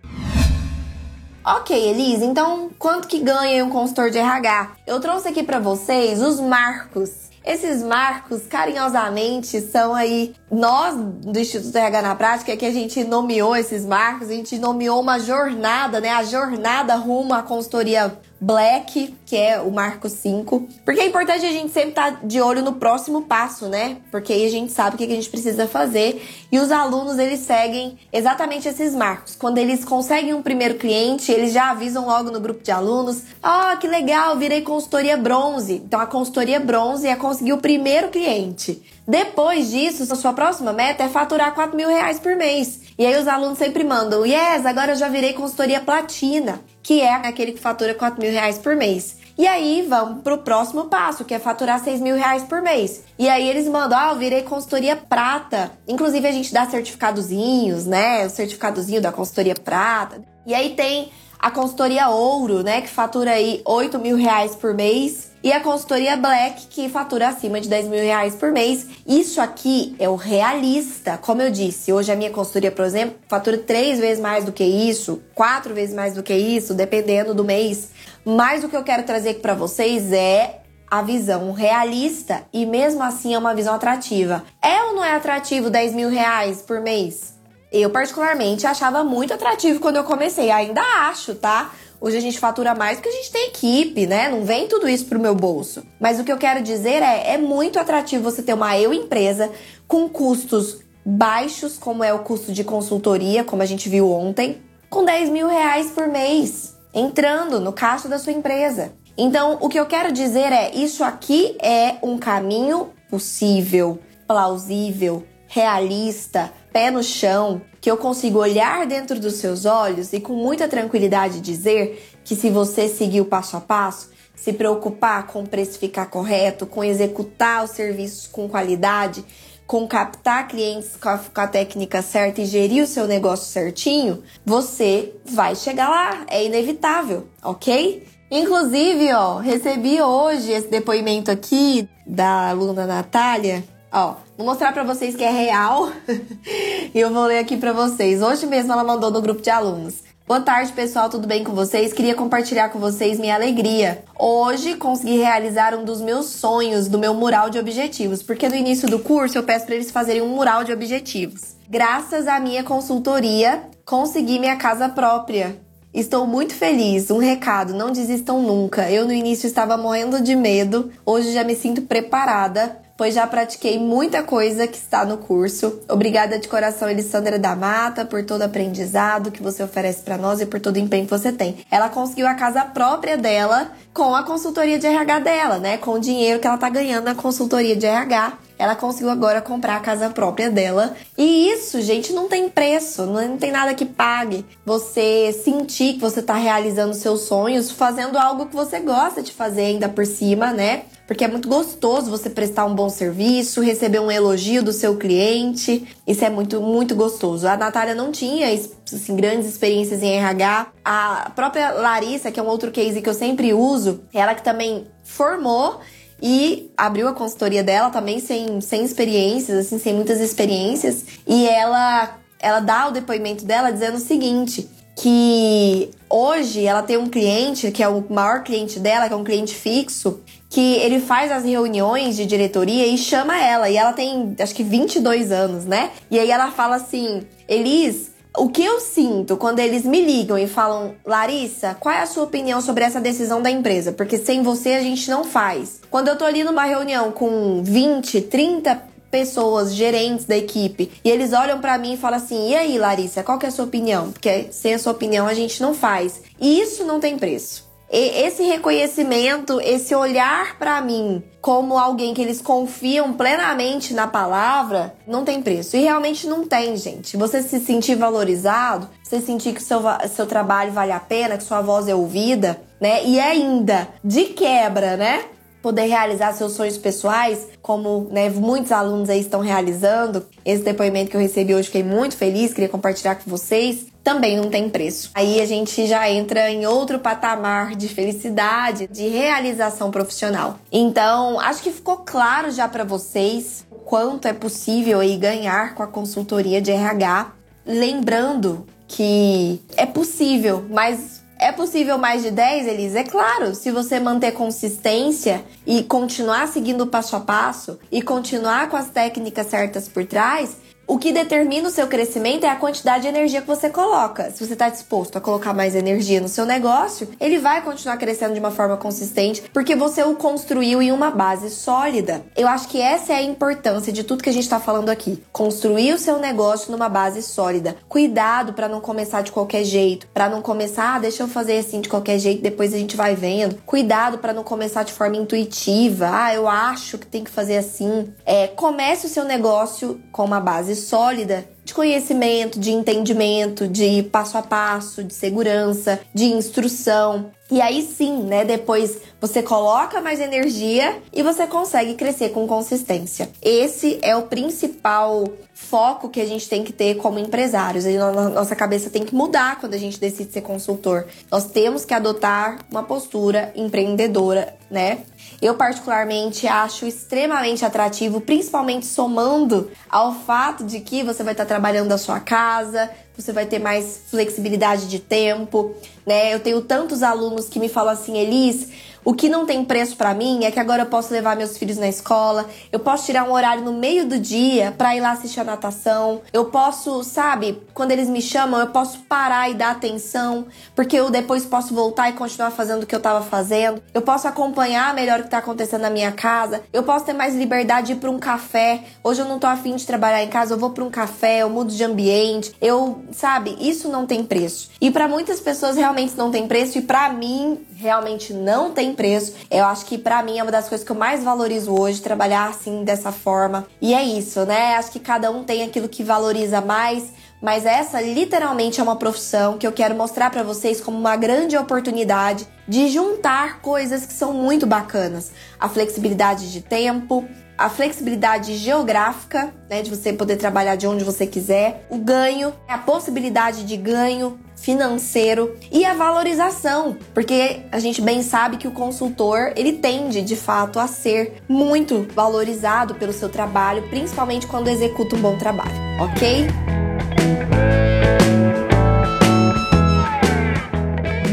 Ok, 1.48 1.78
Elise, 1.78 2.26
então 2.26 2.72
quanto 2.80 3.08
que 3.08 3.20
ganha 3.20 3.64
um 3.64 3.70
consultor 3.70 4.10
de 4.10 4.18
RH? 4.18 4.72
Eu 4.88 5.00
trouxe 5.00 5.28
aqui 5.28 5.44
para 5.44 5.60
vocês 5.60 6.20
os 6.20 6.40
marcos. 6.40 7.30
Esses 7.46 7.84
marcos, 7.84 8.48
carinhosamente, 8.48 9.62
são 9.62 9.94
aí 9.94 10.34
nós 10.50 10.96
do 10.96 11.38
Instituto 11.38 11.76
RH 11.76 12.02
na 12.02 12.16
Prática 12.16 12.58
que 12.58 12.66
a 12.66 12.72
gente 12.72 13.04
nomeou 13.04 13.56
esses 13.56 13.86
marcos, 13.86 14.30
a 14.30 14.34
gente 14.34 14.58
nomeou 14.58 15.00
uma 15.00 15.20
jornada, 15.20 16.02
né? 16.02 16.10
A 16.10 16.24
jornada 16.24 16.96
rumo 16.96 17.36
à 17.36 17.44
consultoria 17.44 18.18
Black, 18.39 19.15
que 19.26 19.36
é 19.36 19.60
o 19.60 19.71
marco 19.71 20.10
5. 20.10 20.67
Porque 20.84 21.00
é 21.00 21.08
importante 21.08 21.45
a 21.45 21.52
gente 21.52 21.71
sempre 21.71 21.89
estar 21.89 22.12
tá 22.12 22.19
de 22.24 22.41
olho 22.41 22.62
no 22.62 22.74
próximo 22.74 23.24
passo, 23.24 23.67
né? 23.67 23.98
Porque 24.12 24.34
aí 24.34 24.45
a 24.45 24.50
gente 24.50 24.71
sabe 24.71 24.95
o 24.95 24.98
que 24.98 25.06
a 25.06 25.15
gente 25.15 25.30
precisa 25.30 25.67
fazer. 25.67 26.21
E 26.52 26.60
os 26.60 26.71
alunos, 26.71 27.17
eles 27.17 27.39
seguem 27.39 27.98
exatamente 28.12 28.67
esses 28.67 28.93
marcos. 28.93 29.36
Quando 29.36 29.58
eles 29.58 29.86
conseguem 29.86 30.34
um 30.34 30.41
primeiro 30.41 30.76
cliente, 30.76 31.32
eles 31.32 31.54
já 31.54 31.71
avisam 31.71 32.06
logo 32.06 32.30
no 32.30 32.39
grupo 32.39 32.62
de 32.62 32.71
alunos: 32.71 33.24
Ó, 33.41 33.74
oh, 33.74 33.78
que 33.78 33.88
legal, 33.88 34.38
virei 34.38 34.62
consultoria 34.62 35.15
bronze. 35.15 35.82
Então 35.86 36.00
a 36.00 36.06
consultoria 36.06 36.60
bronze 36.60 37.08
é 37.08 37.15
conseguir 37.15 37.54
o 37.54 37.58
primeiro 37.58 38.10
cliente. 38.10 38.82
Depois 39.08 39.69
disso, 39.69 40.12
a 40.12 40.15
sua 40.15 40.34
próxima 40.34 40.74
meta 40.74 41.04
é 41.04 41.10
faturar 41.10 41.54
4 41.54 41.76
mil 41.76 41.88
reais 41.88 42.19
por 42.19 42.36
mês. 42.36 42.82
E 42.98 43.06
aí 43.06 43.19
os 43.19 43.28
alunos 43.28 43.58
sempre 43.58 43.84
mandam: 43.84 44.26
Yes, 44.26 44.65
agora 44.65 44.91
eu 44.91 44.98
já 44.98 45.08
virei 45.08 45.34
consultoria 45.34 45.80
platina 45.80 46.62
que 46.86 47.02
é 47.02 47.15
aquele 47.15 47.52
que 47.52 47.60
fatura 47.60 47.95
4 47.95 48.21
mil 48.21 48.32
reais 48.32 48.60
por 48.60 48.76
mês. 48.76 49.17
E 49.36 49.48
aí 49.48 49.84
vamos 49.89 50.21
pro 50.21 50.38
próximo 50.38 50.86
passo, 50.86 51.26
que 51.26 51.34
é 51.34 51.39
faturar 51.39 51.84
6 51.84 52.00
mil 52.00 52.15
reais 52.15 52.43
por 52.43 52.62
mês. 52.62 53.04
E 53.17 53.28
aí 53.28 53.50
eles 53.50 53.67
mandam, 53.67 53.98
ah, 53.98 54.12
eu 54.12 54.19
virei 54.19 54.43
consultoria 54.43 54.95
prata. 54.95 55.71
Inclusive 55.88 56.28
a 56.28 56.32
gente 56.32 56.54
dá 56.54 56.69
certificadozinhos, 56.69 57.88
né? 57.88 58.28
O 58.28 58.30
certificadozinho 58.30 59.02
da 59.02 59.12
consultoria 59.12 59.56
prata. 59.56 60.24
E 60.45 60.54
aí 60.54 60.76
tem 60.76 61.12
a 61.39 61.50
consultoria 61.50 62.08
ouro, 62.10 62.62
né? 62.62 62.82
Que 62.82 62.88
fatura 62.88 63.32
aí 63.32 63.63
8 63.65 63.98
mil 63.98 64.15
reais 64.15 64.56
por 64.56 64.76
mês 64.76 65.32
e 65.46 65.54
a 65.54 65.60
consultoria 65.60 66.18
Black, 66.18 66.66
que 66.72 66.90
fatura 66.90 67.28
acima 67.28 67.62
de 67.62 67.70
10 67.70 67.88
mil 67.88 68.00
reais 68.00 68.34
por 68.34 68.52
mês. 68.52 68.88
Isso 69.06 69.40
aqui 69.40 69.96
é 70.00 70.10
o 70.10 70.16
realista. 70.16 71.20
Como 71.20 71.40
eu 71.40 71.52
disse, 71.52 71.94
hoje 71.94 72.12
a 72.12 72.16
minha 72.16 72.32
consultoria, 72.32 72.72
por 72.72 72.84
exemplo, 72.84 73.20
fatura 73.28 73.60
três 73.60 74.00
vezes 74.00 74.20
mais 74.20 74.44
do 74.44 74.52
que 74.52 74.64
isso, 74.64 75.22
quatro 75.36 75.72
vezes 75.72 75.94
mais 75.94 76.16
do 76.16 76.24
que 76.24 76.34
isso, 76.34 76.74
dependendo 76.74 77.36
do 77.36 77.44
mês. 77.44 77.92
Mas 78.26 78.64
o 78.64 78.70
que 78.70 78.76
eu 78.76 78.84
quero 78.84 79.04
trazer 79.04 79.30
aqui 79.30 79.40
para 79.40 79.54
vocês 79.54 80.12
é 80.12 80.62
a 80.90 81.04
visão 81.04 81.52
realista 81.52 82.42
e 82.52 82.66
mesmo 82.66 83.04
assim 83.04 83.36
é 83.36 83.38
uma 83.38 83.54
visão 83.54 83.76
atrativa. 83.76 84.44
É 84.60 84.82
ou 84.86 84.96
não 84.96 85.04
é 85.04 85.14
atrativo 85.14 85.70
10 85.70 85.94
mil 85.94 86.10
reais 86.10 86.64
por 86.64 86.82
mês? 86.82 87.36
Eu, 87.72 87.90
particularmente, 87.90 88.66
achava 88.66 89.04
muito 89.04 89.34
atrativo 89.34 89.80
quando 89.80 89.98
eu 89.98 90.06
comecei. 90.06 90.50
Ainda 90.50 90.82
acho, 90.82 91.36
tá? 91.36 91.72
Hoje 92.06 92.18
a 92.18 92.22
gente 92.22 92.38
fatura 92.38 92.76
mais 92.76 93.00
porque 93.00 93.10
a 93.10 93.13
gente 93.13 93.32
tem 93.32 93.48
equipe, 93.48 94.06
né? 94.06 94.30
Não 94.30 94.44
vem 94.46 94.68
tudo 94.68 94.88
isso 94.88 95.08
pro 95.08 95.20
meu 95.20 95.34
bolso. 95.34 95.84
Mas 96.00 96.20
o 96.20 96.24
que 96.24 96.32
eu 96.32 96.38
quero 96.38 96.62
dizer 96.62 97.02
é, 97.02 97.34
é 97.34 97.38
muito 97.39 97.80
atrativo 97.80 98.22
você 98.22 98.44
ter 98.44 98.54
uma 98.54 98.78
eu 98.78 98.94
empresa 98.94 99.52
com 99.88 100.08
custos 100.08 100.82
baixos, 101.04 101.80
como 101.80 102.04
é 102.04 102.13
o 102.13 102.20
custo 102.20 102.54
de 102.54 102.63
consultoria, 102.63 103.44
como 103.44 103.64
a 103.64 103.66
gente 103.66 103.89
viu 103.89 104.12
ontem, 104.12 104.62
com 104.88 105.03
10 105.03 105.30
mil 105.32 105.47
reais 105.47 105.89
por 105.89 106.08
mês, 106.08 106.78
entrando 106.93 107.60
no 107.60 107.74
caixa 107.74 108.08
da 108.08 108.20
sua 108.20 108.34
empresa. 108.34 108.93
Então, 109.18 109.58
o 109.60 109.68
que 109.68 109.80
eu 109.80 109.88
quero 109.88 110.12
dizer 110.12 110.51
é: 110.53 110.76
isso 110.76 111.03
aqui 111.03 111.58
é 111.60 111.95
um 112.03 112.20
caminho 112.20 112.93
possível, 113.10 113.97
plausível, 114.28 115.24
realista, 115.47 116.53
pé 116.72 116.91
no 116.91 117.01
chão, 117.01 117.62
que 117.86 117.92
eu 117.92 117.98
consigo 117.98 118.40
olhar 118.40 118.88
dentro 118.88 119.20
dos 119.20 119.36
seus 119.36 119.64
olhos 119.64 120.12
e 120.12 120.20
com 120.20 120.34
muita 120.34 120.68
tranquilidade 120.68 121.40
dizer 121.40 122.04
que 122.24 122.36
se 122.36 122.50
você 122.50 122.88
seguir 122.88 123.22
o 123.22 123.26
passo 123.26 123.56
a 123.58 123.62
passo, 123.62 124.10
se 124.36 124.52
preocupar 124.52 125.28
com 125.28 125.46
precificar 125.46 126.10
correto, 126.10 126.66
com 126.66 126.84
executar 126.84 127.64
os 127.64 127.70
serviços 127.70 128.26
com 128.26 128.50
qualidade, 128.50 129.24
com 129.68 129.88
captar 129.88 130.48
clientes 130.48 130.98
com 131.00 131.10
a, 131.10 131.48
técnica 131.48 132.02
certa 132.02 132.42
e 132.42 132.48
gerir 132.48 132.84
o 132.84 132.88
seu 132.88 133.06
negócio 133.06 133.46
certinho, 133.46 134.24
você 134.44 135.14
vai 135.24 135.56
chegar 135.56 135.88
lá, 135.88 136.26
é 136.28 136.44
inevitável, 136.44 137.28
ok? 137.44 138.04
Inclusive, 138.32 139.14
ó, 139.14 139.38
recebi 139.38 140.02
hoje 140.02 140.52
esse 140.52 140.70
depoimento 140.70 141.30
aqui 141.30 141.88
da 142.04 142.50
aluna 142.50 142.88
Natália. 142.88 143.64
Ó, 143.98 144.16
vou 144.38 144.46
mostrar 144.46 144.74
para 144.74 144.84
vocês 144.84 145.16
que 145.16 145.24
é 145.24 145.32
real 145.32 145.89
e 146.93 147.00
eu 147.00 147.14
vou 147.14 147.24
ler 147.24 147.39
aqui 147.39 147.56
para 147.56 147.72
vocês. 147.72 148.22
Hoje 148.22 148.46
mesmo 148.46 148.74
ela 148.74 148.84
mandou 148.84 149.10
no 149.10 149.22
grupo 149.22 149.41
de 149.41 149.50
alunos. 149.50 150.04
Boa 150.28 150.41
tarde, 150.41 150.74
pessoal, 150.74 151.10
tudo 151.10 151.26
bem 151.26 151.46
com 151.46 151.54
vocês? 151.54 151.93
Queria 151.93 152.14
compartilhar 152.14 152.68
com 152.68 152.78
vocês 152.78 153.18
minha 153.18 153.36
alegria. 153.36 154.04
Hoje 154.20 154.76
consegui 154.76 155.16
realizar 155.16 155.74
um 155.74 155.86
dos 155.86 156.02
meus 156.02 156.26
sonhos 156.26 156.89
do 156.89 157.00
meu 157.00 157.14
mural 157.14 157.50
de 157.50 157.58
objetivos, 157.58 158.22
porque 158.22 158.50
no 158.50 158.56
início 158.56 158.89
do 158.89 159.00
curso 159.00 159.38
eu 159.38 159.43
peço 159.43 159.66
para 159.66 159.76
eles 159.76 159.91
fazerem 159.91 160.22
um 160.22 160.36
mural 160.36 160.66
de 160.66 160.74
objetivos. 160.74 161.56
Graças 161.70 162.28
à 162.28 162.38
minha 162.38 162.66
consultoria, 162.66 163.64
consegui 163.86 164.39
minha 164.39 164.58
casa 164.58 164.89
própria. 164.89 165.58
Estou 165.93 166.28
muito 166.28 166.54
feliz. 166.54 167.10
Um 167.10 167.20
recado: 167.20 167.74
não 167.74 167.93
desistam 167.93 168.41
nunca. 168.41 168.91
Eu 168.91 169.06
no 169.06 169.14
início 169.14 169.48
estava 169.48 169.78
morrendo 169.78 170.20
de 170.20 170.36
medo, 170.36 170.91
hoje 171.06 171.32
já 171.32 171.46
me 171.46 171.56
sinto 171.56 171.84
preparada 171.84 172.84
pois 172.98 173.14
já 173.14 173.28
pratiquei 173.28 173.78
muita 173.78 174.24
coisa 174.24 174.68
que 174.68 174.78
está 174.78 175.06
no 175.06 175.18
curso. 175.18 175.82
Obrigada 175.89 176.39
de 176.39 176.48
coração, 176.48 176.89
Elisandra 176.89 177.38
da 177.38 177.56
Mata, 177.56 178.06
por 178.06 178.24
todo 178.24 178.41
o 178.41 178.46
aprendizado 178.46 179.32
que 179.32 179.43
você 179.43 179.64
oferece 179.64 180.02
para 180.02 180.18
nós 180.18 180.41
e 180.41 180.46
por 180.46 180.60
todo 180.60 180.76
o 180.78 180.80
empenho 180.80 181.06
que 181.06 181.12
você 181.12 181.32
tem. 181.32 181.58
Ela 181.70 181.89
conseguiu 181.89 182.28
a 182.28 182.36
casa 182.36 182.64
própria 182.64 183.18
dela 183.18 183.72
com 183.93 184.16
a 184.16 184.24
consultoria 184.24 184.80
de 184.80 184.88
RH 184.88 185.20
dela, 185.20 185.60
né? 185.60 185.78
Com 185.78 185.91
o 185.91 186.00
dinheiro 186.00 186.39
que 186.39 186.48
ela 186.48 186.58
tá 186.58 186.70
ganhando 186.70 187.06
na 187.06 187.16
consultoria 187.16 187.76
de 187.76 187.86
RH. 187.86 188.45
Ela 188.58 188.76
conseguiu 188.76 189.10
agora 189.10 189.41
comprar 189.41 189.76
a 189.76 189.80
casa 189.80 190.10
própria 190.10 190.49
dela. 190.49 190.95
E 191.18 191.49
isso, 191.49 191.82
gente, 191.82 192.14
não 192.14 192.28
tem 192.28 192.49
preço, 192.49 193.06
não 193.06 193.38
tem 193.38 193.51
nada 193.51 193.74
que 193.74 193.86
pague. 193.86 194.45
Você 194.66 195.34
sentir 195.43 195.93
que 195.93 195.99
você 195.99 196.22
tá 196.22 196.36
realizando 196.36 196.93
seus 196.93 197.22
sonhos, 197.22 197.72
fazendo 197.72 198.18
algo 198.18 198.45
que 198.47 198.56
você 198.56 198.80
gosta 198.80 199.22
de 199.22 199.32
fazer 199.32 199.62
ainda 199.62 199.89
por 199.89 200.06
cima, 200.06 200.53
né? 200.53 200.84
porque 201.08 201.24
é 201.24 201.28
muito 201.28 201.47
gostoso 201.47 202.10
você 202.10 202.30
prestar 202.30 202.66
um 202.66 202.74
bom 202.74 202.89
serviço, 202.89 203.62
receber 203.62 203.99
um 203.99 204.12
elogio 204.12 204.64
do 204.64 204.74
seu 204.74 204.97
cliente. 204.97 205.88
Isso 206.08 206.26
é 206.26 206.30
muito, 206.30 206.60
muito 206.62 206.95
gostoso. 206.95 207.47
A 207.47 207.56
Natália 207.56 207.93
não 207.93 208.12
tinha 208.12 208.47
assim, 208.91 209.16
grandes 209.16 209.47
experiências 209.47 210.01
em 210.01 210.18
RH. 210.18 210.68
A 210.84 211.32
própria 211.36 211.72
Larissa, 211.72 212.32
que 212.32 212.39
é 212.39 212.43
um 212.43 212.47
outro 212.47 212.72
case 212.72 213.01
que 213.01 213.10
eu 213.10 213.14
sempre 213.14 213.53
uso, 213.53 214.03
ela 214.14 214.34
que 214.34 214.43
também 214.43 214.88
formou 215.03 215.80
e 216.22 216.72
abriu 216.78 217.07
a 217.07 217.13
consultoria 217.13 217.63
dela 217.63 217.89
também 217.89 218.20
sem, 218.20 218.61
sem 218.61 218.84
experiências, 218.84 219.66
assim, 219.66 219.78
sem 219.78 219.93
muitas 219.93 220.20
experiências. 220.20 221.05
E 221.28 221.47
ela, 221.47 222.18
ela 222.39 222.59
dá 222.59 222.88
o 222.88 222.91
depoimento 222.91 223.45
dela 223.45 223.72
dizendo 223.72 223.95
o 223.95 223.99
seguinte: 223.99 224.70
que 224.95 225.91
hoje 226.09 226.66
ela 226.66 226.82
tem 226.82 226.97
um 226.97 227.07
cliente, 227.07 227.70
que 227.72 227.84
é 227.84 227.88
o 227.88 228.03
maior 228.09 228.43
cliente 228.43 228.80
dela, 228.80 229.07
que 229.07 229.13
é 229.13 229.18
um 229.18 229.24
cliente 229.24 229.53
fixo, 229.53 230.22
que 230.49 230.76
ele 230.76 231.01
faz 231.01 231.32
as 231.32 231.43
reuniões 231.43 232.16
de 232.16 232.26
diretoria 232.26 232.88
e 232.88 232.97
chama 232.97 233.38
ela. 233.38 233.70
E 233.70 233.76
ela 233.76 233.91
tem, 233.91 234.36
acho 234.39 234.55
que 234.55 234.63
22 234.63 235.32
anos, 235.32 235.66
né? 235.66 235.91
E 236.09 236.18
aí 236.18 236.32
ela 236.32 236.49
fala 236.49 236.78
assim: 236.78 237.24
Elis, 237.47 238.14
o 238.38 238.50
que 238.50 238.64
eu 238.64 238.80
sinto 238.80 239.38
quando 239.38 239.60
eles 239.60 239.84
me 239.84 240.02
ligam 240.02 240.38
e 240.38 240.48
falam, 240.48 240.96
Larissa, 241.06 241.76
qual 241.80 241.94
é 241.94 242.02
a 242.02 242.06
sua 242.06 242.24
opinião 242.24 242.62
sobre 242.62 242.84
essa 242.84 243.00
decisão 243.00 243.42
da 243.42 243.50
empresa? 243.50 243.92
Porque 243.92 244.18
sem 244.18 244.42
você 244.42 244.74
a 244.74 244.82
gente 244.82 245.10
não 245.10 245.24
faz. 245.24 245.82
Quando 245.90 246.08
eu 246.08 246.18
tô 246.18 246.26
ali 246.26 246.44
numa 246.44 246.66
reunião 246.66 247.12
com 247.12 247.62
20, 247.64 248.22
30 248.22 248.82
pessoas, 249.10 249.74
gerentes 249.74 250.26
da 250.26 250.36
equipe, 250.36 250.92
e 251.04 251.10
eles 251.10 251.32
olham 251.32 251.62
para 251.62 251.78
mim 251.78 251.94
e 251.94 251.98
falam 251.98 252.18
assim: 252.18 252.50
"E 252.50 252.56
aí, 252.56 252.78
Larissa, 252.78 253.24
qual 253.24 253.40
que 253.40 253.46
é 253.46 253.50
a 253.50 253.52
sua 253.52 253.66
opinião?" 253.66 254.12
Porque 254.12 254.48
sem 254.52 254.74
a 254.74 254.80
sua 254.80 254.92
opinião 254.92 255.26
a 255.26 255.34
gente 255.34 255.62
não 255.62 255.74
faz. 255.74 256.22
E 256.40 256.60
isso 256.60 256.84
não 256.84 257.00
tem 257.00 257.18
preço 257.18 257.64
esse 257.92 258.44
reconhecimento, 258.44 259.62
esse 259.62 259.94
olhar 259.94 260.58
para 260.58 260.82
mim 260.82 261.24
como 261.40 261.78
alguém 261.78 262.14
que 262.14 262.22
eles 262.22 262.42
confiam 262.42 263.14
plenamente 263.14 263.94
na 263.94 264.08
palavra, 264.08 264.96
não 265.08 265.24
tem 265.24 265.42
preço. 265.42 265.78
E 265.78 265.82
realmente 265.82 266.26
não 266.26 266.48
tem, 266.48 266.76
gente. 266.76 267.16
Você 267.16 267.44
se 267.44 267.60
sentir 267.60 267.96
valorizado, 267.96 268.90
você 269.04 269.22
sentir 269.22 269.54
que 269.54 269.62
seu, 269.62 269.80
seu 270.10 270.26
trabalho 270.26 270.72
vale 270.72 270.92
a 270.92 271.00
pena, 271.00 271.38
que 271.38 271.44
sua 271.44 271.62
voz 271.62 271.88
é 271.88 271.94
ouvida, 271.94 272.60
né? 272.82 273.06
E 273.06 273.20
ainda, 273.20 273.88
de 274.04 274.26
quebra, 274.26 274.98
né? 274.98 275.26
poder 275.62 275.88
realizar 275.88 276.32
seus 276.34 276.52
sonhos 276.52 276.78
pessoais, 276.78 277.48
como 277.60 278.08
né, 278.12 278.30
muitos 278.30 278.72
alunos 278.72 279.10
aí 279.10 279.20
estão 279.20 279.40
realizando. 279.40 280.24
Esse 280.46 280.62
depoimento 280.62 281.10
que 281.10 281.18
eu 281.18 281.22
recebi 281.22 281.56
hoje, 281.56 281.70
fiquei 281.70 281.84
muito 281.84 282.16
feliz, 282.16 282.54
queria 282.54 282.70
compartilhar 282.70 283.16
com 283.16 283.28
vocês. 283.28 283.88
Também 284.06 284.38
não 284.38 284.51
tem 284.51 284.70
preço. 284.70 285.10
Aí 285.16 285.41
a 285.41 285.47
gente 285.47 285.88
já 285.88 286.08
entra 286.08 286.47
em 286.51 286.68
outro 286.68 286.99
patamar 286.99 287.76
de 287.76 287.88
felicidade, 287.88 288.86
de 288.86 289.08
realização 289.08 289.89
profissional. 289.89 290.60
Então, 290.72 291.39
acho 291.39 291.64
que 291.64 291.72
ficou 291.72 291.97
claro 291.97 292.51
já 292.51 292.68
para 292.68 292.84
vocês 292.84 293.66
o 293.72 293.78
quanto 293.78 294.28
é 294.28 294.34
possível 294.34 294.99
aí 294.99 295.18
ganhar 295.18 295.74
com 295.74 295.82
a 295.82 295.88
consultoria 295.88 296.62
de 296.62 296.70
RH. 296.70 297.32
Lembrando 297.66 298.68
que 298.88 299.60
é 299.76 299.88
possível, 299.88 300.64
mas 300.70 301.24
é 301.39 301.51
possível 301.51 301.97
mais 301.97 302.22
de 302.22 302.30
10, 302.30 302.68
Elisa? 302.68 302.99
É 302.99 303.03
claro, 303.03 303.56
se 303.56 303.72
você 303.72 303.99
manter 303.99 304.34
consistência 304.34 305.43
e 305.66 305.82
continuar 305.82 306.47
seguindo 306.47 306.86
passo 306.86 307.16
a 307.16 307.22
passo 307.22 307.80
e 307.91 308.03
continuar 308.03 308.70
com 308.70 308.78
as 308.78 308.89
técnicas 308.89 309.47
certas 309.47 309.88
por 309.88 310.06
trás, 310.06 310.58
o 310.88 311.00
que 311.00 311.12
determina 311.12 311.68
o 311.68 311.72
seu 311.72 311.88
crescimento 311.88 312.46
é 312.46 312.50
a 312.50 312.56
quantidade 312.56 313.04
de 313.04 313.08
energia 313.08 313.42
que 313.42 313.48
você 313.48 313.70
coloca. 313.70 314.30
Se 314.32 314.46
você 314.46 314.54
está 314.54 314.70
disposto 314.70 315.18
a 315.18 315.22
colocar 315.22 315.54
mais 315.54 315.76
energia 315.76 316.22
no 316.22 316.28
seu 316.28 316.46
negócio, 316.46 317.08
ele 317.20 317.40
vai 317.40 317.62
continuar 317.62 317.98
crescendo 317.98 318.34
de 318.34 318.40
uma 318.40 318.52
forma 318.52 318.78
consistente 318.78 319.44
porque 319.54 319.76
você 319.76 320.04
o 320.04 320.16
construiu 320.16 320.82
em 320.82 320.92
uma 320.92 321.10
base 321.10 321.50
sólida. 321.50 322.24
Eu 322.36 322.48
acho 322.48 322.68
que 322.68 322.80
essa 322.80 323.14
é 323.14 323.18
a 323.18 323.24
importância 323.24 323.92
de 323.92 324.04
tudo 324.04 324.24
que 324.24 324.30
a 324.30 324.34
gente 324.34 324.44
está 324.44 324.60
falando 324.60 324.90
aqui. 324.90 325.24
Construir 325.32 325.94
o 325.94 325.98
seu 325.98 326.20
negócio 326.20 326.72
numa 326.72 326.88
base 326.88 327.22
sólida. 327.24 327.76
Cuidado 327.90 328.54
para 328.54 328.70
não 328.70 328.80
começar 328.80 329.22
de 329.22 329.32
qualquer 329.32 329.64
jeito, 329.64 330.08
para 330.14 330.30
não 330.30 330.42
começar, 330.42 330.96
ah, 330.96 331.00
deixa 331.00 331.24
eu 331.24 331.28
fazer 331.28 331.58
assim 331.58 331.82
de 331.82 331.90
qualquer 331.90 332.20
jeito, 332.20 332.44
depois 332.44 332.74
a 332.74 332.78
gente 332.78 332.96
vai 332.96 333.16
vendo. 333.16 333.56
Cuidado 333.66 334.20
para 334.20 334.34
não 334.34 334.44
começar 334.44 334.84
de 334.84 334.94
forma 334.94 335.18
intuitiva. 335.18 336.10
Ah, 336.12 336.34
eu 336.34 336.48
acho 336.48 336.98
que 336.98 337.08
tem 337.08 337.24
que 337.24 337.32
fazer 337.32 337.58
assim. 337.58 338.14
É, 338.26 338.48
comece 338.48 339.08
o 339.08 339.10
seu 339.10 339.24
negócio 339.24 340.00
com 340.12 340.24
uma 340.24 340.40
base 340.40 340.74
sólida 340.76 341.45
de 341.63 341.73
conhecimento, 341.73 342.59
de 342.59 342.71
entendimento, 342.71 343.67
de 343.67 344.03
passo 344.03 344.38
a 344.38 344.41
passo, 344.41 345.03
de 345.03 345.13
segurança, 345.13 345.99
de 346.13 346.26
instrução. 346.26 347.32
E 347.49 347.59
aí 347.61 347.82
sim, 347.82 348.23
né, 348.23 348.43
depois 348.43 348.99
você 349.28 349.41
coloca 349.41 350.01
mais 350.01 350.19
energia 350.19 351.01
e 351.11 351.23
você 351.23 351.47
consegue 351.47 351.95
crescer 351.95 352.30
com 352.30 352.45
consistência. 352.45 353.28
Esse 353.41 353.97
é 354.03 354.15
o 354.15 354.23
principal 354.23 355.28
foco 355.51 356.09
que 356.09 356.21
a 356.21 356.26
gente 356.26 356.47
tem 356.47 356.63
que 356.63 356.71
ter 356.71 356.95
como 356.97 357.17
empresários. 357.17 357.86
A 357.88 358.11
nossa 358.30 358.55
cabeça 358.55 358.89
tem 358.89 359.03
que 359.03 359.15
mudar 359.15 359.59
quando 359.59 359.73
a 359.73 359.80
gente 359.80 359.99
decide 359.99 360.32
ser 360.32 360.41
consultor. 360.41 361.07
Nós 361.32 361.45
temos 361.45 361.84
que 361.84 361.93
adotar 361.93 362.59
uma 362.69 362.84
postura 362.84 363.51
empreendedora, 363.55 364.55
né? 364.69 364.99
Eu 365.41 365.55
particularmente 365.55 366.47
acho 366.47 366.86
extremamente 366.86 367.65
atrativo, 367.65 368.21
principalmente 368.21 368.86
somando 368.86 369.71
ao 369.89 370.13
fato 370.13 370.63
de 370.63 370.82
que 370.82 371.03
você 371.03 371.23
vai 371.23 371.34
estar 371.34 371.45
trabalhando 371.45 371.89
da 371.89 371.97
sua 371.97 372.19
casa, 372.19 372.91
você 373.17 373.32
vai 373.32 373.45
ter 373.45 373.59
mais 373.59 374.01
flexibilidade 374.09 374.88
de 374.88 374.99
tempo, 374.99 375.73
né? 376.05 376.34
Eu 376.34 376.39
tenho 376.39 376.61
tantos 376.61 377.01
alunos 377.01 377.47
que 377.47 377.59
me 377.59 377.69
falam 377.69 377.93
assim, 377.93 378.17
Elis, 378.17 378.67
o 379.06 379.14
que 379.14 379.30
não 379.30 379.45
tem 379.45 379.64
preço 379.64 379.95
para 379.95 380.16
mim 380.16 380.43
é 380.43 380.51
que 380.51 380.60
agora 380.60 380.82
eu 380.82 380.88
posso 380.88 381.14
levar 381.14 381.38
meus 381.38 381.58
filhos 381.58 381.78
na 381.78 381.88
escola, 381.88 382.47
eu 382.72 382.80
posso 382.80 383.06
tirar 383.06 383.24
um 383.24 383.32
horário 383.32 383.64
no 383.64 383.72
meio 383.72 384.08
do 384.08 384.18
dia 384.18 384.74
para 384.76 384.95
ir 384.95 384.99
lá 384.99 385.12
assistir 385.12 385.39
a 385.39 385.43
natação, 385.43 386.22
eu 386.34 386.45
posso, 386.45 387.03
sabe, 387.03 387.62
quando 387.74 387.91
eles 387.91 388.10
me 388.10 388.20
chamam, 388.22 388.60
eu 388.60 388.68
posso 388.68 388.99
parar 389.01 389.47
e 389.49 389.53
dar 389.53 389.72
atenção, 389.72 390.47
porque 390.76 390.95
eu 390.95 391.12
depois 391.12 391.45
posso 391.45 391.74
voltar 391.74 392.10
e 392.10 392.14
continuar 392.14 392.49
fazendo 392.49 392.82
o 392.82 392.86
que 392.88 392.95
eu 392.95 392.99
tava 392.99 393.22
fazendo. 393.24 393.82
Eu 393.93 394.01
posso 394.01 394.28
acompanhar 394.28 394.93
melhor 394.95 395.20
o 395.20 395.24
que 395.24 395.30
tá 395.30 395.38
acontecendo 395.38 395.82
na 395.82 395.89
minha 395.91 396.12
casa, 396.12 396.64
eu 396.74 396.82
posso 396.82 397.06
ter 397.06 397.14
mais 397.14 397.36
liberdade 397.36 397.86
de 397.86 397.93
ir 397.93 397.97
para 397.97 398.10
um 398.10 398.18
café. 398.18 398.84
Hoje 399.03 399.22
eu 399.22 399.28
não 399.28 399.38
tô 399.38 399.45
afim 399.45 399.76
de 399.76 399.86
trabalhar 399.86 400.24
em 400.24 400.30
casa, 400.30 400.56
eu 400.56 400.58
vou 400.58 400.72
para 400.72 400.84
um 400.84 400.89
café, 400.89 401.43
eu 401.43 401.49
mudo 401.49 401.72
de 401.72 401.84
ambiente. 401.84 402.53
Eu, 402.60 403.03
sabe, 403.12 403.56
isso 403.60 403.88
não 403.88 404.08
tem 404.08 404.24
preço. 404.24 404.72
E 404.82 404.89
para 404.89 405.08
muitas 405.08 405.39
pessoas 405.39 405.76
realmente 405.76 406.18
não 406.18 406.32
tem 406.32 406.47
preço 406.47 406.80
e 406.80 406.82
para 406.82 407.10
mim 407.10 407.60
realmente 407.76 408.34
não 408.34 408.72
tem 408.72 408.95
preço. 408.96 409.34
Eu 409.52 409.66
acho 409.66 409.86
que 409.86 409.98
para 409.98 410.24
mim 410.24 410.39
é 410.39 410.43
uma 410.43 410.52
das 410.52 410.68
coisas 410.68 410.86
que 410.86 410.91
eu 410.91 410.96
mais 410.96 411.24
valorizo 411.24 411.72
hoje, 411.80 412.02
trabalhar 412.02 412.50
assim 412.50 412.84
dessa 412.84 413.12
forma. 413.12 413.68
E 413.82 413.93
é 413.93 414.04
isso, 414.04 414.46
né? 414.46 414.76
Acho 414.76 414.91
que 414.91 415.00
cada 415.00 415.30
um 415.30 415.43
tem 415.43 415.64
aquilo 415.64 415.88
que 415.88 416.04
valoriza 416.04 416.62
mais, 416.62 417.12
mas 417.41 417.66
essa 417.66 418.02
literalmente 418.02 418.80
é 418.80 418.84
uma 418.84 418.96
profissão 418.96 419.58
que 419.58 419.68
eu 419.68 419.72
quero 419.72 419.93
mostrar 419.93 420.30
para 420.32 420.41
vocês 420.41 420.82
como 420.82 420.98
uma 420.98 421.16
grande 421.16 421.56
oportunidade 421.58 422.48
de 422.68 422.89
juntar 422.89 423.62
coisas 423.62 424.06
que 424.06 424.14
são 424.14 424.34
muito 424.34 424.66
bacanas. 424.66 425.32
A 425.60 425.70
flexibilidade 425.70 426.52
de 426.52 426.62
tempo, 426.62 427.24
a 427.58 427.70
flexibilidade 427.70 428.56
geográfica, 428.56 429.54
né, 429.70 429.82
de 429.82 429.89
você 429.89 430.12
poder 430.12 430.38
trabalhar 430.38 430.76
de 430.76 430.88
onde 430.88 431.04
você 431.04 431.26
quiser, 431.26 431.86
o 431.89 431.98
ganho, 431.98 432.54
a 432.68 432.78
possibilidade 432.78 433.64
de 433.64 433.78
ganho, 433.78 434.39
financeiro 434.56 435.56
e 435.72 435.86
a 435.86 435.93
valorização, 435.93 436.97
porque 437.14 437.62
a 437.72 437.80
gente 437.80 438.01
bem 438.01 438.24
sabe 438.24 438.58
que 438.58 438.68
o 438.68 438.72
consultor 438.72 439.53
ele 439.56 439.74
tende 439.74 440.22
de 440.22 440.36
fato 440.36 440.80
a 440.80 440.88
ser 440.88 441.41
muito 441.47 442.08
valorizado 442.14 442.95
pelo 442.95 443.14
seu 443.14 443.30
trabalho, 443.30 443.88
principalmente 443.89 444.47
quando 444.47 444.68
executa 444.68 445.16
um 445.16 445.20
bom 445.20 445.38
trabalho, 445.38 445.76
ok? 445.99 446.47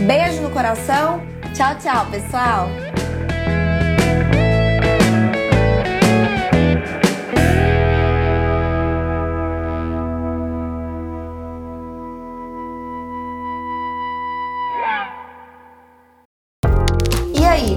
Beijo 0.07 0.43
no 0.43 0.51
coração. 0.51 1.23
Tchau, 1.55 1.75
tchau, 1.79 2.07
pessoal. 2.11 2.92